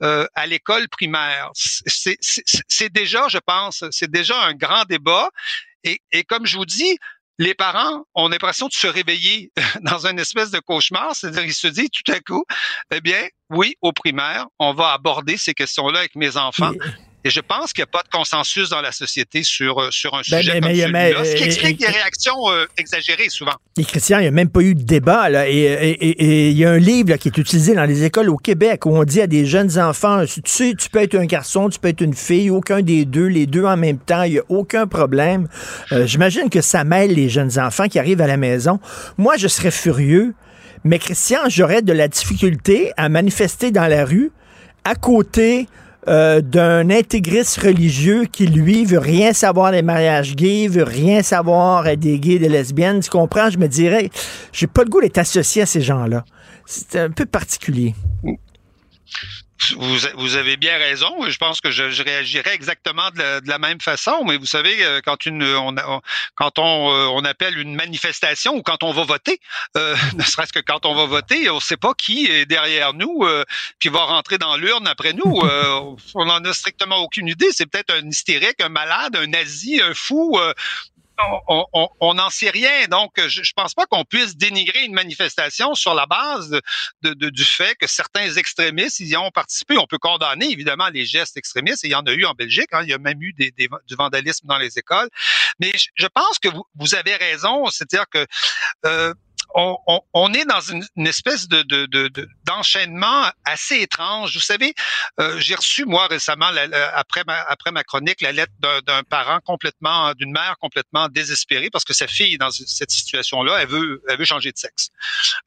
[0.00, 1.50] à l'école primaire?
[1.54, 5.30] C'est déjà, je pense, c'est déjà un grand débat.
[5.84, 6.98] Et, et comme je vous dis,
[7.38, 9.50] les parents ont l'impression de se réveiller
[9.82, 12.44] dans une espèce de cauchemar, c'est-à-dire ils se disent tout à coup,
[12.92, 16.72] eh bien, oui, au primaire, on va aborder ces questions-là avec mes enfants.
[17.26, 20.14] Et je pense qu'il n'y a pas de consensus dans la société sur, euh, sur
[20.14, 23.54] un ben, sujet comme celui-là, ce qui explique des réactions euh, exagérées souvent.
[23.76, 25.28] Et Christian, il n'y a même pas eu de débat.
[25.28, 25.96] Là, et,
[26.50, 29.02] il y a un livre qui est utilisé dans les écoles au Québec où on
[29.02, 32.00] dit à des jeunes enfants, tu sais, tu peux être un garçon, tu peux être
[32.00, 35.48] une fille, aucun des deux, les deux en même temps, il n'y a aucun problème.
[35.90, 38.78] Euh, j'imagine que ça mêle les jeunes enfants qui arrivent à la maison.
[39.18, 40.32] Moi, je serais furieux,
[40.84, 44.30] mais Christian, j'aurais de la difficulté à manifester dans la rue
[44.84, 45.66] à côté
[46.08, 51.96] euh, d'un intégriste religieux qui, lui, veut rien savoir des mariages gays, veut rien savoir
[51.96, 53.00] des gays, des lesbiennes.
[53.00, 53.50] Tu comprends?
[53.50, 54.10] Je me dirais,
[54.52, 56.24] j'ai pas le goût d'être associé à ces gens-là.
[56.64, 57.94] C'est un peu particulier.
[59.76, 61.28] Vous, vous, avez bien raison.
[61.28, 64.24] Je pense que je, je réagirais exactement de la, même façon.
[64.24, 65.74] Mais vous savez, euh, quand une, on,
[66.34, 69.40] quand on, euh, on, appelle une manifestation ou quand on va voter,
[69.76, 72.92] euh, ne serait-ce que quand on va voter, on ne sait pas qui est derrière
[72.92, 73.44] nous, euh,
[73.78, 75.24] puis va rentrer dans l'urne après nous.
[76.14, 77.48] on n'en a strictement aucune idée.
[77.50, 80.38] C'est peut-être un hystérique, un malade, un nazi, un fou
[81.48, 82.86] on n'en sait rien.
[82.88, 86.60] Donc, je, ne pense pas qu'on puisse dénigrer une manifestation sur la base
[87.02, 89.78] de, du fait que certains extrémistes y ont participé.
[89.78, 92.68] On peut condamner évidemment les gestes extrémistes, il y en a eu en Belgique.
[92.72, 92.82] Hein.
[92.82, 95.08] il y a même eu des, du vandalisme dans les écoles.
[95.60, 98.26] Mais je, pense que vous, vous avez raison, c'est-à-dire que
[98.84, 99.14] euh,
[99.54, 101.62] on, est dans une, espèce de,
[102.44, 104.34] d'enchaînement assez étrange.
[104.34, 104.74] Vous savez,
[105.20, 106.50] euh, j'ai reçu moi récemment,
[106.94, 111.84] après ma, après ma chronique, la lettre d'un, parent complètement, d'une mère complètement désespérée parce
[111.84, 114.90] que sa fille dans cette situation-là, elle veut, elle veut changer de sexe.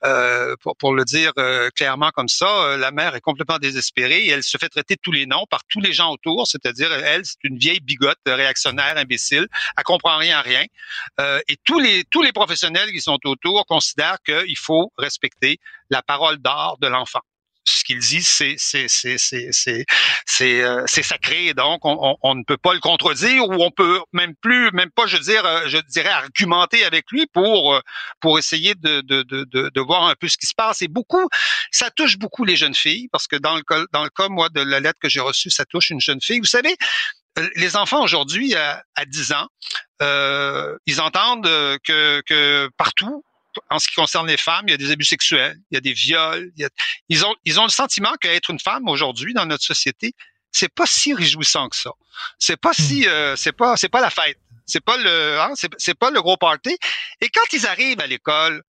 [0.05, 4.43] Euh, pour, le dire euh, clairement comme ça, la mère est complètement désespérée et elle
[4.43, 7.43] se fait traiter de tous les noms par tous les gens autour, c'est-à-dire elle, c'est
[7.43, 9.47] une vieille bigote réactionnaire, imbécile,
[9.77, 10.65] elle comprend rien à rien.
[11.47, 15.57] et tous les tous les professionnels qui sont autour considèrent qu'il faut respecter
[15.89, 17.21] la parole d'art de l'enfant
[17.65, 18.87] ce qu'il dit, c'est c'est
[20.25, 24.33] c'est euh, sacré, donc on, on, ne peut pas le contredire ou on peut même
[24.41, 27.81] plus, même pas, je dire, euh, je dirais argumenter avec lui pour euh,
[28.21, 30.81] pour essayer de, de de de voir un peu ce qui se passe.
[30.81, 31.27] Et beaucoup,
[31.71, 34.49] ça touche beaucoup les jeunes filles parce que dans le cas dans le cas moi
[34.49, 36.39] de la lettre que j'ai reçue, ça touche une jeune fille.
[36.39, 36.75] Vous savez,
[37.55, 39.47] les enfants aujourd'hui à, à 10 ans,
[40.01, 41.49] euh, ils entendent
[41.83, 43.23] que, que partout
[43.69, 45.81] en ce qui concerne les femmes, il y a des abus sexuels, il y a
[45.81, 46.51] des viols.
[47.09, 50.13] ils ont ils ont le sentiment qu'être une femme aujourd'hui dans notre société,
[50.51, 51.91] c'est pas si réjouissant que ça.
[52.37, 53.09] C'est pas si hmm.
[53.09, 54.39] euh, c'est pas c'est pas la fête.
[54.65, 56.77] C'est pas le hein, c'est pas le gros party.
[57.21, 58.63] Et quand ils arrivent à l'école,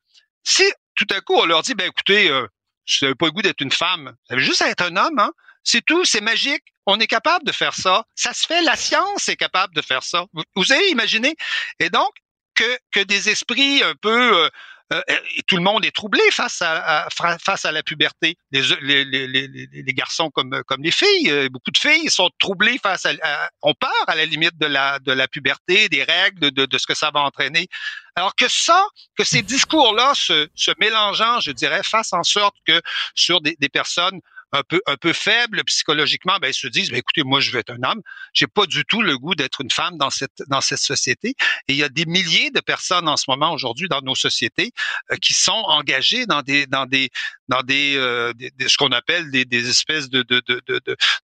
[0.45, 0.65] si
[0.95, 2.47] tout à coup on leur dit ben écoutez, euh,
[2.85, 5.33] je n'avais pas le goût d'être une femme, ça veut juste être un homme, hein?
[5.62, 6.65] C'est tout, c'est magique.
[6.87, 8.05] On est capable de faire ça.
[8.15, 8.62] Ça se fait.
[8.62, 10.25] La science est capable de faire ça.
[10.55, 11.37] Vous, avez imaginé?
[11.79, 12.11] Et donc,
[12.55, 14.49] que, que des esprits un peu euh,
[14.93, 15.01] euh,
[15.37, 18.37] et tout le monde est troublé face à, face à la puberté.
[18.51, 22.79] Les, les, les, les, garçons comme, comme les filles, euh, beaucoup de filles sont troublées
[22.83, 26.67] face à, on peur à la limite de la, de la puberté, des règles, de,
[26.67, 27.69] de ce que ça va entraîner.
[28.17, 28.85] Alors que ça,
[29.17, 32.83] que ces discours-là se, se mélangeant, je dirais, fassent en sorte que
[33.15, 34.21] sur des, des personnes
[34.53, 37.59] un peu un peu faibles psychologiquement, ben ils se disent, ben, écoutez, moi je veux
[37.59, 38.03] être un homme,
[38.33, 41.35] j'ai pas du tout le goût d'être une femme dans cette dans cette société.
[41.69, 44.73] Et il y a des milliers de personnes en ce moment aujourd'hui dans nos sociétés
[45.11, 47.11] euh, qui sont engagées dans des dans des
[47.49, 48.33] dans des, euh,
[48.65, 50.81] ce qu'on appelle des, des espèces de de, de, de,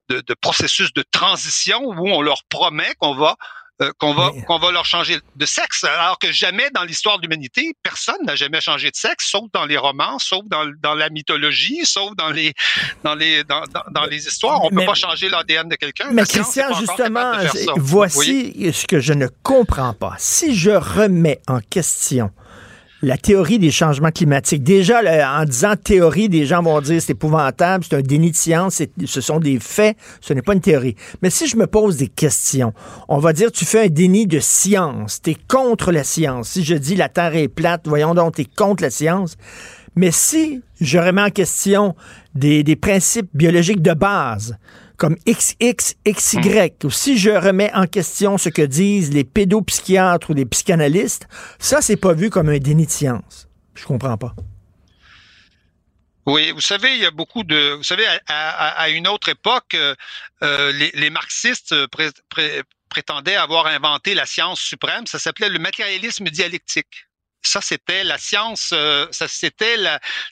[0.08, 3.36] de, de processus de transition où on leur promet qu'on va
[3.82, 7.22] euh, qu'on va qu'on va leur changer de sexe, alors que jamais dans l'histoire de
[7.22, 11.10] l'humanité, personne n'a jamais changé de sexe, sauf dans les romans, sauf dans, dans la
[11.10, 12.54] mythologie, sauf dans les
[13.04, 14.64] dans les dans, dans, les histoires.
[14.64, 16.08] On peut pas changer l'ADN de quelqu'un.
[16.10, 17.32] Mais Christian, justement,
[17.76, 20.14] voici ce que je ne comprends pas.
[20.18, 22.30] Si je remets en question
[23.02, 24.62] la théorie des changements climatiques.
[24.62, 25.00] Déjà,
[25.38, 29.20] en disant théorie, des gens vont dire c'est épouvantable, c'est un déni de science, ce
[29.20, 30.96] sont des faits, ce n'est pas une théorie.
[31.22, 32.72] Mais si je me pose des questions,
[33.08, 36.50] on va dire tu fais un déni de science, tu es contre la science.
[36.50, 39.36] Si je dis la Terre est plate, voyons donc, tu es contre la science.
[39.94, 41.94] Mais si je remets en question
[42.34, 44.56] des, des principes biologiques de base,
[44.96, 50.34] comme XX, XY, ou si je remets en question ce que disent les pédopsychiatres ou
[50.34, 51.28] les psychanalystes,
[51.58, 53.48] ça, c'est pas vu comme un déni de science.
[53.74, 54.34] Je comprends pas.
[56.26, 57.74] Oui, vous savez, il y a beaucoup de.
[57.74, 59.94] Vous savez, à, une autre époque, euh,
[60.42, 61.74] euh, les, marxistes
[62.88, 65.06] prétendaient avoir inventé la science suprême.
[65.06, 67.05] Ça s'appelait le matérialisme dialectique
[67.42, 69.76] ça c'était la science, euh, ça c'était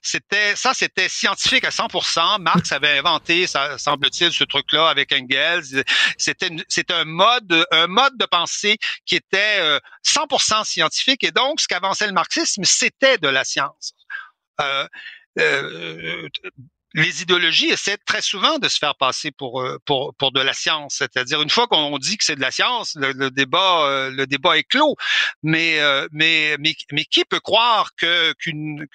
[0.03, 2.41] c'était ça c'était scientifique à 100%.
[2.41, 5.85] Marx avait inventé, ça semble-t-il, ce truc-là avec Engels.
[6.19, 11.61] C'était c'était un mode un mode de pensée qui était 100% euh, scientifique et donc
[11.61, 13.95] ce qu'avançait le marxisme c'était de la science.
[14.61, 14.87] Euh,
[15.39, 16.29] euh,
[16.95, 20.53] les idéologies essaient très souvent de se faire passer pour euh, pour pour de la
[20.53, 24.27] science, c'est-à-dire une fois qu'on dit que c'est de la science, le, débat euh, le
[24.27, 24.95] débat est clos.
[25.43, 28.87] Mais euh, mais mais mais qui peut croire que qu'une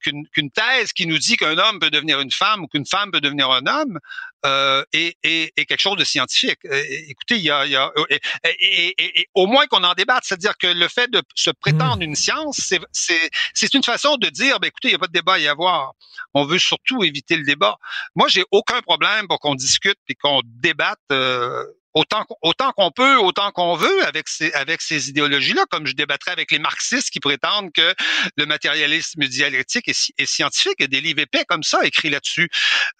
[0.00, 3.10] qu'une qu'une thèse qui nous dit qu'un homme peut devenir une femme ou qu'une femme
[3.10, 3.98] peut devenir un homme
[4.46, 6.58] euh, est, est, est, quelque chose de scientifique.
[6.64, 7.92] écoutez, il y a, il y a
[8.44, 12.14] et, et, au moins qu'on en débatte, c'est-à-dire que le fait de se prétendre une
[12.14, 15.12] science, c'est c'est c'est une façon de dire, ben écoutez, il n'y a pas de
[15.12, 15.92] débat à y avoir.
[16.34, 17.76] On veut surtout éviter le débat.
[18.14, 23.16] Moi, j'ai aucun problème pour qu'on discute et qu'on débatte euh, autant autant qu'on peut,
[23.16, 27.20] autant qu'on veut avec ces avec ces idéologies-là, comme je débattrais avec les marxistes qui
[27.20, 27.94] prétendent que
[28.36, 30.74] le matérialisme dialectique est, scientifique.
[30.78, 32.48] Il y a des livres épais comme ça écrits là-dessus.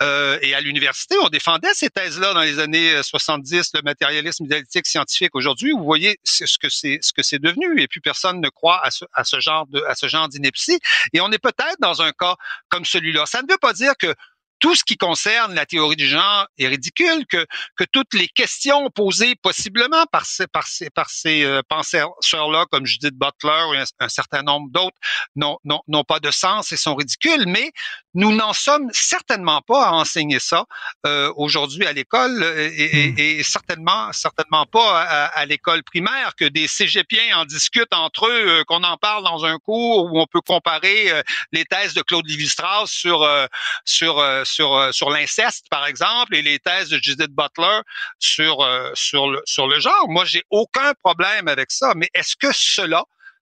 [0.02, 4.86] Euh, et à l'université, on défendait ces thèses-là dans les années 70, le matérialisme dialectique
[4.86, 5.34] scientifique.
[5.34, 8.84] Aujourd'hui, vous voyez ce que c'est ce que c'est devenu, et puis personne ne croit
[8.84, 10.78] à ce, à ce genre de à ce genre d'ineptie.
[11.12, 12.36] Et on est peut-être dans un cas
[12.68, 13.26] comme celui-là.
[13.26, 14.14] Ça ne veut pas dire que
[14.60, 18.90] tout ce qui concerne la théorie du genre est ridicule, que, que toutes les questions
[18.90, 24.08] posées possiblement par ces, par ces, par ces euh, penseurs-là, comme Judith Butler ou un,
[24.08, 24.96] certain nombre d'autres,
[25.36, 27.72] n'ont, pas de sens et sont ridicules, mais
[28.14, 30.64] nous n'en sommes certainement pas à enseigner ça
[31.06, 33.14] euh, aujourd'hui à l'école et, et, hmm.
[33.18, 38.48] et, certainement, certainement pas à, à, l'école primaire, que des cégepiens en discutent entre eux,
[38.48, 41.22] euh, qu'on en parle dans un cours où on peut comparer euh,
[41.52, 43.28] les thèses de Claude Lévi-Strauss sur,
[43.84, 47.80] sur sur, euh, sur l'inceste, par exemple, et les thèses de Judith Butler
[48.18, 50.08] sur, euh, sur, le, sur le genre.
[50.08, 53.04] Moi, j'ai aucun problème avec ça, mais est-ce que cela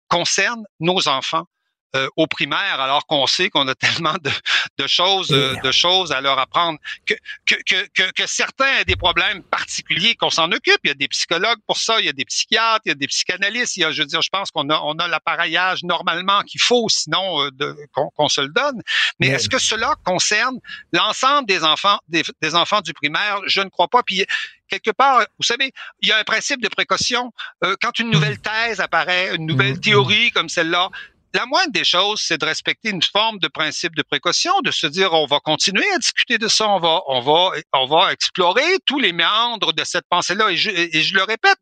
[0.10, 1.46] concerne nos enfants?
[1.96, 4.32] Euh, au primaire, alors qu'on sait qu'on a tellement de,
[4.80, 7.14] de choses, euh, de choses à leur apprendre, que,
[7.46, 7.56] que,
[7.94, 10.80] que, que, certains ont des problèmes particuliers, qu'on s'en occupe.
[10.84, 12.96] Il y a des psychologues pour ça, il y a des psychiatres, il y a
[12.96, 13.78] des psychanalystes.
[13.78, 16.62] Il y a, je veux dire, je pense qu'on a, on a l'appareillage normalement qu'il
[16.62, 17.76] faut, sinon euh,
[18.16, 18.82] qu'on, se le donne.
[19.20, 20.58] Mais est-ce que cela concerne
[20.94, 23.40] l'ensemble des enfants, des, des enfants du primaire?
[23.46, 24.02] Je ne crois pas.
[24.04, 24.26] Puis
[24.74, 25.72] quelque part, vous savez,
[26.02, 27.32] il y a un principe de précaution.
[27.64, 29.82] Euh, quand une nouvelle thèse apparaît, une nouvelle mm-hmm.
[29.82, 30.90] théorie comme celle-là,
[31.34, 34.88] la moindre des choses, c'est de respecter une forme de principe de précaution, de se
[34.88, 38.78] dire on va continuer à discuter de ça, on va, on va, on va explorer
[38.86, 40.52] tous les méandres de cette pensée-là.
[40.52, 41.60] Et je, et je le répète,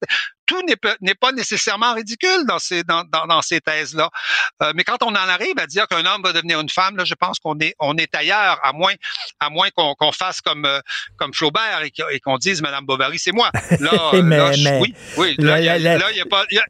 [0.52, 4.10] tout n'est pas nécessairement ridicule dans ces dans, dans, ces thèses-là.
[4.62, 7.06] Euh, mais quand on en arrive à dire qu'un homme va devenir une femme, là,
[7.06, 8.94] je pense qu'on est on est ailleurs, à moins
[9.40, 10.80] à moins qu'on fasse comme euh,
[11.18, 13.50] comme Flaubert et qu'on dise Madame Bovary, c'est moi.
[13.80, 15.36] Là, là oui, oui.
[15.38, 16.64] Là, il n'y a, pas y a,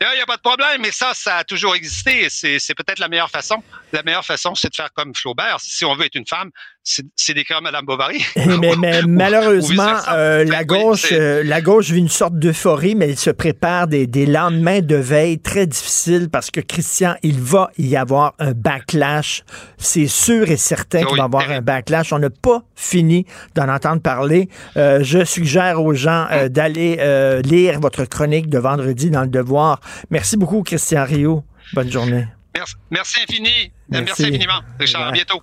[0.00, 0.82] là, y a pas de problème.
[0.82, 2.28] Mais ça, ça a toujours existé.
[2.30, 3.62] C'est peut-être la meilleure façon.
[3.92, 5.56] La meilleure façon, c'est de faire comme Flaubert.
[5.60, 6.50] Si on veut être une femme,
[6.82, 8.24] c'est d'écrire Madame Bovary.
[8.36, 13.18] mais, mais malheureusement, euh, la gauche, euh, la gauche vit une sorte d'euphorie, mais elle
[13.18, 17.96] se prépare des, des, lendemains de veille très difficiles parce que Christian, il va y
[17.96, 19.44] avoir un backlash.
[19.76, 22.12] C'est sûr et certain qu'il va y avoir un backlash.
[22.12, 24.48] On n'a pas fini d'en entendre parler.
[24.76, 26.96] Euh, je suggère aux gens euh, d'aller
[27.44, 29.80] lire votre chronique de vendredi dans le Devoir.
[30.10, 31.44] Merci beaucoup, Christian Rio.
[31.72, 32.26] Bonne journée.
[32.54, 33.72] Merci, merci infini.
[33.88, 34.60] Merci, infiniment.
[34.78, 35.42] Richard, à bientôt.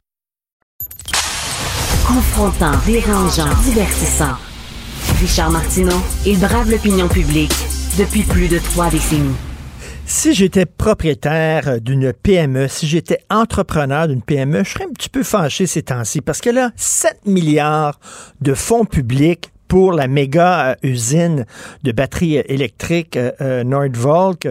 [2.13, 4.35] Confrontant, dérangeant, divertissant.
[5.21, 7.53] Richard Martineau, il brave l'opinion publique
[7.97, 9.33] depuis plus de trois décennies.
[10.05, 15.23] Si j'étais propriétaire d'une PME, si j'étais entrepreneur d'une PME, je serais un petit peu
[15.23, 17.97] fâché ces temps-ci parce que là, 7 milliards
[18.41, 21.45] de fonds publics pour la méga euh, usine
[21.83, 24.49] de batteries électriques euh, euh, Nordvolk,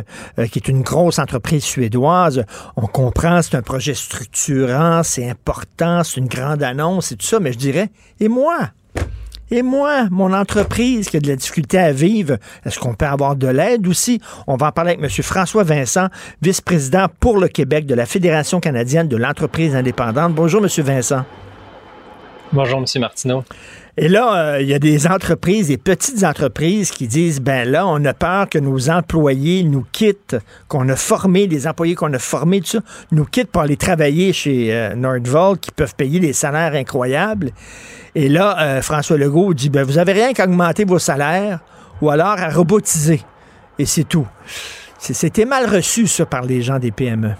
[0.51, 2.43] qui est une grosse entreprise suédoise.
[2.77, 7.39] On comprend, c'est un projet structurant, c'est important, c'est une grande annonce et tout ça,
[7.39, 8.71] mais je dirais, et moi?
[9.51, 13.37] Et moi, mon entreprise qui a de la difficulté à vivre, est-ce qu'on peut avoir
[13.37, 14.23] de l'aide aussi?
[14.47, 15.23] On va en parler avec M.
[15.23, 16.07] François Vincent,
[16.41, 20.35] vice-président pour le Québec de la Fédération canadienne de l'entreprise indépendante.
[20.35, 20.69] Bonjour, M.
[20.83, 21.27] Vincent.
[22.53, 23.01] Bonjour, M.
[23.01, 23.45] Martineau.
[23.97, 27.87] Et là, euh, il y a des entreprises, des petites entreprises qui disent, ben là,
[27.87, 30.37] on a peur que nos employés nous quittent,
[30.67, 32.79] qu'on a formé, les employés qu'on a formés, tout ça,
[33.13, 37.53] nous quittent pour aller travailler chez euh, qui peuvent payer des salaires incroyables.
[38.17, 41.61] Et là, euh, François Legault dit, ben vous avez rien qu'à augmenter vos salaires
[42.01, 43.21] ou alors à robotiser.
[43.79, 44.27] Et c'est tout.
[44.99, 47.31] C'était mal reçu, ça, par les gens des PME.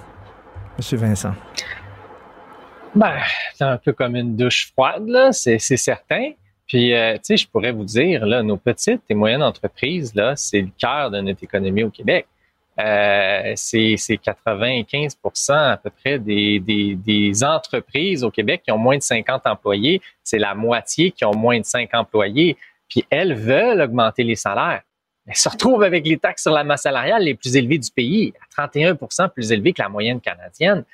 [0.79, 1.35] Monsieur Vincent.
[2.95, 3.19] Ben,
[3.55, 6.33] c'est un peu comme une douche froide, là, c'est certain.
[6.67, 10.35] Puis, euh, tu sais, je pourrais vous dire, là, nos petites et moyennes entreprises, là,
[10.37, 12.27] c'est le cœur de notre économie au Québec.
[12.79, 15.19] Euh, c'est 95
[15.51, 20.01] à peu près des, des, des, entreprises au Québec qui ont moins de 50 employés.
[20.23, 22.57] C'est la moitié qui ont moins de 5 employés.
[22.89, 24.83] Puis elles veulent augmenter les salaires.
[25.27, 28.33] Elles se retrouvent avec les taxes sur la masse salariale les plus élevées du pays,
[28.57, 30.85] à 31% plus élevées que la moyenne canadienne.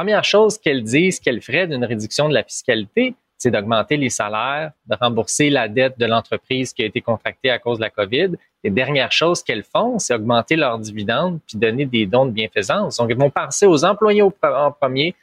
[0.00, 4.72] Première chose qu'elles disent qu'elles feraient d'une réduction de la fiscalité, c'est d'augmenter les salaires,
[4.86, 8.30] de rembourser la dette de l'entreprise qui a été contractée à cause de la COVID.
[8.64, 12.96] Les dernières choses qu'elles font, c'est augmenter leurs dividendes puis donner des dons de bienfaisance.
[12.96, 15.14] Donc, elles vont penser aux employés en premier,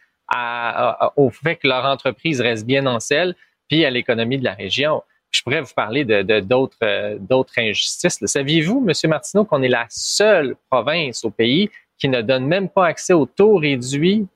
[1.16, 3.34] au fait que leur entreprise reste bien en selle,
[3.68, 5.02] puis à l'économie de la région.
[5.32, 8.24] Je pourrais vous parler de d'autres euh, injustices.
[8.24, 9.10] Saviez-vous, M.
[9.10, 13.26] Martineau, qu'on est la seule province au pays qui ne donne même pas accès au
[13.26, 14.28] taux réduit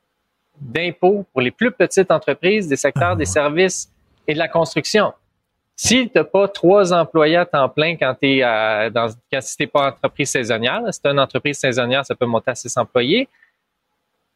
[0.61, 3.91] d'impôts pour les plus petites entreprises des secteurs des services
[4.27, 5.13] et de la construction.
[5.75, 9.41] Si tu n'as pas trois employés à temps plein quand tu es euh, dans quand
[9.41, 13.27] si pas entreprise saisonnière, si tu une entreprise saisonnière, ça peut monter à six employés,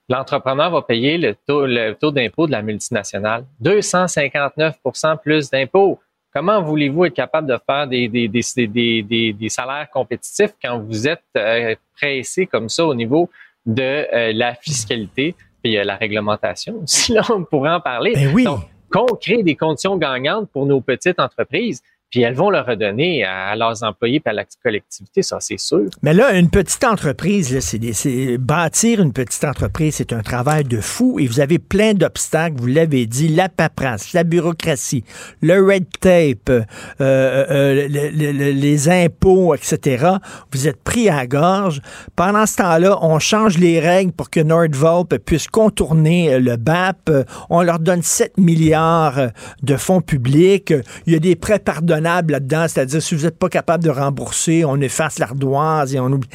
[0.09, 3.45] l'entrepreneur va payer le taux, le taux d'impôt de la multinationale.
[3.63, 5.99] 259% plus d'impôts.
[6.33, 11.23] Comment voulez-vous être capable de faire des, des, des, des, salaires compétitifs quand vous êtes
[11.37, 13.29] euh, pressé comme ça au niveau
[13.65, 15.35] de euh, la fiscalité?
[15.65, 18.13] Puis la réglementation aussi, là, on pourrait en parler.
[18.13, 18.43] Ben oui.
[18.43, 18.59] Donc,
[18.91, 23.55] qu'on crée des conditions gagnantes pour nos petites entreprises, puis elles vont le redonner à,
[23.55, 25.85] leurs employés et à la collectivité, ça c'est sûr.
[26.01, 31.19] Mais là, une petite entreprise, c'est bâtir une petite entreprise, c'est un travail de fou
[31.19, 35.03] et vous avez plein d'obstacles, vous l'avez dit, la paperasse, la bureaucratie,
[35.41, 36.63] le red tape, euh,
[37.01, 40.07] euh, euh les impôts, etc.
[40.51, 41.81] Vous êtes pris à la gorge.
[42.15, 47.11] Pendant ce temps-là, on change les règles pour que Nordvolp puisse contourner le BAP.
[47.49, 49.19] On leur donne 7 milliards
[49.61, 50.73] de fonds publics.
[51.05, 51.59] Il y a des prêts
[51.99, 56.29] là-dedans, c'est-à-dire si vous n'êtes pas capable de rembourser, on efface l'ardoise et on oublie.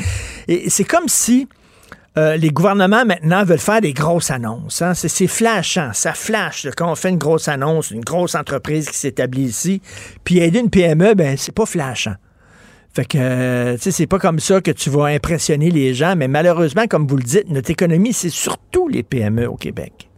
[0.48, 1.48] Et c'est comme si
[2.18, 4.82] euh, les gouvernements maintenant veulent faire des grosses annonces.
[4.82, 4.94] Hein.
[4.94, 9.44] C'est flashant, ça flash quand on fait une grosse annonce, une grosse entreprise qui s'établit
[9.44, 9.80] ici,
[10.24, 12.14] puis aider une PME, ben c'est pas flashant.
[12.92, 16.16] Fait que, euh, tu sais, c'est pas comme ça que tu vas impressionner les gens,
[16.16, 20.09] mais malheureusement, comme vous le dites, notre économie, c'est surtout les PME au Québec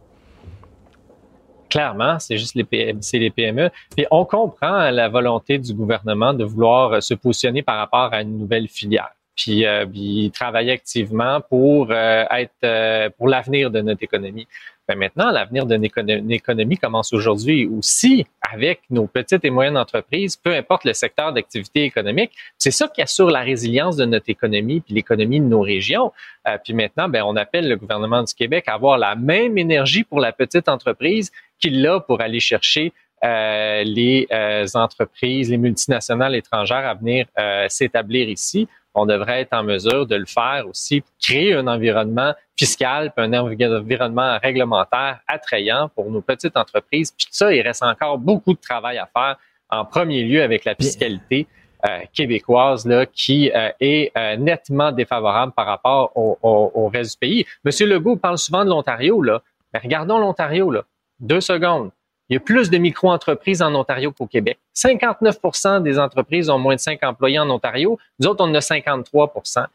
[1.73, 3.69] clairement, c'est juste les, PME, les PME.
[3.95, 8.37] Puis on comprend la volonté du gouvernement de vouloir se positionner par rapport à une
[8.37, 9.11] nouvelle filière.
[9.35, 9.85] Puis, euh,
[10.31, 14.47] travailler activement pour euh, être euh, pour l'avenir de notre économie.
[14.87, 20.35] Ben maintenant, l'avenir de notre économie commence aujourd'hui aussi avec nos petites et moyennes entreprises,
[20.35, 22.31] peu importe le secteur d'activité économique.
[22.57, 26.11] C'est ça qui assure la résilience de notre économie puis l'économie de nos régions.
[26.49, 30.03] Euh, puis maintenant, ben, on appelle le gouvernement du Québec à avoir la même énergie
[30.03, 32.93] pour la petite entreprise qu'il a pour aller chercher
[33.23, 37.25] euh, les euh, entreprises, les multinationales étrangères à venir
[37.69, 43.11] s'établir ici on devrait être en mesure de le faire aussi, créer un environnement fiscal,
[43.15, 47.11] puis un environnement réglementaire attrayant pour nos petites entreprises.
[47.11, 49.37] Puis ça, il reste encore beaucoup de travail à faire,
[49.69, 51.47] en premier lieu avec la fiscalité.
[51.85, 57.17] Euh, québécoise là, qui euh, est euh, nettement défavorable par rapport au, au, reste du
[57.17, 57.45] pays.
[57.65, 59.41] Monsieur Legault parle souvent de l'Ontario, là.
[59.73, 60.85] Mais regardons l'Ontario, là.
[61.23, 61.91] Deux secondes.
[62.27, 64.59] Il y a plus de micro-entreprises en Ontario qu'au Québec.
[64.75, 67.97] 59% des entreprises ont moins de 5 employés en Ontario.
[68.19, 69.65] Nous autres, on en a 53%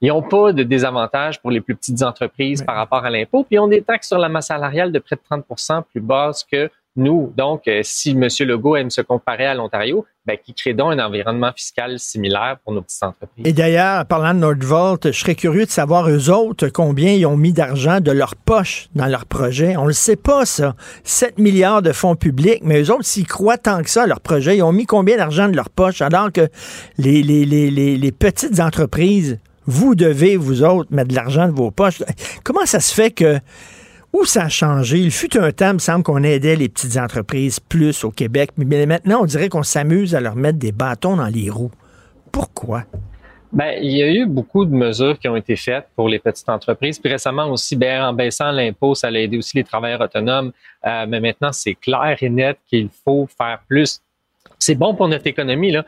[0.00, 3.42] Ils n'ont pas de désavantages pour les plus petites entreprises par rapport à l'impôt.
[3.42, 6.44] Puis ils ont des taxes sur la masse salariale de près de 30% plus basses
[6.44, 8.28] que nous, donc, euh, si M.
[8.40, 12.72] Legault aime se comparer à l'Ontario, ben, qui crée donc un environnement fiscal similaire pour
[12.72, 13.44] nos petites entreprises.
[13.44, 17.36] Et d'ailleurs, parlant de Nordvolt, je serais curieux de savoir eux autres combien ils ont
[17.36, 19.76] mis d'argent de leur poche dans leur projet.
[19.76, 20.74] On ne le sait pas, ça.
[21.04, 24.20] 7 milliards de fonds publics, mais eux autres, s'ils croient tant que ça à leur
[24.20, 26.02] projet, ils ont mis combien d'argent de leur poche?
[26.02, 26.48] Alors que
[26.98, 31.70] les, les, les, les petites entreprises, vous devez, vous autres, mettre de l'argent de vos
[31.70, 32.02] poches.
[32.44, 33.38] Comment ça se fait que
[34.12, 34.98] où ça a changé?
[34.98, 38.50] Il fut un temps, il me semble qu'on aidait les petites entreprises plus au Québec,
[38.56, 41.72] mais maintenant, on dirait qu'on s'amuse à leur mettre des bâtons dans les roues.
[42.32, 42.84] Pourquoi?
[43.52, 46.48] Ben, il y a eu beaucoup de mesures qui ont été faites pour les petites
[46.48, 46.98] entreprises.
[46.98, 50.52] Puis récemment aussi, ben, en baissant l'impôt, ça a aidé aussi les travailleurs autonomes.
[50.84, 54.00] Euh, mais maintenant, c'est clair et net qu'il faut faire plus.
[54.58, 55.76] C'est bon pour notre économie.
[55.76, 55.82] Euh,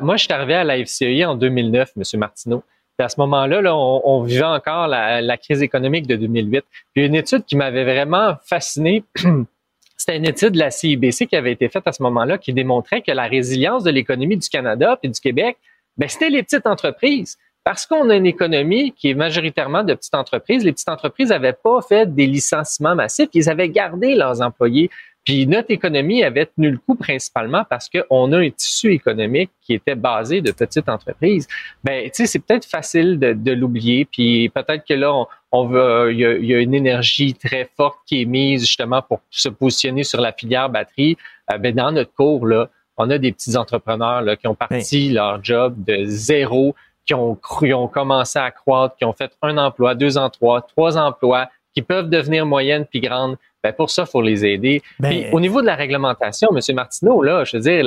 [0.00, 2.02] moi, je suis arrivé à la FCI en 2009, M.
[2.18, 2.62] Martineau.
[3.02, 6.64] À ce moment-là, là, on, vivait encore la, crise économique de 2008.
[6.94, 9.04] Puis une étude qui m'avait vraiment fasciné,
[9.96, 13.02] c'était une étude de la CIBC qui avait été faite à ce moment-là qui démontrait
[13.02, 15.56] que la résilience de l'économie du Canada et du Québec
[15.96, 17.38] ben, c'était les petites entreprises.
[17.64, 21.52] Parce qu'on a une économie qui est majoritairement de petites entreprises, les petites entreprises n'avaient
[21.52, 24.90] pas fait des licenciements massifs, ils avaient gardé leurs employés.
[25.24, 29.74] Puis notre économie avait tenu le coup principalement parce qu'on a un tissu économique qui
[29.74, 31.46] était basé de petites entreprises.
[31.84, 34.04] Ben, tu sais, c'est peut-être facile de, l'oublier.
[34.04, 35.14] Puis peut-être que là,
[35.52, 39.48] on, veut, il y, a, une énergie très forte qui est mise justement pour se
[39.48, 41.16] positionner sur la filière batterie.
[41.52, 45.10] Euh, ben, dans notre cours là, on a des petits entrepreneurs là, qui ont parti
[45.10, 46.74] leur job de zéro,
[47.06, 50.96] qui ont, cru, ont commencé à croître, qui ont fait un emploi, deux emplois, trois
[50.98, 53.36] emplois, qui peuvent devenir moyennes puis grandes.
[53.62, 54.82] Ben pour ça, il faut les aider.
[54.98, 56.74] Ben, au niveau de la réglementation, M.
[56.74, 57.84] Martineau, là, je veux dire,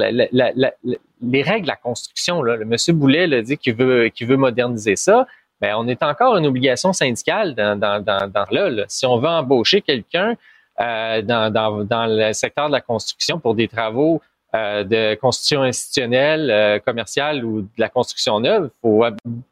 [1.21, 2.95] les règles de la construction, là, le M.
[2.97, 5.27] Boulet l'a dit qu'il veut, qu'il veut moderniser ça.
[5.61, 9.27] Ben, on est encore une obligation syndicale dans, dans, dans, dans là, Si on veut
[9.27, 10.35] embaucher quelqu'un
[10.81, 14.21] euh, dans, dans, dans le secteur de la construction pour des travaux
[14.53, 19.05] euh, de construction institutionnelle, euh, commerciale ou de la construction neuve, il faut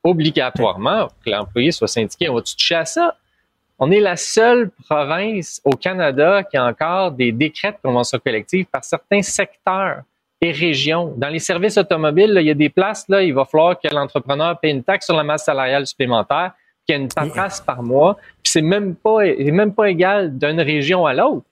[0.03, 2.30] obligatoirement que l'employé soit syndiqué.
[2.30, 3.15] On va-tu toucher à ça?
[3.79, 8.65] On est la seule province au Canada qui a encore des décrets de convention collective
[8.71, 10.03] par certains secteurs
[10.41, 11.13] et régions.
[11.17, 14.59] Dans les services automobiles, il y a des places, là, il va falloir que l'entrepreneur
[14.59, 16.51] paye une taxe sur la masse salariale supplémentaire,
[16.85, 20.61] qu'il y ait une paperasse par mois, puis c'est même pas, même pas égal d'une
[20.61, 21.45] région à l'autre.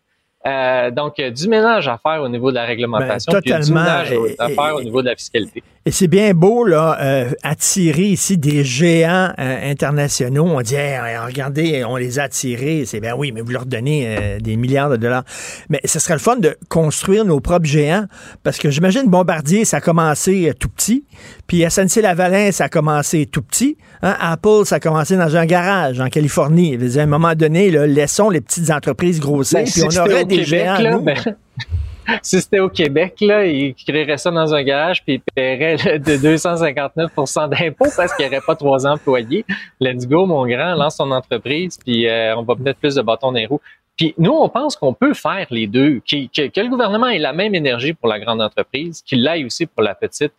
[0.45, 3.65] Euh, donc, du ménage à faire au niveau de la réglementation, ben, totalement.
[3.65, 5.63] du ménage à faire au niveau de la fiscalité.
[5.84, 10.45] Et c'est bien beau, là, euh, attirer ici des géants euh, internationaux.
[10.45, 12.84] On dit, regardez, on les a attirés.
[12.85, 15.23] C'est bien oui, mais vous leur donnez euh, des milliards de dollars.
[15.69, 18.05] Mais ce serait le fun de construire nos propres géants.
[18.43, 21.03] Parce que j'imagine Bombardier, ça a commencé tout petit.
[21.47, 23.76] Puis SNC-Lavalin, ça a commencé tout petit.
[24.03, 24.15] Hein.
[24.19, 26.78] Apple, ça a commencé dans un garage en Californie.
[26.98, 29.60] à un moment donné, là, laissons les petites entreprises grossir.
[29.60, 31.02] Ben, puis on aurait des géants.
[31.02, 31.18] Ben,
[32.22, 36.18] si c'était au Québec, là, ils créeraient ça dans un garage puis ils paieraient de
[36.18, 39.45] 259% d'impôts parce qu'il n'y aurait pas trois employés.
[39.80, 43.32] Let's go, mon grand, lance ton entreprise puis euh, on va mettre plus de bâtons
[43.32, 43.61] dans les roues.
[43.98, 47.53] Puis nous, on pense qu'on peut faire les deux, que, le gouvernement ait la même
[47.53, 50.34] énergie pour la grande entreprise, qu'il l'aille aussi pour la petite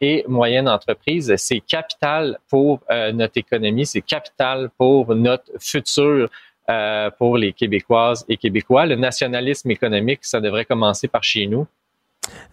[0.00, 1.34] et moyenne entreprise.
[1.36, 6.28] C'est capital pour euh, notre économie, c'est capital pour notre futur
[6.70, 8.86] euh, pour les Québécoises et Québécois.
[8.86, 11.66] Le nationalisme économique, ça devrait commencer par chez nous.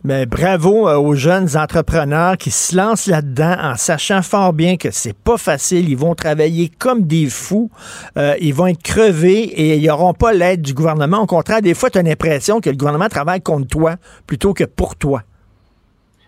[0.04, 4.90] Mais bravo euh, aux jeunes entrepreneurs qui se lancent là-dedans en sachant fort bien que
[4.92, 5.90] c'est pas facile.
[5.90, 7.70] Ils vont travailler comme des fous.
[8.18, 11.20] Euh, ils vont être crevés et ils n'auront pas l'aide du gouvernement.
[11.20, 14.64] Au contraire, des fois, tu as l'impression que le gouvernement travaille contre toi plutôt que
[14.64, 15.24] pour toi.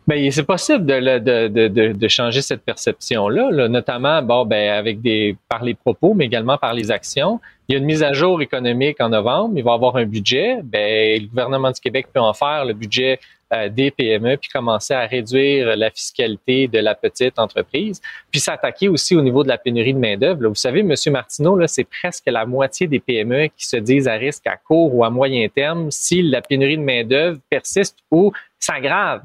[0.07, 5.37] Bien, c'est possible de, de, de, de, changer cette perception-là, notamment bon, ben, avec des,
[5.47, 7.39] par les propos, mais également par les actions.
[7.67, 10.05] Il y a une mise à jour économique en novembre, il va y avoir un
[10.05, 10.59] budget.
[10.63, 13.19] Ben, le gouvernement du Québec peut en faire le budget
[13.53, 18.01] euh, des PME, puis commencer à réduire la fiscalité de la petite entreprise,
[18.31, 20.47] puis s'attaquer aussi au niveau de la pénurie de main-d'œuvre.
[20.47, 20.95] Vous savez, M.
[21.11, 24.95] Martineau, là, c'est presque la moitié des PME qui se disent à risque à court
[24.95, 29.21] ou à moyen terme si la pénurie de main-d'œuvre persiste ou s'aggrave.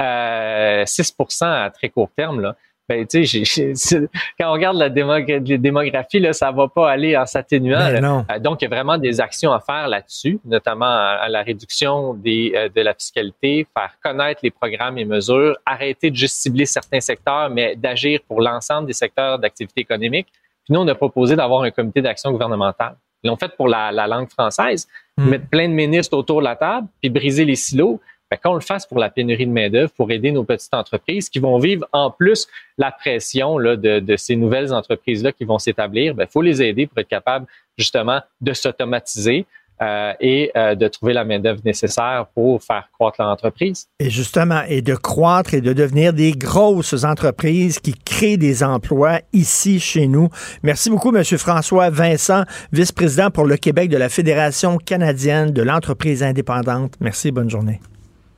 [0.00, 2.56] 6% euh, à très court terme, là,
[2.90, 4.08] ben, tu sais,
[4.40, 7.78] quand on regarde la démographie, là, ça va pas aller en s'atténuant.
[7.78, 11.44] Ben euh, donc, il y a vraiment des actions à faire là-dessus, notamment à, la
[11.44, 16.38] réduction des, euh, de la fiscalité, faire connaître les programmes et mesures, arrêter de juste
[16.38, 20.26] cibler certains secteurs, mais d'agir pour l'ensemble des secteurs d'activité économique.
[20.64, 22.96] Puis nous, on a proposé d'avoir un comité d'action gouvernementale.
[23.22, 25.28] Ils l'ont fait pour la, langue française, hmm.
[25.28, 28.00] mettre plein de ministres autour de la table, puis briser les silos.
[28.42, 31.58] Qu'on le fasse pour la pénurie de main-d'œuvre, pour aider nos petites entreprises qui vont
[31.58, 32.46] vivre en plus
[32.78, 36.62] la pression là, de, de ces nouvelles entreprises-là qui vont s'établir, il ben, faut les
[36.62, 37.46] aider pour être capables
[37.76, 39.46] justement de s'automatiser,
[39.82, 43.88] euh, et euh, de trouver la main-d'œuvre nécessaire pour faire croître l'entreprise.
[43.98, 49.20] Et justement, et de croître et de devenir des grosses entreprises qui créent des emplois
[49.32, 50.28] ici chez nous.
[50.62, 51.24] Merci beaucoup, M.
[51.24, 52.42] François Vincent,
[52.72, 56.92] vice-président pour le Québec de la Fédération canadienne de l'entreprise indépendante.
[57.00, 57.80] Merci, bonne journée.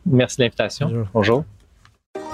[0.07, 1.07] Merci de l'invitation.
[1.15, 1.45] Bonjour.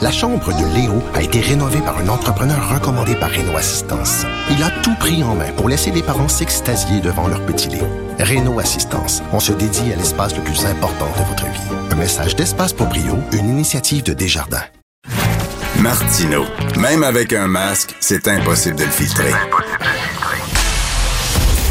[0.01, 4.25] La chambre de Léo a été rénovée par un entrepreneur recommandé par Renault Assistance.
[4.51, 7.85] Il a tout pris en main pour laisser les parents s'extasier devant leur petit Léo.
[8.21, 11.77] Renault Assistance, on se dédie à l'espace le plus important de votre vie.
[11.91, 14.65] Un message d'Espace pour Brio, une initiative de Desjardins.
[15.81, 16.45] Martino,
[16.77, 19.33] même avec un masque, c'est impossible de le filtrer.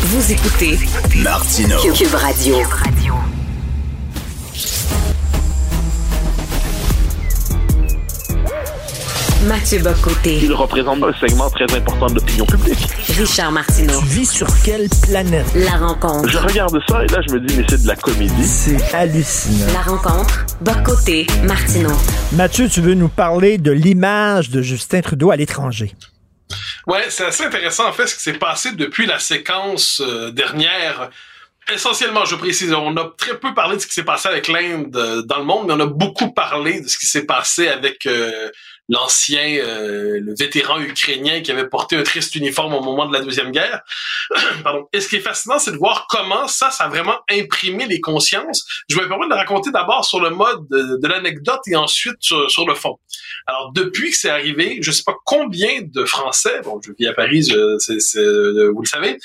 [0.01, 0.79] Vous écoutez
[1.17, 1.77] Martino.
[1.93, 2.57] Cube Radio.
[9.47, 10.39] Mathieu Bocoté.
[10.43, 12.85] Il représente un segment très important de l'opinion publique.
[13.17, 13.97] Richard Martineau.
[14.01, 15.45] Tu vis sur quelle planète?
[15.55, 16.27] La rencontre.
[16.27, 18.43] Je regarde ça et là, je me dis, mais c'est de la comédie.
[18.43, 19.71] C'est hallucinant.
[19.71, 20.45] La rencontre.
[20.59, 21.27] Bocoté.
[21.43, 21.95] Martineau.
[22.33, 25.95] Mathieu, tu veux nous parler de l'image de Justin Trudeau à l'étranger?
[26.85, 31.09] Ouais, c'est assez intéressant en fait ce qui s'est passé depuis la séquence euh, dernière.
[31.73, 34.95] Essentiellement, je précise, on a très peu parlé de ce qui s'est passé avec l'Inde
[34.95, 38.05] euh, dans le monde, mais on a beaucoup parlé de ce qui s'est passé avec
[38.05, 38.49] euh,
[38.89, 43.21] l'ancien, euh, le vétéran ukrainien qui avait porté un triste uniforme au moment de la
[43.21, 43.81] Deuxième Guerre.
[44.63, 44.87] Pardon.
[44.93, 47.99] Et ce qui est fascinant, c'est de voir comment ça, ça a vraiment imprimé les
[47.99, 48.65] consciences.
[48.89, 52.17] Je vais me permettre de raconter d'abord sur le mode de, de l'anecdote et ensuite
[52.19, 52.97] sur, sur, le fond.
[53.45, 57.13] Alors, depuis que c'est arrivé, je sais pas combien de Français, bon, je vis à
[57.13, 59.17] Paris, je, c est, c est, vous le savez,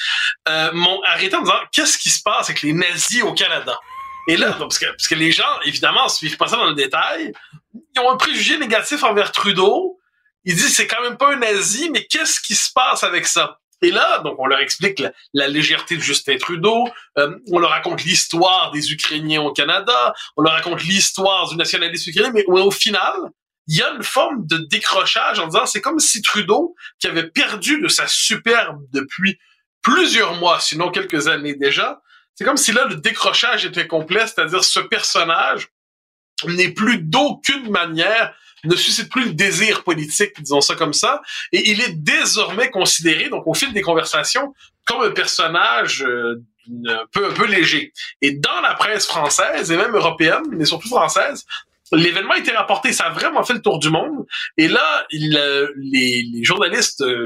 [0.48, 3.78] euh, m'ont arrêté en disant, qu'est-ce qui se passe avec les nazis au Canada?
[4.28, 7.32] Et là, parce que, parce que les gens, évidemment, suivent pas ça dans le détail,
[7.74, 9.98] ils ont un préjugé négatif envers Trudeau.
[10.44, 13.58] Ils disent c'est quand même pas un nazi, mais qu'est-ce qui se passe avec ça?
[13.82, 15.02] Et là, donc, on leur explique
[15.34, 16.88] la, légèreté de Justin Trudeau,
[17.18, 22.10] euh, on leur raconte l'histoire des Ukrainiens au Canada, on leur raconte l'histoire du nationalisme
[22.10, 23.12] ukrainien, mais au final,
[23.66, 27.28] il y a une forme de décrochage en disant c'est comme si Trudeau, qui avait
[27.28, 29.38] perdu de sa superbe depuis
[29.82, 32.00] plusieurs mois, sinon quelques années déjà,
[32.34, 35.68] c'est comme si là, le décrochage était complet, c'est-à-dire ce personnage
[36.48, 41.20] n'est plus d'aucune manière ne suscite plus le désir politique, disons ça comme ça,
[41.50, 44.54] et il est désormais considéré, donc au fil des conversations,
[44.86, 46.40] comme un personnage euh,
[46.86, 47.92] un peu, un peu léger.
[48.20, 51.44] Et dans la presse française, et même européenne, mais surtout française,
[51.92, 54.24] l'événement a été rapporté, ça a vraiment fait le tour du monde.
[54.56, 57.24] Et là, euh, les, les, journalistes euh,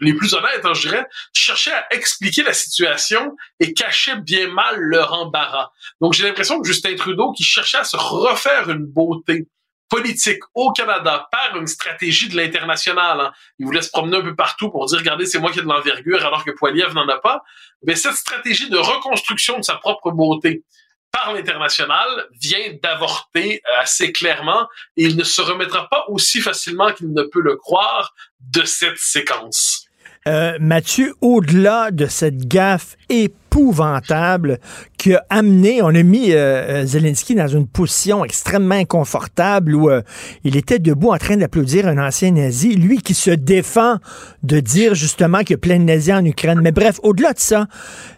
[0.00, 4.76] les plus honnêtes, hein, je dirais, cherchaient à expliquer la situation et cachaient bien mal
[4.76, 5.70] leur embarras.
[6.00, 9.46] Donc j'ai l'impression que Justin Trudeau, qui cherchait à se refaire une beauté
[9.90, 13.20] politique au Canada par une stratégie de l'international.
[13.20, 13.32] Hein.
[13.58, 15.66] Il voulait se promener un peu partout pour dire, regardez, c'est moi qui ai de
[15.66, 17.42] l'envergure alors que Poiliev n'en a pas.
[17.84, 20.64] Mais cette stratégie de reconstruction de sa propre beauté,
[21.12, 27.12] par l'international vient d'avorter assez clairement et il ne se remettra pas aussi facilement qu'il
[27.12, 29.89] ne peut le croire de cette séquence.
[30.30, 34.60] Euh, Mathieu, au-delà de cette gaffe épouvantable
[34.96, 40.02] qui a amené, on a mis euh, Zelensky dans une position extrêmement inconfortable où euh,
[40.44, 43.96] il était debout en train d'applaudir un ancien nazi, lui qui se défend
[44.44, 46.60] de dire justement qu'il y a plein de nazis en Ukraine.
[46.62, 47.66] Mais bref, au-delà de ça,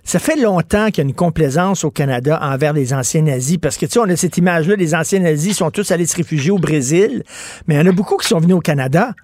[0.05, 3.79] ça fait longtemps qu'il y a une complaisance au Canada envers les anciens nazis parce
[3.79, 6.51] que tu sais, on a cette image-là, les anciens nazis sont tous allés se réfugier
[6.51, 7.23] au Brésil,
[7.67, 9.15] mais il y en a beaucoup qui sont venus au Canada.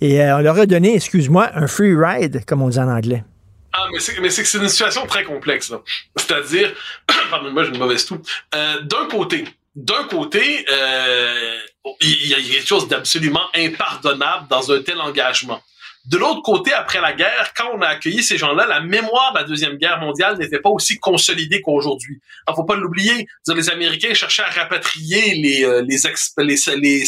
[0.00, 3.24] Et euh, on leur a donné, excuse-moi, un free ride, comme on dit en anglais.
[3.72, 5.70] Ah, mais c'est, mais c'est, une situation très complexe.
[5.70, 5.80] Là.
[6.16, 6.72] C'est-à-dire,
[7.30, 8.20] pardonne-moi, j'ai une mauvaise toux.
[8.54, 9.44] Euh, d'un côté,
[9.74, 11.58] d'un côté, euh,
[12.00, 15.60] il y a quelque chose d'absolument impardonnable dans un tel engagement.
[16.06, 19.38] De l'autre côté, après la guerre, quand on a accueilli ces gens-là, la mémoire de
[19.38, 22.20] la Deuxième Guerre mondiale n'était pas aussi consolidée qu'aujourd'hui.
[22.46, 23.26] Il faut pas l'oublier.
[23.48, 25.96] Les Américains cherchaient à rapatrier les, euh, les,
[26.44, 27.04] les, les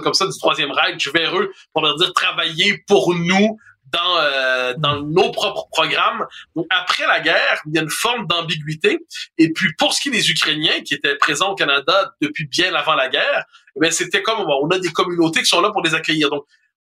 [0.00, 3.58] comme ça, du Troisième Reich vers eux pour leur dire travaillez pour nous
[3.92, 6.26] dans, euh, dans nos propres programmes.
[6.54, 8.98] Donc, après la guerre, il y a une forme d'ambiguïté.
[9.38, 12.74] Et puis, pour ce qui est des Ukrainiens qui étaient présents au Canada depuis bien
[12.74, 13.44] avant la guerre,
[13.82, 16.30] eh c'était comme, on a des communautés qui sont là pour les accueillir.
[16.30, 16.44] Donc,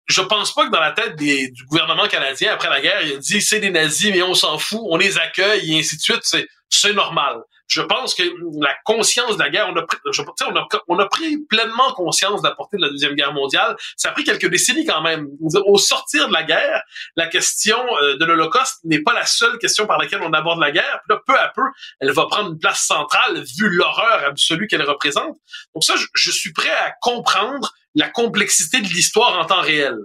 [0.10, 3.14] je pense pas que dans la tête des, du gouvernement canadien après la guerre, il
[3.14, 6.02] a dit c'est des nazis mais on s'en fout, on les accueille et ainsi de
[6.02, 6.22] suite.
[6.24, 7.42] C'est c'est normal.
[7.68, 8.24] Je pense que
[8.62, 12.42] la conscience de la guerre, on a, je, on a, on a pris pleinement conscience
[12.42, 13.76] de la portée de la deuxième guerre mondiale.
[13.96, 15.28] Ça a pris quelques décennies quand même.
[15.66, 16.82] Au sortir de la guerre,
[17.16, 20.72] la question euh, de l'Holocauste n'est pas la seule question par laquelle on aborde la
[20.72, 21.02] guerre.
[21.08, 21.64] Puis là, peu à peu,
[22.00, 25.38] elle va prendre une place centrale vu l'horreur absolue qu'elle représente.
[25.76, 29.96] Donc ça, je, je suis prêt à comprendre la complexité de l'histoire en temps réel.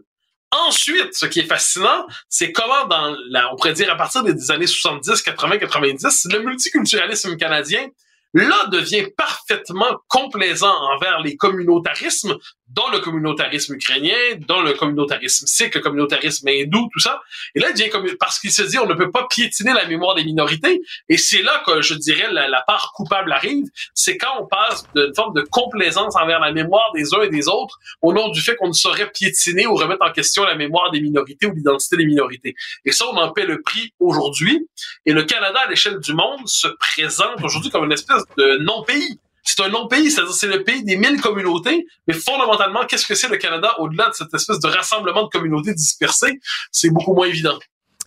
[0.51, 4.51] Ensuite, ce qui est fascinant, c'est comment dans la, on pourrait dire à partir des
[4.51, 7.89] années 70, 80, 90, le multiculturalisme canadien,
[8.35, 12.37] là, devient parfait parfaitement complaisant envers les communautarismes,
[12.75, 14.17] dont le communautarisme ukrainien,
[14.49, 17.21] dont le communautarisme sikh, le communautarisme hindou, tout ça.
[17.55, 19.87] Et là, il devient comme, parce qu'il se dit, on ne peut pas piétiner la
[19.87, 20.81] mémoire des minorités.
[21.09, 23.67] Et c'est là que, je dirais, la, la part coupable arrive.
[23.95, 27.49] C'est quand on passe d'une forme de complaisance envers la mémoire des uns et des
[27.49, 30.91] autres au nom du fait qu'on ne saurait piétiner ou remettre en question la mémoire
[30.91, 32.55] des minorités ou l'identité des minorités.
[32.85, 34.69] Et ça, on en paie le prix aujourd'hui.
[35.07, 39.19] Et le Canada, à l'échelle du monde, se présente aujourd'hui comme une espèce de non-pays.
[39.45, 43.29] C'est un non-pays, c'est-à-dire c'est le pays des mille communautés, mais fondamentalement, qu'est-ce que c'est
[43.29, 46.41] le Canada au-delà de cette espèce de rassemblement de communautés dispersées?
[46.73, 47.59] C'est beaucoup moins évident.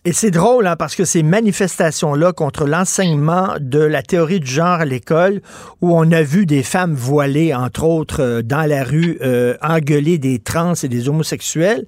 [0.04, 4.80] Et c'est drôle, hein, parce que ces manifestations-là contre l'enseignement de la théorie du genre
[4.80, 5.42] à l'école,
[5.80, 10.18] où on a vu des femmes voilées, entre autres, euh, dans la rue, euh, engueuler
[10.18, 11.84] des trans et des homosexuels,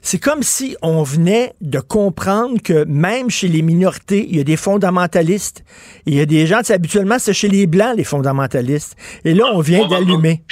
[0.00, 4.44] c'est comme si on venait de comprendre que même chez les minorités, il y a
[4.44, 5.62] des fondamentalistes.
[6.06, 8.96] Il y a des gens, habituellement, c'est chez les Blancs, les fondamentalistes.
[9.24, 10.42] Et là, on vient d'allumer.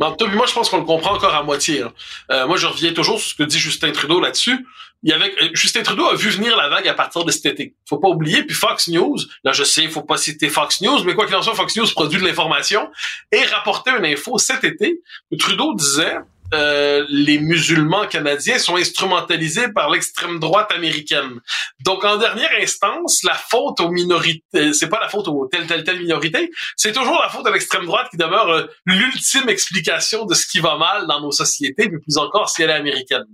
[0.00, 1.82] Moi, je pense qu'on le comprend encore à moitié.
[1.82, 1.92] Hein.
[2.30, 4.64] Euh, moi, je reviens toujours sur ce que dit Justin Trudeau là-dessus
[5.02, 7.74] il avait euh, Justin Trudeau a vu venir la vague à partir de cet été.
[7.88, 8.42] Faut pas oublier.
[8.42, 11.42] Puis Fox News, là je sais, faut pas citer Fox News, mais quoi qu'il en
[11.42, 12.90] soit, Fox News produit de l'information
[13.32, 15.00] et rapportait une info cet été.
[15.38, 16.16] Trudeau disait
[16.52, 21.40] euh, les musulmans canadiens sont instrumentalisés par l'extrême droite américaine.
[21.84, 25.84] Donc, en dernière instance, la faute aux minorités, c'est pas la faute aux telle, telle,
[25.84, 30.34] telle minorité, c'est toujours la faute à l'extrême droite qui demeure euh, l'ultime explication de
[30.34, 33.24] ce qui va mal dans nos sociétés, mais plus encore si elle est américaine.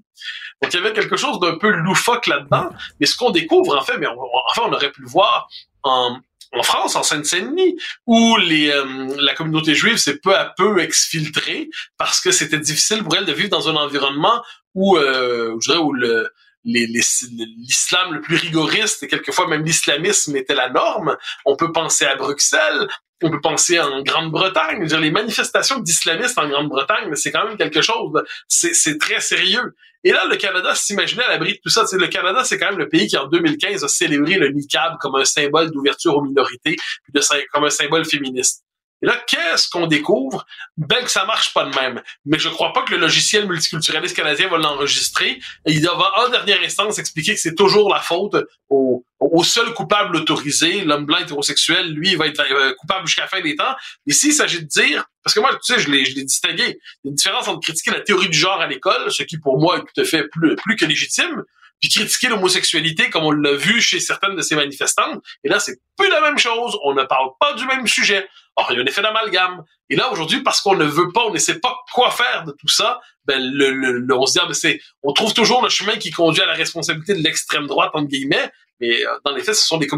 [0.62, 2.70] Donc, il y avait quelque chose d'un peu loufoque là-dedans.
[3.00, 5.48] Mais ce qu'on découvre, en fait, mais enfin, on aurait pu le voir
[5.82, 6.18] en,
[6.58, 7.76] en France, en Seine-Saint-Denis,
[8.06, 11.68] où les, euh, la communauté juive s'est peu à peu exfiltrée
[11.98, 14.42] parce que c'était difficile pour elle de vivre dans un environnement
[14.74, 16.30] où, euh, je dirais, où le,
[16.64, 21.16] l'islam le plus rigoriste et quelquefois même l'islamisme était la norme.
[21.44, 22.88] On peut penser à Bruxelles,
[23.22, 24.84] on peut penser en Grande-Bretagne.
[24.84, 28.22] Dire les manifestations d'islamistes en Grande-Bretagne, c'est quand même quelque chose.
[28.48, 29.74] C'est très sérieux.
[30.04, 31.84] Et là, le Canada s'imaginait à l'abri de tout ça.
[31.90, 35.16] le Canada, c'est quand même le pays qui, en 2015, a célébré le niqab comme
[35.16, 37.22] un symbole d'ouverture aux minorités, puis
[37.52, 38.65] comme un symbole féministe.
[39.02, 40.46] Et là, qu'est-ce qu'on découvre?
[40.78, 42.02] Ben que ça marche pas de même.
[42.24, 45.38] Mais je crois pas que le logiciel multiculturaliste canadien va l'enregistrer.
[45.66, 48.36] Il va, en dernière instance, expliquer que c'est toujours la faute
[48.70, 49.04] au,
[49.44, 53.40] seul coupable autorisé, l'homme blanc hétérosexuel, lui, il va être euh, coupable jusqu'à la fin
[53.40, 53.76] des temps.
[54.06, 56.68] Mais s'il s'agit de dire, parce que moi, tu sais, je l'ai, je distingué, il
[56.68, 59.58] y a une différence entre critiquer la théorie du genre à l'école, ce qui pour
[59.58, 61.44] moi est tout à fait plus que légitime,
[61.80, 65.22] puis critiquer l'homosexualité comme on l'a vu chez certaines de ces manifestantes.
[65.44, 66.78] Et là, c'est plus la même chose.
[66.84, 68.28] On ne parle pas du même sujet.
[68.56, 69.62] Or, il y a un effet d'amalgame.
[69.90, 72.52] Et là, aujourd'hui, parce qu'on ne veut pas, on ne sait pas quoi faire de
[72.52, 75.68] tout ça, ben, le, le, on se dit, ah, ben, c'est, on trouve toujours le
[75.68, 78.50] chemin qui conduit à la responsabilité de l'extrême droite, entre guillemets,
[78.80, 79.88] mais euh, dans les faits, ce sont des,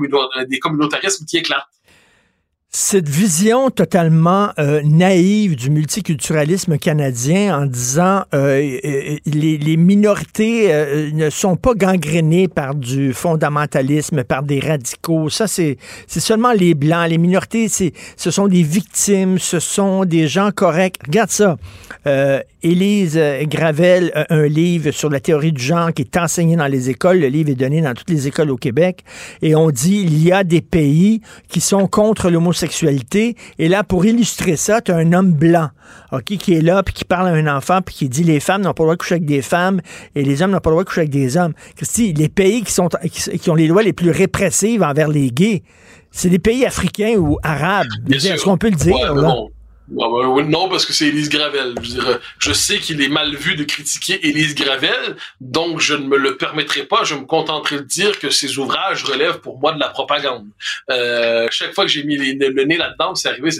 [0.46, 1.66] des communautarismes qui éclatent.
[2.70, 8.58] Cette vision totalement euh, naïve du multiculturalisme canadien en disant euh,
[9.24, 15.30] les, les, minorités euh, ne sont pas gangrénées par du fondamentalisme, par des radicaux.
[15.30, 15.78] Ça, c'est
[16.08, 17.08] seulement les Blancs.
[17.08, 20.98] Les minorités, ce sont des victimes, ce sont des gens corrects.
[21.06, 21.56] Regarde ça.
[22.62, 27.20] Élise Gravel un livre sur la théorie du genre qui est enseigné dans les écoles.
[27.20, 29.04] Le livre est donné dans toutes les écoles au Québec.
[29.42, 32.57] Et on dit il y a des pays qui sont contre l'homosexualité.
[33.58, 35.70] Et là, pour illustrer ça, tu as un homme blanc
[36.12, 38.62] ok, qui est là, puis qui parle à un enfant, puis qui dit les femmes
[38.62, 39.80] n'ont pas le droit de coucher avec des femmes
[40.14, 41.52] et les hommes n'ont pas le droit de coucher avec des hommes.
[41.76, 45.62] Christy, les pays qui, sont, qui, ont les lois les plus répressives envers les gays,
[46.10, 47.88] c'est les pays africains ou arabes.
[48.10, 49.14] Est-ce qu'on peut le dire?
[49.14, 49.34] là?
[49.90, 51.74] Non, parce que c'est Élise Gravel.
[51.82, 52.00] Je,
[52.38, 56.36] je sais qu'il est mal vu de critiquer Élise Gravel, donc je ne me le
[56.36, 57.04] permettrai pas.
[57.04, 60.46] Je me contenterai de dire que ses ouvrages relèvent pour moi de la propagande.
[60.90, 63.50] Euh, chaque fois que j'ai mis le nez là-dedans, c'est arrivé.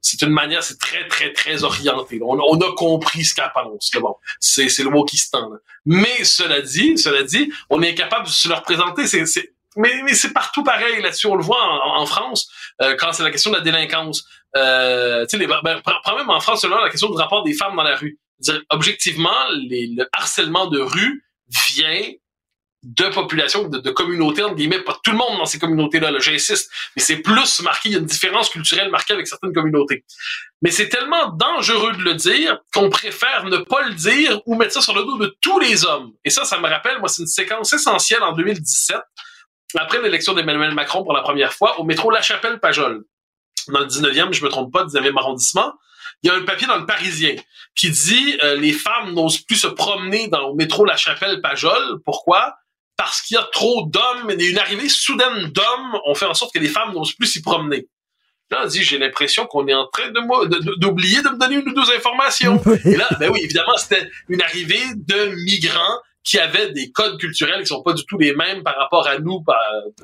[0.00, 2.20] C'est une manière, c'est très, très, très orienté.
[2.22, 3.90] On, on a compris ce pense.
[4.00, 5.50] Bon, c'est, le mot qui se tend.
[5.86, 9.06] Mais cela dit, cela dit, on est incapable de se le représenter.
[9.06, 11.28] C'est, mais, mais c'est partout pareil là-dessus.
[11.28, 12.50] On le voit en, en France
[12.82, 14.24] euh, quand c'est la question de la délinquance.
[14.56, 17.82] Euh, tu sais, ben, même en France, selon la question du rapport des femmes dans
[17.82, 18.18] la rue.
[18.38, 21.24] Dire, objectivement, les, le harcèlement de rue
[21.68, 22.02] vient
[22.82, 26.18] de populations, de, de communautés, entre guillemets, pas tout le monde dans ces communautés-là, là,
[26.18, 30.04] j'insiste, mais c'est plus marqué, il y a une différence culturelle marquée avec certaines communautés.
[30.62, 34.72] Mais c'est tellement dangereux de le dire qu'on préfère ne pas le dire ou mettre
[34.72, 36.12] ça sur le dos de tous les hommes.
[36.24, 38.96] Et ça, ça me rappelle, moi, c'est une séquence essentielle en 2017,
[39.78, 43.04] après l'élection d'Emmanuel Macron pour la première fois, au métro La Chapelle-Pajol
[43.68, 45.72] dans le 19e, je me trompe pas, 19e arrondissement,
[46.22, 47.34] il y a un papier dans le Parisien
[47.74, 52.00] qui dit euh, les femmes n'osent plus se promener dans le métro La Chapelle Pajol.
[52.04, 52.54] Pourquoi?
[52.96, 56.54] Parce qu'il y a trop d'hommes et une arrivée soudaine d'hommes ont fait en sorte
[56.54, 57.88] que les femmes n'osent plus s'y promener.
[58.50, 61.68] Là, on dit, j'ai l'impression qu'on est en train de d'oublier de, me donner une
[61.68, 62.62] ou deux informations.
[62.84, 67.60] Et là, ben oui, évidemment, c'était une arrivée de migrants qui avaient des codes culturels
[67.60, 69.44] qui sont pas du tout les mêmes par rapport à nous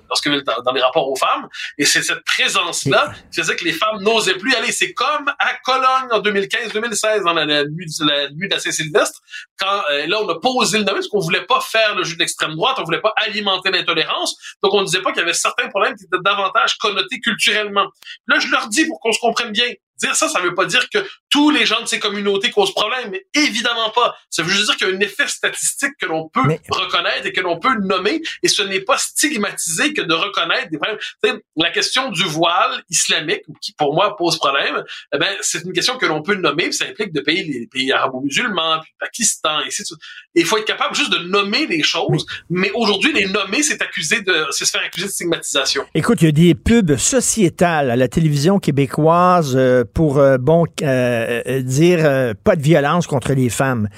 [0.08, 1.48] lorsque dans, dans les rapports aux femmes.
[1.78, 4.72] Et c'est cette présence là qui faisait que les femmes n'osaient plus aller.
[4.72, 9.20] C'est comme à Cologne en 2015-2016 dans la, nuit la nuit de la Saint-Sylvestre
[9.58, 12.14] quand euh, là on a posé le nom parce qu'on voulait pas faire le jeu
[12.14, 14.36] de l'extrême droite on voulait pas alimenter l'intolérance.
[14.62, 17.86] Donc on disait pas qu'il y avait certains problèmes qui étaient davantage connotés culturellement.
[18.26, 19.68] Là je leur dis pour qu'on se comprenne bien
[19.98, 20.98] Dire ça, ça veut pas dire que
[21.30, 24.16] tous les gens de ces communautés causent problème, mais évidemment pas.
[24.30, 27.32] Ça veut juste dire qu'il y a un effet statistique que l'on peut reconnaître et
[27.32, 31.40] que l'on peut nommer, et ce n'est pas stigmatisé que de reconnaître des problèmes.
[31.56, 34.84] la question du voile islamique, qui pour moi pose problème,
[35.14, 37.92] eh ben, c'est une question que l'on peut nommer, ça implique de payer les pays
[37.92, 40.00] arabo-musulmans, puis Pakistan, et ainsi de suite.
[40.34, 43.82] Et il faut être capable juste de nommer les choses, mais aujourd'hui, les nommer, c'est
[43.82, 45.84] accusé de, c'est se faire accuser de stigmatisation.
[45.94, 50.64] Écoute, il y a des pubs sociétales à la télévision québécoise, euh, pour euh, bon
[50.82, 53.88] euh, euh, dire pas de violence contre les femmes.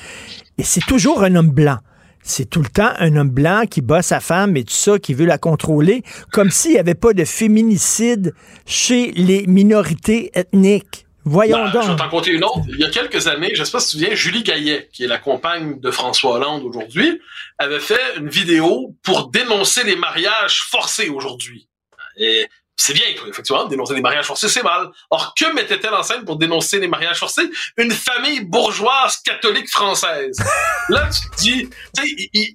[0.59, 1.79] Et c'est toujours un homme blanc.
[2.23, 5.15] C'est tout le temps un homme blanc qui bat sa femme et tout ça, qui
[5.15, 6.03] veut la contrôler,
[6.33, 8.35] comme s'il n'y avait pas de féminicide
[8.67, 11.07] chez les minorités ethniques.
[11.25, 11.83] Voyons ben, donc.
[11.85, 12.61] Je vais t'en compter une autre.
[12.69, 14.89] Il y a quelques années, je ne sais pas si tu te souviens, Julie Gaillet,
[14.93, 17.21] qui est la compagne de François Hollande aujourd'hui,
[17.59, 21.69] avait fait une vidéo pour dénoncer les mariages forcés aujourd'hui.
[22.17, 22.47] Et
[22.81, 24.89] c'est bien, effectivement, dénoncer les mariages forcés, c'est mal.
[25.11, 27.51] Or, que mettait-elle en scène pour dénoncer les mariages forcés?
[27.77, 30.39] Une famille bourgeoise catholique française.
[30.89, 32.55] Là, tu te dis, tu sais,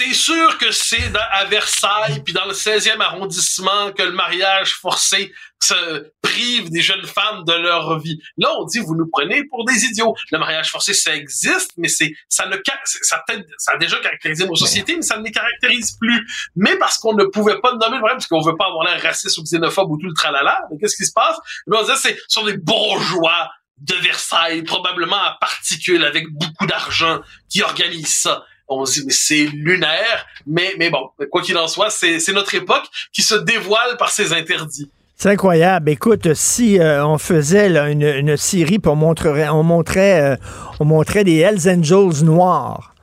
[0.00, 5.30] c'est sûr que c'est à Versailles puis dans le 16e arrondissement que le mariage forcé
[5.62, 8.18] se prive des jeunes femmes de leur vie.
[8.38, 10.14] Là, on dit vous nous prenez pour des idiots.
[10.32, 12.56] Le mariage forcé, ça existe, mais c'est ça ne
[13.02, 13.22] ça,
[13.58, 16.26] ça a déjà caractérisé nos sociétés, mais ça ne les caractérise plus.
[16.56, 19.02] Mais parce qu'on ne pouvait pas nommer le problème, parce qu'on veut pas avoir l'air
[19.02, 20.62] raciste ou xénophobe ou tout le tralala.
[20.80, 21.36] Qu'est-ce qui se passe?
[21.66, 27.20] Eh On disait c'est sur des bourgeois de Versailles, probablement à particules avec beaucoup d'argent,
[27.50, 31.68] qui organisent ça on se dit mais c'est lunaire, mais mais bon, quoi qu'il en
[31.68, 34.90] soit, c'est notre époque qui se dévoile par ses interdits.
[35.16, 35.90] C'est incroyable.
[35.90, 40.36] Écoute, si euh, on faisait une, une, série, puis on on montrait, euh,
[40.78, 42.94] on montrait des Hells Angels noirs.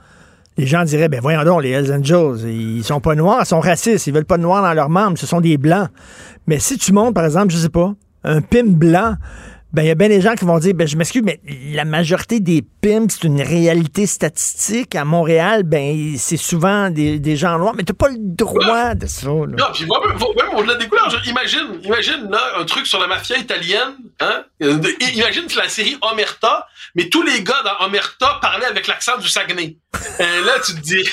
[0.57, 3.59] Les gens diraient, ben voyons donc, les Hells Angels, ils sont pas noirs, ils sont
[3.59, 5.89] racistes, ils veulent pas de noirs dans leurs membres, ce sont des blancs.
[6.47, 9.13] Mais si tu montres, par exemple, je sais pas, un pim blanc,
[9.73, 11.39] ben, il y a bien des gens qui vont dire, ben, je m'excuse, mais
[11.73, 14.95] la majorité des pimps, c'est une réalité statistique.
[14.95, 19.07] À Montréal, ben, c'est souvent des, des, gens noirs, mais t'as pas le droit de
[19.07, 23.37] ça, Non, puis même, au-delà des couleurs, imagine, imagine, là, un truc sur la mafia
[23.37, 24.45] italienne, hein.
[24.59, 29.77] Imagine la série Omerta, mais tous les gars dans Omerta parlaient avec l'accent du Saguenay.
[30.19, 31.07] Euh, là, tu te dis,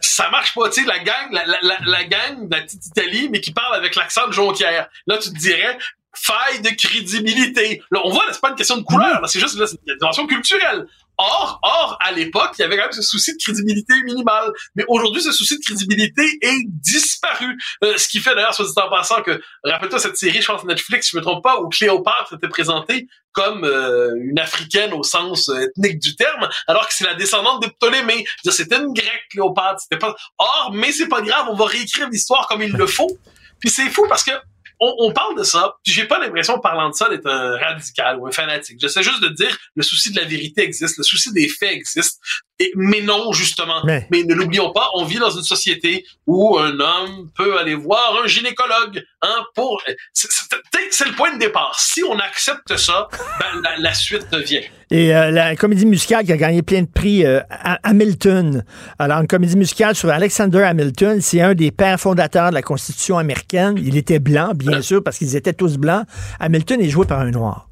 [0.00, 3.28] ça marche pas, tu sais, la gang, la, la, la, gang de la petite Italie,
[3.30, 4.88] mais qui parle avec l'accent de Jonquière.
[5.06, 5.78] Là, tu te dirais,
[6.16, 7.82] faille de crédibilité.
[7.90, 10.86] Là, on voit, c'est pas une question de couleur, c'est juste une dimension culturelle.
[11.18, 14.52] Or, or, à l'époque, il y avait quand même ce souci de crédibilité minimale.
[14.74, 17.56] Mais aujourd'hui, ce souci de crédibilité est disparu.
[17.84, 20.64] Euh, ce qui fait d'ailleurs, soit dit en passant, que, rappelle-toi cette série, je pense
[20.64, 25.48] Netflix, je me trompe pas, où Cléopâtre était présentée comme euh, une africaine au sens
[25.48, 28.26] euh, ethnique du terme, alors que c'est la descendante de Ptolémée.
[28.44, 29.84] C'était une grecque, Cléopâtre.
[29.98, 30.14] Pas.
[30.36, 33.18] Or, mais c'est pas grave, on va réécrire l'histoire comme il le faut.
[33.58, 34.32] Puis c'est fou parce que
[34.80, 38.26] on, parle de ça, puis j'ai pas l'impression, parlant de ça, d'être un radical ou
[38.26, 38.78] un fanatique.
[38.80, 42.20] J'essaie juste de dire le souci de la vérité existe, le souci des faits existe,
[42.58, 43.82] et, mais non, justement.
[43.84, 48.18] Mais, ne l'oublions pas, on vit dans une société où un homme peut aller voir
[48.22, 49.82] un gynécologue, hein, pour...
[50.14, 51.78] C'est le point de départ.
[51.78, 53.08] Si on accepte ça,
[53.40, 54.62] ben, la, suite vient.
[54.90, 57.40] Et euh, la comédie musicale qui a gagné plein de prix, euh,
[57.82, 58.64] Hamilton.
[58.98, 63.18] Alors, une comédie musicale sur Alexander Hamilton, c'est un des pères fondateurs de la Constitution
[63.18, 63.74] américaine.
[63.78, 66.06] Il était blanc, bien sûr, parce qu'ils étaient tous blancs.
[66.40, 67.68] Hamilton est joué par un noir.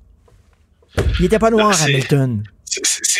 [1.19, 2.43] Il n'était pas noir, Hamilton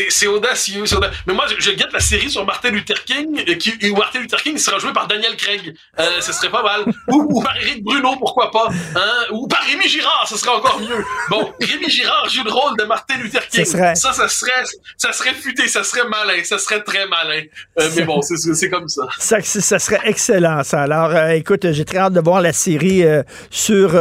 [0.09, 3.55] c'est audacieux, audacieux, Mais moi, je, je, guette la série sur Martin Luther King, euh,
[3.55, 5.75] qui, où Martin Luther King sera joué par Daniel Craig.
[5.99, 6.85] Euh, ce serait pas mal.
[7.09, 8.69] Ou, par Eric Bruno, pourquoi pas.
[8.97, 9.27] Hein?
[9.33, 11.05] Ou par Rémi Girard, ce serait encore mieux.
[11.31, 13.65] Bon, Rémi Girard joue le rôle de Martin Luther King.
[13.65, 14.65] Ça, ça, serait,
[14.97, 17.43] ça serait futé, ça serait malin, ça serait très malin.
[17.79, 19.03] Euh, mais bon, c'est comme ça.
[19.19, 19.41] ça.
[19.43, 20.83] Ça serait excellent, ça.
[20.83, 23.95] Alors, euh, écoute, j'ai très hâte de voir la série euh, sur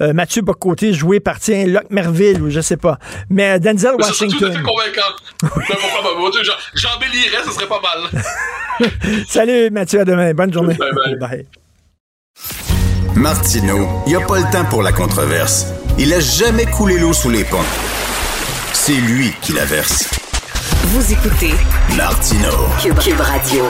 [0.00, 2.98] Mathieu Bocoté, joué par, tiens, Locke Merville, ou je sais pas.
[3.28, 4.62] Mais Denzel Washington.
[6.74, 8.90] J'embellirais, ce serait pas mal.
[9.28, 10.32] Salut Mathieu, à demain.
[10.34, 10.74] Bonne journée.
[10.74, 11.46] Bye bye.
[13.14, 15.66] Martineau, il n'y a pas le temps pour la controverse.
[15.98, 17.58] Il a jamais coulé l'eau sous les ponts.
[18.72, 20.08] C'est lui qui la verse.
[20.84, 21.52] Vous écoutez
[21.96, 22.68] Martineau.
[22.80, 23.64] Cube, Radio.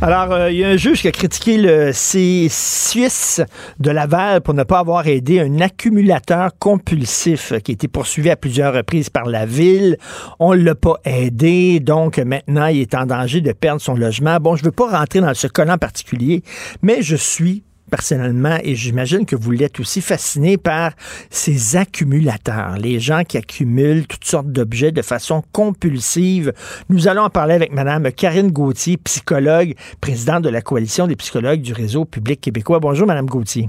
[0.00, 3.42] Alors, euh, il y a un juge qui a critiqué le Suisse
[3.80, 8.36] de Laval pour ne pas avoir aidé un accumulateur compulsif qui a été poursuivi à
[8.36, 9.96] plusieurs reprises par la ville.
[10.38, 14.36] On ne l'a pas aidé, donc maintenant, il est en danger de perdre son logement.
[14.38, 16.44] Bon, je ne veux pas rentrer dans ce en particulier,
[16.80, 20.92] mais je suis personnellement, et j'imagine que vous l'êtes aussi fasciné par
[21.30, 26.52] ces accumulateurs, les gens qui accumulent toutes sortes d'objets de façon compulsive.
[26.88, 31.62] Nous allons en parler avec Mme Karine Gauthier, psychologue, présidente de la Coalition des psychologues
[31.62, 32.78] du réseau public québécois.
[32.80, 33.68] Bonjour, Mme Gauthier.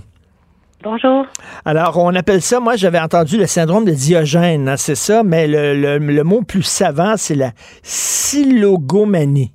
[0.81, 1.25] Bonjour.
[1.65, 5.45] Alors, on appelle ça, moi j'avais entendu le syndrome de Diogène, hein, c'est ça, mais
[5.45, 7.51] le, le mot plus savant, c'est la
[7.83, 9.51] silogomanie.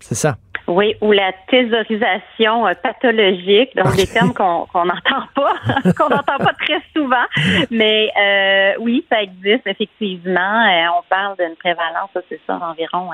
[0.00, 0.36] C'est ça.
[0.68, 5.54] Oui, ou la thésaurisation euh, pathologique, donc des termes qu'on n'entend pas,
[5.96, 7.24] qu'on n'entend pas très souvent.
[7.70, 10.40] Mais euh, oui, ça existe effectivement.
[10.40, 13.10] Euh, on parle d'une prévalence, c'est ça, d'environ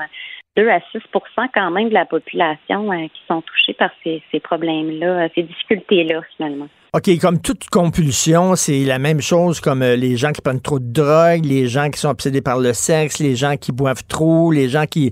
[0.57, 5.29] 2 à 6% quand même de la population qui sont touchés par ces, ces problèmes-là,
[5.35, 6.67] ces difficultés-là finalement.
[6.95, 10.77] OK, comme toute compulsion, c'est la même chose comme euh, les gens qui prennent trop
[10.77, 14.51] de drogue, les gens qui sont obsédés par le sexe, les gens qui boivent trop,
[14.51, 15.11] les gens qui,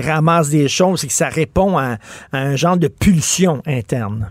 [0.00, 1.98] ramassent des choses, c'est que ça répond à,
[2.32, 4.30] un genre de pulsion interne.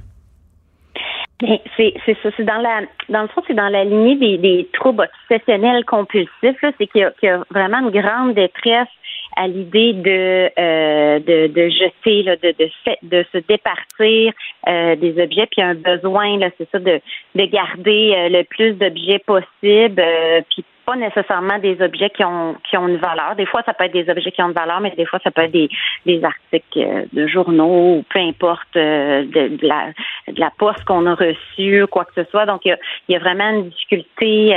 [1.40, 5.86] C'est ça, c'est dans la dans le fond, c'est dans la lignée des, troubles obsessionnels
[5.86, 6.28] compulsifs,
[6.62, 8.90] c'est qu'il y, a vraiment une grande détresse
[9.36, 12.70] à l'idée de, euh, de, de jeter, là, de, de,
[13.04, 14.34] de se départir
[14.68, 17.00] euh, des objets, puis un besoin, là, c'est ça, de,
[17.36, 20.04] de garder euh, le plus d'objets possible,
[20.50, 23.36] puis pas nécessairement des objets qui ont qui ont une valeur.
[23.36, 25.30] Des fois, ça peut être des objets qui ont une valeur, mais des fois, ça
[25.30, 25.70] peut être des,
[26.08, 29.90] des articles de journaux ou peu importe de, de, la,
[30.28, 32.48] de la poste qu'on a reçue, quoi que ce soit.
[32.48, 32.76] Donc, il
[33.08, 34.56] y a, vraiment une difficulté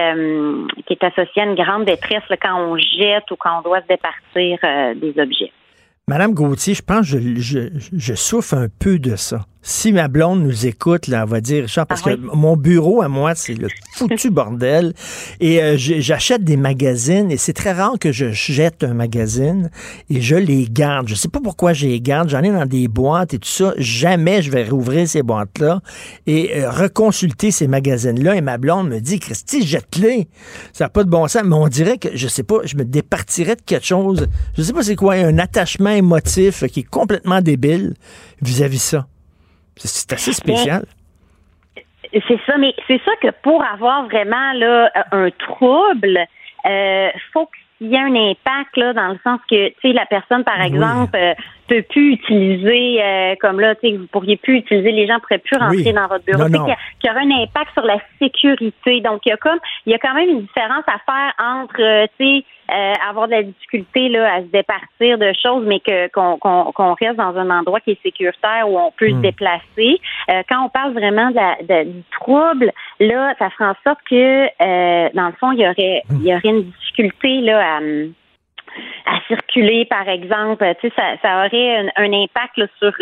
[0.87, 3.89] qui est associée à une grande détresse quand on jette ou quand on doit se
[3.89, 4.59] départir
[4.97, 5.53] des objets.
[6.09, 10.67] Madame Gauthier, je pense que je souffre un peu de ça si ma blonde nous
[10.67, 13.69] écoute, là, elle va dire, Richard, parce ah que mon bureau à moi, c'est le
[13.95, 14.93] foutu bordel.
[15.39, 19.71] Et euh, j'achète des magazines et c'est très rare que je jette un magazine
[20.11, 21.07] et je les garde.
[21.07, 22.29] Je sais pas pourquoi je les garde.
[22.29, 23.73] J'en ai dans des boîtes et tout ça.
[23.79, 25.81] Jamais je vais rouvrir ces boîtes-là
[26.27, 28.35] et euh, reconsulter ces magazines-là.
[28.35, 30.29] Et ma blonde me dit, Christy, jette-les.
[30.73, 31.43] Ça n'a pas de bon sens.
[31.45, 34.27] Mais on dirait que, je sais pas, je me départirais de quelque chose.
[34.59, 37.95] Je sais pas c'est quoi, un attachement émotif qui est complètement débile
[38.41, 39.07] vis-à-vis -vis ça.
[39.77, 40.85] C'est assez spécial.
[42.13, 46.19] C'est ça, mais c'est ça que pour avoir vraiment là, un trouble,
[46.67, 50.07] euh, faut qu'il y ait un impact là, dans le sens que tu sais la
[50.07, 51.35] personne par exemple euh,
[51.69, 55.39] peut plus utiliser euh, comme là tu sais vous pourriez plus utiliser les gens pourraient
[55.39, 56.45] plus rentrer dans votre bureau.
[56.45, 59.01] Qu'il y, aura un impact sur la sécurité.
[59.01, 61.81] Donc il y a comme il y a quand même une différence à faire entre
[61.81, 65.81] euh, tu sais euh, avoir de la difficulté là, à se départir de choses, mais
[65.81, 69.21] que qu'on reste dans un endroit qui est sécuritaire où on peut se hmm.
[69.21, 70.01] déplacer.
[70.31, 71.37] Euh, quand on parle vraiment de
[71.69, 75.69] la, du trouble, là, ça ferait en sorte que euh, dans le fond, il y
[75.69, 77.81] aurait il y aurait une difficulté là à
[79.07, 80.65] à circuler, par exemple.
[80.81, 82.93] Tu sais, ça, ça aurait un, impact sur,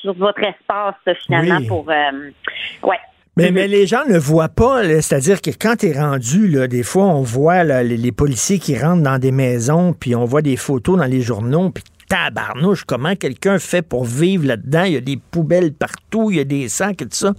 [0.00, 1.86] sur votre espace, finalement, pour...
[1.86, 2.98] ouais.
[3.38, 6.82] Mais, mais les gens ne voient pas, c'est-à-dire que quand tu es rendu, là, des
[6.82, 10.96] fois, on voit les, policiers qui rentrent dans des maisons, puis on voit des photos
[10.96, 14.84] dans les journaux, puis tabarnouche, comment quelqu'un fait pour vivre là-dedans?
[14.84, 17.34] Il y a des poubelles partout, il y a des sacs et tout ça.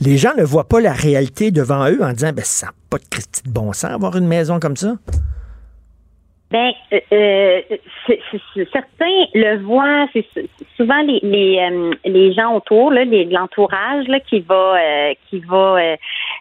[0.00, 2.96] Les gens ne voient pas la réalité devant eux en disant, ben, ça n'a pas
[2.96, 4.94] de Christie de bon sens avoir une maison comme ça.
[6.52, 7.60] Ben, euh, euh
[8.72, 10.06] certains le voient.
[10.12, 10.26] C'est
[10.76, 15.96] souvent les les, euh, les gens autour, là, l'entourage là, qui va euh, qui va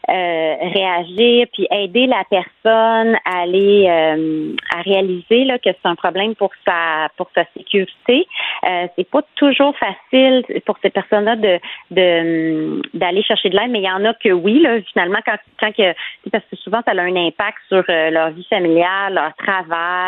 [0.09, 6.51] réagir puis aider la personne à aller à réaliser là que c'est un problème pour
[6.67, 8.27] sa pour sa sécurité.
[8.95, 11.59] c'est pas toujours facile pour ces personnes-là de
[11.91, 14.81] de d'aller chercher de l'aide, mais il y en a que oui là.
[14.91, 15.93] Finalement, quand quand que
[16.31, 20.01] parce que souvent ça a un impact sur leur vie familiale, leur travail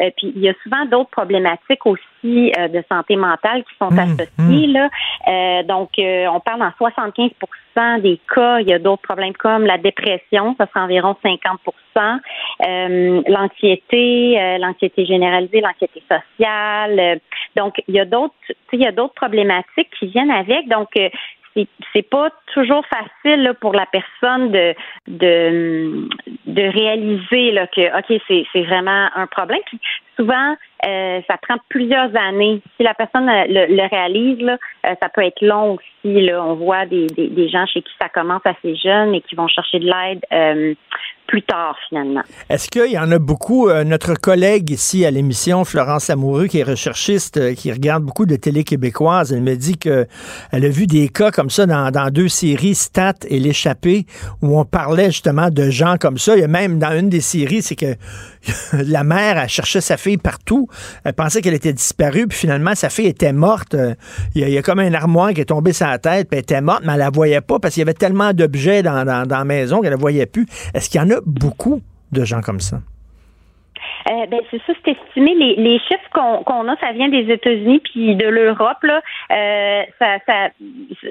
[0.00, 3.90] euh, puis il y a souvent d'autres problématiques aussi euh, de santé mentale qui sont
[3.90, 4.66] mmh, associées.
[4.68, 4.72] Mmh.
[4.72, 4.88] Là.
[5.28, 9.78] Euh, donc, on parle dans 75% des cas, il y a d'autres problèmes comme la
[9.78, 12.18] dépression, ça sera environ 50%
[13.28, 17.20] l'anxiété, l'anxiété généralisée, l'anxiété sociale.
[17.56, 18.34] donc, il y a d'autres,
[18.72, 20.68] il y a d'autres problématiques qui viennent avec.
[20.68, 20.88] Donc,
[21.92, 24.74] c'est pas toujours facile là, pour la personne de
[25.08, 26.08] de,
[26.46, 29.60] de réaliser là, que ok c'est vraiment un problème.
[29.66, 29.80] Puis
[30.16, 32.60] souvent euh, ça prend plusieurs années.
[32.76, 36.20] Si la personne euh, le, réalise, là, euh, ça peut être long aussi.
[36.20, 36.44] Là.
[36.44, 39.78] On voit des, des, gens chez qui ça commence assez jeune et qui vont chercher
[39.78, 40.74] de l'aide euh,
[41.26, 42.22] plus tard finalement.
[42.50, 43.42] Est-ce qu'il y en a beaucoup?
[43.68, 48.26] euh, notre collègue ici à l'émission, Florence Lamoureux, qui est recherchiste, euh, qui regarde beaucoup
[48.26, 50.06] de télé québécoise, elle me dit que
[50.52, 54.06] elle a vu des cas comme ça dans, dans deux séries, Stat et L'échappée,
[54.42, 56.36] où on parlait justement de gens comme ça.
[56.36, 57.94] Il y a même dans une des séries, c'est que
[58.72, 60.68] la mère, elle cherchait sa fille partout.
[61.04, 63.74] Elle pensait qu'elle était disparue, puis finalement, sa fille était morte.
[63.74, 63.94] Euh,
[64.34, 66.60] Il y, a, comme un armoire qui est tombé sur la tête, puis elle était
[66.60, 69.38] morte, mais elle la voyait pas parce qu'il y avait tellement d'objets dans, dans, dans
[69.38, 70.46] la maison qu'elle la voyait plus.
[70.74, 71.82] Est-ce qu'il y en a beaucoup
[72.12, 72.80] de gens comme ça?
[74.12, 75.34] Euh, ben c'est ça, c'est estimé.
[75.34, 78.82] Les, les chiffres qu'on qu'on a, ça vient des États-Unis puis de l'Europe.
[78.82, 80.50] Là, euh, ça, ça,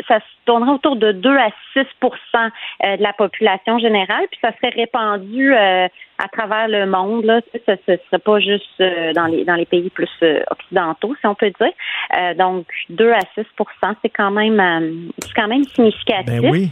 [0.08, 4.52] ça se tournerait autour de 2 à 6 euh, de la population générale, puis ça
[4.58, 5.88] serait répandu euh,
[6.20, 7.26] à travers le monde.
[7.26, 11.16] Là, ça ne serait pas juste euh, dans les dans les pays plus euh, occidentaux,
[11.20, 11.74] si on peut dire.
[12.18, 16.42] Euh, donc 2 à 6% c'est quand même euh, c'est quand même significatif.
[16.42, 16.70] Ben oui.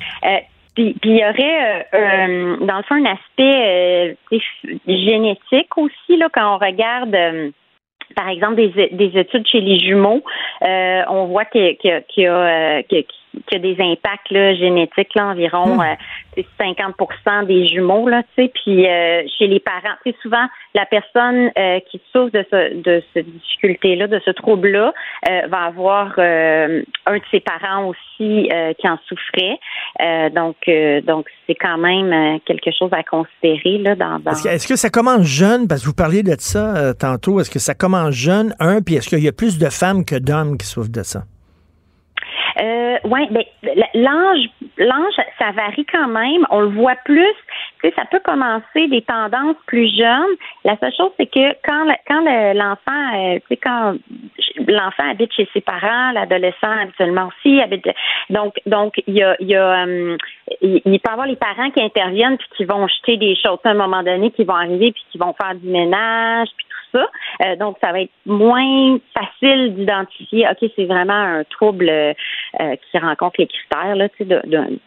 [0.80, 4.40] Puis il y aurait, euh, euh, dans le fond, un aspect euh,
[4.88, 7.52] génétique aussi, là, quand on regarde, euh,
[8.16, 10.24] par exemple, des, des études chez les jumeaux,
[10.62, 13.06] euh, on voit qu'il y qu'il y y
[13.40, 15.86] euh, y a- des impacts là, génétiques, là, environ euh,
[16.36, 20.46] c'est 50 des jumeaux, là, tu sais, puis euh, chez les parents, tu sais, souvent,
[20.74, 24.94] la personne euh, qui souffre de, ce, de cette difficulté-là, de ce trouble-là,
[25.30, 29.58] euh, va avoir euh, un de ses parents aussi euh, qui en souffrait.
[30.02, 34.20] Euh, donc, euh, donc c'est quand même euh, quelque chose à considérer là dans.
[34.20, 34.32] dans...
[34.32, 35.68] Est-ce que, est-ce que ça commence jeune?
[35.68, 37.40] Parce que vous parliez de ça euh, tantôt.
[37.40, 40.16] Est-ce que ça commence jeune, un, puis est-ce qu'il y a plus de femmes que
[40.16, 41.24] d'hommes qui souffrent de ça?
[42.60, 43.44] Euh, ouais, ben
[43.94, 46.46] l'ange, l'ange, ça varie quand même.
[46.50, 47.36] On le voit plus.
[47.82, 50.36] Tu sais, ça peut commencer des tendances plus jeunes.
[50.66, 53.96] La seule chose, c'est que quand quand le- l'enfant, euh, tu sais, quand
[54.68, 57.88] l'enfant habite chez ses parents, l'adolescent habituellement aussi habite.
[58.30, 60.18] Donc, donc il y a, il y a, euh,
[60.62, 63.70] il peut y avoir les parents qui interviennent puis qui vont jeter des choses à
[63.70, 67.08] un moment donné, qui vont arriver puis qui vont faire du ménage puis tout ça.
[67.46, 70.48] Euh, donc, ça va être moins facile d'identifier.
[70.50, 72.14] Ok, c'est vraiment un trouble euh,
[72.92, 74.42] qui rencontre les critères là, tu sais,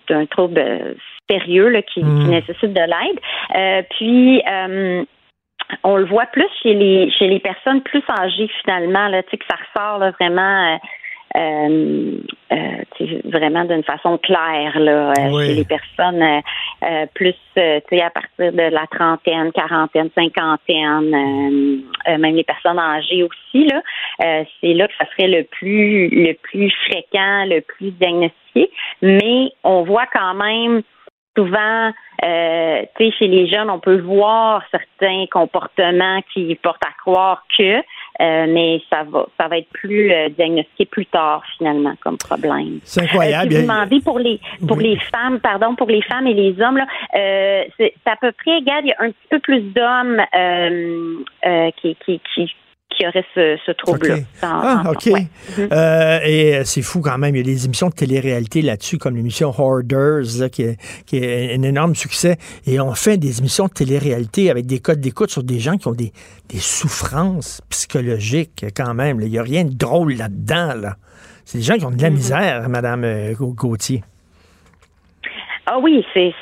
[0.09, 0.95] d'un trouble euh,
[1.31, 2.29] sérieux là, qui, qui Mm.
[2.31, 3.21] nécessite de l'aide.
[3.57, 5.05] Euh, puis euh,
[5.85, 9.37] on le voit plus chez les chez les personnes plus âgées finalement là, tu sais
[9.39, 10.75] que ça ressort là, vraiment.
[10.75, 10.77] euh,
[11.35, 12.19] euh,
[12.53, 15.47] euh, vraiment d'une façon claire là, euh, Oui.
[15.47, 16.41] chez les personnes euh,
[16.85, 21.09] euh, plus tu sais à partir de la trentaine, quarantaine, cinquantaine,
[22.07, 23.81] même les personnes âgées aussi là,
[24.23, 28.71] euh, c'est là que ça serait le plus le plus fréquent, le plus diagnostiqué,
[29.01, 30.83] mais on voit quand même
[31.37, 31.93] souvent,
[32.25, 37.45] euh, tu sais, chez les jeunes, on peut voir certains comportements qui portent à croire
[37.57, 37.83] que, euh,
[38.21, 42.81] mais ça va, ça va être plus euh, diagnostiqué plus tard finalement comme problème.
[42.85, 43.53] C'est incroyable.
[43.53, 46.61] Euh, si vous demandez pour les pour les femmes, pardon, pour les femmes et les
[46.61, 46.87] hommes, là,
[47.17, 48.85] euh, c'est c'est à peu près égal.
[48.85, 52.55] Il y a un petit peu plus d'hommes euh, euh, qui, qui, qui,
[52.97, 54.15] qui auraient ce, ce trouble-là.
[54.17, 54.21] OK.
[54.43, 55.07] Dans- Ah, OK.
[55.07, 55.27] ouais.
[55.59, 55.69] Mhm.
[55.73, 57.35] Euh, et euh, c'est fou quand même.
[57.35, 61.19] Il y a des émissions de télé-réalité là-dessus, comme l'émission Hoarders, là, qui, est, qui
[61.19, 62.37] est un énorme succès.
[62.67, 65.89] Et on fait des émissions de télé-réalité avec des codes d'écoute sur des gens qui
[65.89, 66.13] ont des,
[66.49, 69.21] des souffrances psychologiques quand même.
[69.21, 69.27] là.
[69.27, 70.75] Il n'y a rien de drôle là-dedans.
[70.81, 70.97] Là.
[71.45, 74.03] C'est des gens qui ont de la misère, Madame euh, Gau- Gauthier.
[75.67, 76.35] Ah oui, c'est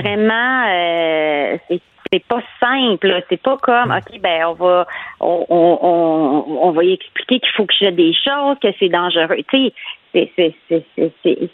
[0.00, 1.80] vraiment euh, c'est
[2.12, 3.22] c'est pas simple.
[3.28, 4.86] C'est pas comme ok ben on va
[5.20, 9.36] on on on, va y expliquer qu'il faut que je des choses, que c'est dangereux.
[9.48, 9.70] Tu
[10.12, 10.32] sais,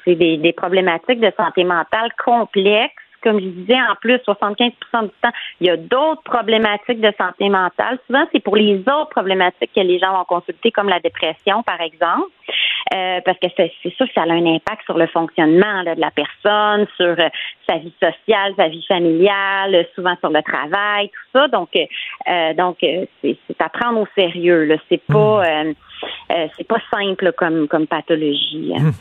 [0.04, 2.94] c'est des, des problématiques de santé mentale complexes.
[3.20, 7.48] Comme je disais, en plus, 75% du temps, il y a d'autres problématiques de santé
[7.48, 7.98] mentale.
[8.06, 11.80] Souvent, c'est pour les autres problématiques que les gens vont consulter, comme la dépression, par
[11.80, 12.30] exemple.
[12.94, 16.00] Euh, parce que c'est sûr que ça a un impact sur le fonctionnement là, de
[16.00, 17.28] la personne, sur euh,
[17.68, 21.48] sa vie sociale, sa vie familiale, euh, souvent sur le travail, tout ça.
[21.48, 24.64] Donc, euh, donc c'est à prendre au sérieux.
[24.64, 24.76] Là.
[24.88, 25.72] C'est pas euh,
[26.30, 28.72] euh, c'est pas simple comme comme pathologie.
[28.78, 28.92] hein.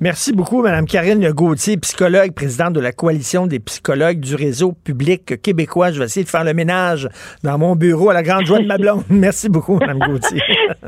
[0.00, 5.40] Merci beaucoup, Mme Karine Gauthier, psychologue, présidente de la Coalition des psychologues du réseau public
[5.42, 5.90] québécois.
[5.92, 7.08] Je vais essayer de faire le ménage
[7.42, 9.02] dans mon bureau à la grande joie de ma blonde.
[9.10, 10.42] Merci beaucoup, Mme Gauthier.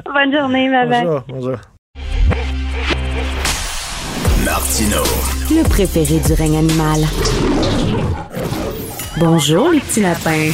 [0.04, 0.88] Bonne journée, bye.
[1.02, 1.73] bonjour, bonjour.
[4.74, 5.02] Martino.
[5.52, 7.06] Le préféré du règne animal.
[9.18, 10.50] Bonjour, les petits lapins.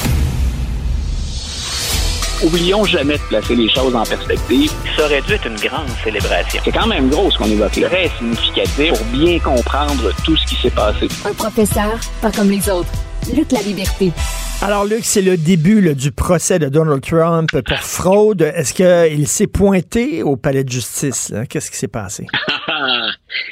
[2.44, 4.70] Oublions jamais de placer les choses en perspective.
[4.94, 6.60] Ça aurait dû être une grande célébration.
[6.62, 7.88] C'est quand même gros ce qu'on évoque là.
[7.88, 11.08] Très significatif pour bien comprendre tout ce qui s'est passé.
[11.24, 12.92] Un professeur, pas comme les autres.
[13.34, 14.12] Lutte la liberté.
[14.60, 18.42] Alors, Luc, c'est le début là, du procès de Donald Trump pour fraude.
[18.42, 21.32] Est-ce qu'il s'est pointé au palais de justice?
[21.48, 22.26] Qu'est-ce qui s'est passé?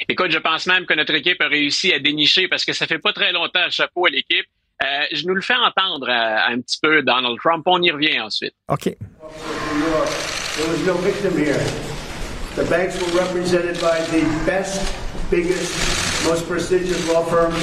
[0.07, 2.99] Écoute, je pense même que notre équipe a réussi à dénicher parce que ça fait
[2.99, 4.45] pas très longtemps, chapeau à l'équipe.
[4.81, 7.63] Euh, je nous le fais entendre euh, un petit peu, Donald Trump.
[7.65, 8.53] On y revient ensuite.
[8.69, 8.83] OK.
[8.83, 8.97] There
[10.67, 11.59] was no victim here.
[12.55, 14.81] The banks were represented by the best,
[15.29, 15.71] biggest,
[16.25, 17.55] most prestigious law firms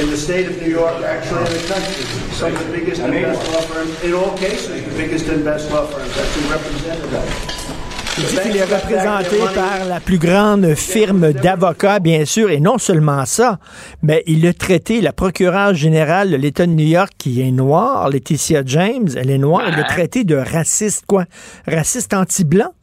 [0.00, 2.04] in the state of New York, actually in the country.
[2.32, 5.70] Some of the biggest and best law firms, in all cases, the biggest and best
[5.70, 6.14] law firms.
[6.16, 7.69] That's who represented them.
[8.18, 12.76] Il dit qu'il est représenté par la plus grande firme d'avocats, bien sûr, et non
[12.78, 13.58] seulement ça,
[14.02, 18.10] mais il a traité la procureure générale de l'État de New York, qui est noire,
[18.10, 21.24] Laetitia James, elle est noire, il l'a traité de raciste, quoi?
[21.66, 22.74] Raciste anti-blanc?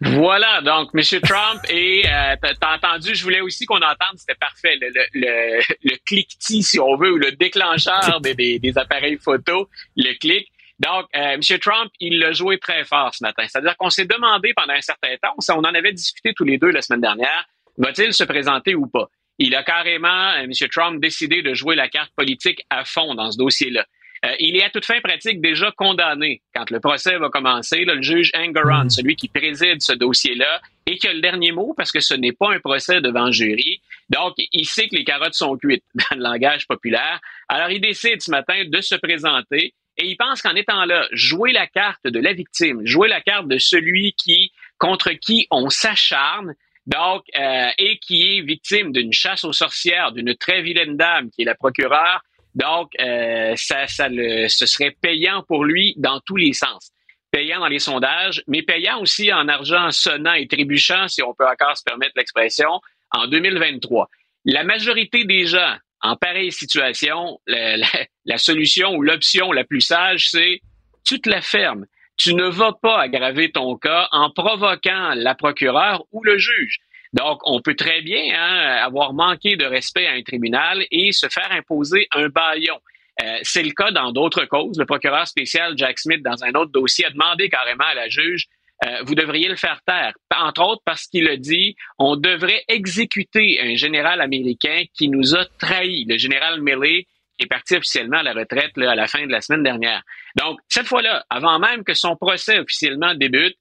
[0.00, 1.20] Voilà, donc M.
[1.22, 5.60] Trump et euh, t'as entendu, je voulais aussi qu'on entende, c'était parfait, le, le, le,
[5.84, 10.48] le cliquetis, si on veut, ou le déclencheur des, des, des appareils photo, le clic.
[10.78, 11.40] Donc, euh, M.
[11.58, 13.44] Trump, il l'a joué très fort ce matin.
[13.48, 16.70] C'est-à-dire qu'on s'est demandé pendant un certain temps, on en avait discuté tous les deux
[16.70, 17.46] la semaine dernière,
[17.78, 19.08] va-t-il se présenter ou pas?
[19.38, 20.52] Il a carrément, euh, M.
[20.70, 23.86] Trump, décidé de jouer la carte politique à fond dans ce dossier-là.
[24.24, 27.84] Euh, il est à toute fin pratique déjà condamné quand le procès va commencer.
[27.84, 31.74] là, le juge Engeron, celui qui préside ce dossier-là, et qui a le dernier mot
[31.76, 33.80] parce que ce n'est pas un procès devant jury.
[34.08, 37.20] Donc, il sait que les carottes sont cuites dans le langage populaire.
[37.48, 41.52] Alors, il décide ce matin de se présenter et il pense qu'en étant là, jouer
[41.52, 46.54] la carte de la victime, jouer la carte de celui qui contre qui on s'acharne,
[46.86, 51.42] donc euh, et qui est victime d'une chasse aux sorcières d'une très vilaine dame qui
[51.42, 52.22] est la procureure.
[52.54, 56.90] Donc, euh, ça, ça le, ce serait payant pour lui dans tous les sens.
[57.30, 61.46] Payant dans les sondages, mais payant aussi en argent sonnant et trébuchant, si on peut
[61.46, 64.08] encore se permettre l'expression, en 2023.
[64.46, 65.76] La majorité des gens
[66.06, 70.60] en pareille situation, la, solution ou l'option la plus sage, c'est
[71.04, 71.86] tu te la fermes.
[72.16, 76.78] Tu ne vas pas aggraver ton cas en provoquant la procureure ou le juge.
[77.12, 81.28] Donc, on peut très bien hein, avoir manqué de respect à un tribunal et se
[81.28, 82.78] faire imposer un baillon.
[83.22, 84.78] Euh, c'est le cas dans d'autres causes.
[84.78, 88.46] Le procureur spécial Jack Smith, dans un autre dossier, a demandé carrément à la juge
[88.84, 90.12] euh, vous devriez le faire taire.
[90.36, 95.46] Entre autres parce qu'il a dit on devrait exécuter un général américain qui nous a
[95.58, 97.06] trahis, le général Milley,
[97.38, 100.02] qui est parti officiellement à la retraite là, à la fin de la semaine dernière.
[100.36, 103.56] Donc, cette fois-là, avant même que son procès officiellement débute,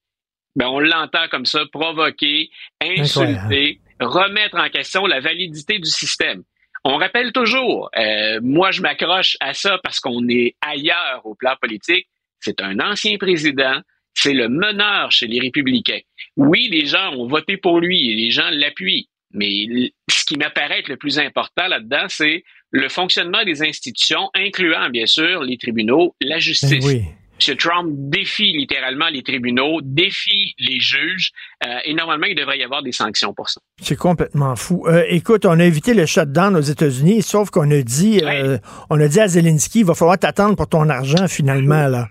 [0.56, 2.50] ben, on l'entend comme ça, provoquer,
[2.82, 6.44] insulter, remettre en question la validité du système.
[6.84, 11.56] On rappelle toujours, euh, moi je m'accroche à ça parce qu'on est ailleurs au plan
[11.60, 12.08] politique,
[12.40, 13.82] c'est un ancien président,
[14.16, 16.00] c'est le meneur chez les républicains.
[16.38, 19.68] Oui, les gens ont voté pour lui et les gens l'appuient, mais
[20.10, 25.06] ce qui m'apparaît être le plus important là-dedans, c'est le fonctionnement des institutions, incluant bien
[25.06, 26.72] sûr les tribunaux, la justice.
[26.72, 27.04] Ben oui.
[27.46, 27.58] M.
[27.58, 31.32] Trump défie littéralement les tribunaux, défie les juges,
[31.66, 33.60] euh, et normalement, il devrait y avoir des sanctions pour ça.
[33.82, 34.86] C'est complètement fou.
[34.88, 38.58] Euh, écoute, on a évité le shutdown aux États-Unis, sauf qu'on a dit, euh,
[38.90, 42.08] on a dit à Zelensky, il va falloir t'attendre pour ton argent finalement là.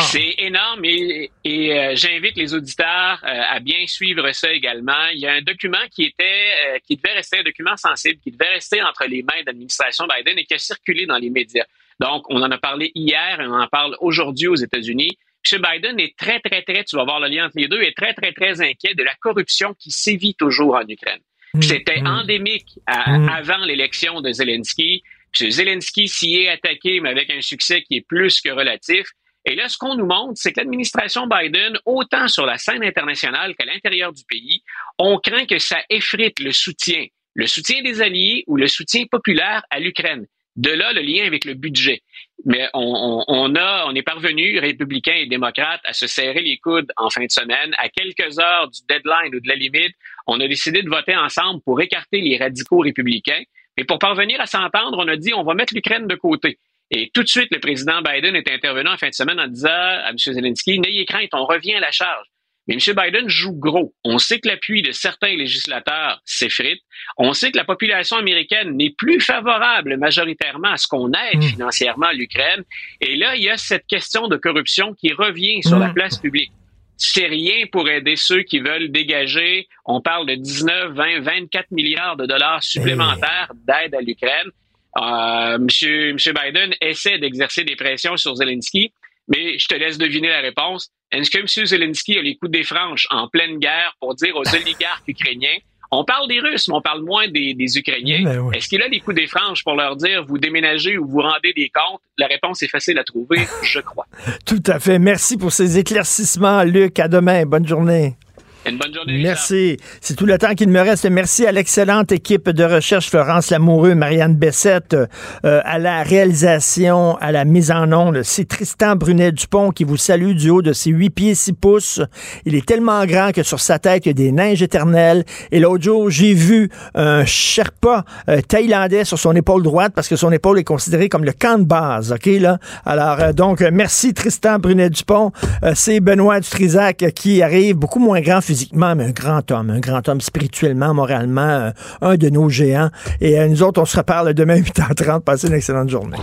[0.00, 5.06] C'est énorme et, et euh, j'invite les auditeurs euh, à bien suivre ça également.
[5.14, 8.30] Il y a un document qui était, euh, qui devait rester un document sensible, qui
[8.30, 11.64] devait rester entre les mains de l'administration Biden et qui a circulé dans les médias.
[12.00, 15.16] Donc, on en a parlé hier et on en parle aujourd'hui aux États-Unis.
[15.50, 15.60] M.
[15.62, 18.12] Biden est très, très, très, tu vas voir le lien entre les deux, est très,
[18.14, 21.20] très, très inquiet de la corruption qui sévit toujours en Ukraine.
[21.62, 23.28] C'était endémique à- Mm.
[23.28, 25.02] avant l'élection de Zelensky.
[25.40, 25.50] M.
[25.50, 29.06] Zelensky s'y est attaqué, mais avec un succès qui est plus que relatif.
[29.44, 33.54] Et là, ce qu'on nous montre, c'est que l'administration Biden, autant sur la scène internationale
[33.56, 34.62] qu'à l'intérieur du pays,
[34.98, 39.62] on craint que ça effrite le soutien, le soutien des alliés ou le soutien populaire
[39.70, 40.26] à l'Ukraine.
[40.54, 42.02] De là, le lien avec le budget.
[42.44, 46.58] Mais on, on, on a, on est parvenu, républicains et démocrates, à se serrer les
[46.58, 47.74] coudes en fin de semaine.
[47.78, 49.96] À quelques heures du deadline ou de la limite,
[50.26, 53.42] on a décidé de voter ensemble pour écarter les radicaux républicains.
[53.78, 56.58] Et pour parvenir à s'entendre, on a dit on va mettre l'Ukraine de côté.
[56.94, 59.70] Et tout de suite, le président Biden est intervenu en fin de semaine en disant
[59.70, 60.18] à M.
[60.18, 62.26] Zelensky, n'ayez crainte, on revient à la charge.
[62.68, 62.94] Mais M.
[62.94, 63.94] Biden joue gros.
[64.04, 66.80] On sait que l'appui de certains législateurs s'effrite.
[67.16, 72.10] On sait que la population américaine n'est plus favorable majoritairement à ce qu'on aide financièrement
[72.12, 72.62] l'Ukraine.
[73.00, 76.52] Et là, il y a cette question de corruption qui revient sur la place publique.
[76.98, 79.66] C'est rien pour aider ceux qui veulent dégager.
[79.84, 84.50] On parle de 19, 20, 24 milliards de dollars supplémentaires d'aide à l'Ukraine.
[84.98, 88.92] Euh, monsieur, monsieur Biden essaie d'exercer des pressions sur Zelensky,
[89.28, 90.90] mais je te laisse deviner la réponse.
[91.10, 91.66] Est-ce que M.
[91.66, 95.58] Zelensky a les coups des franches en pleine guerre pour dire aux oligarques ukrainiens
[95.90, 98.22] On parle des Russes, mais on parle moins des, des Ukrainiens.
[98.24, 101.20] Ben Est-ce qu'il a les coups des franges pour leur dire vous déménagez ou vous
[101.20, 102.00] rendez des comptes?
[102.18, 104.06] La réponse est facile à trouver, je crois.
[104.46, 104.98] Tout à fait.
[104.98, 106.98] Merci pour ces éclaircissements, Luc.
[106.98, 107.44] À demain.
[107.44, 108.16] Bonne journée.
[108.64, 109.20] Une bonne journée.
[109.22, 109.76] Merci.
[110.00, 111.04] C'est tout le temps qu'il me reste.
[111.06, 114.96] Merci à l'excellente équipe de recherche, Florence Lamoureux, Marianne Bessette,
[115.44, 118.22] euh, à la réalisation, à la mise en onde.
[118.22, 122.00] C'est Tristan Brunet-Dupont qui vous salue du haut de ses 8 pieds 6 pouces.
[122.44, 125.24] Il est tellement grand que sur sa tête, il y a des neiges éternelles.
[125.50, 130.16] Et l'autre jour, j'ai vu un Sherpa euh, thaïlandais sur son épaule droite parce que
[130.16, 132.12] son épaule est considérée comme le camp de base.
[132.12, 132.58] OK, là?
[132.84, 135.32] Alors, euh, donc, euh, merci Tristan Brunet-Dupont.
[135.64, 138.40] Euh, C'est Benoît Dutrisac qui arrive beaucoup moins grand
[138.72, 141.70] mais un grand homme, un grand homme spirituellement, moralement, euh,
[142.00, 142.90] un de nos géants.
[143.20, 145.20] Et euh, nous autres, on se reparle demain 8h30.
[145.20, 146.18] Passez une excellente journée.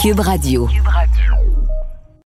[0.00, 0.68] Cube Radio.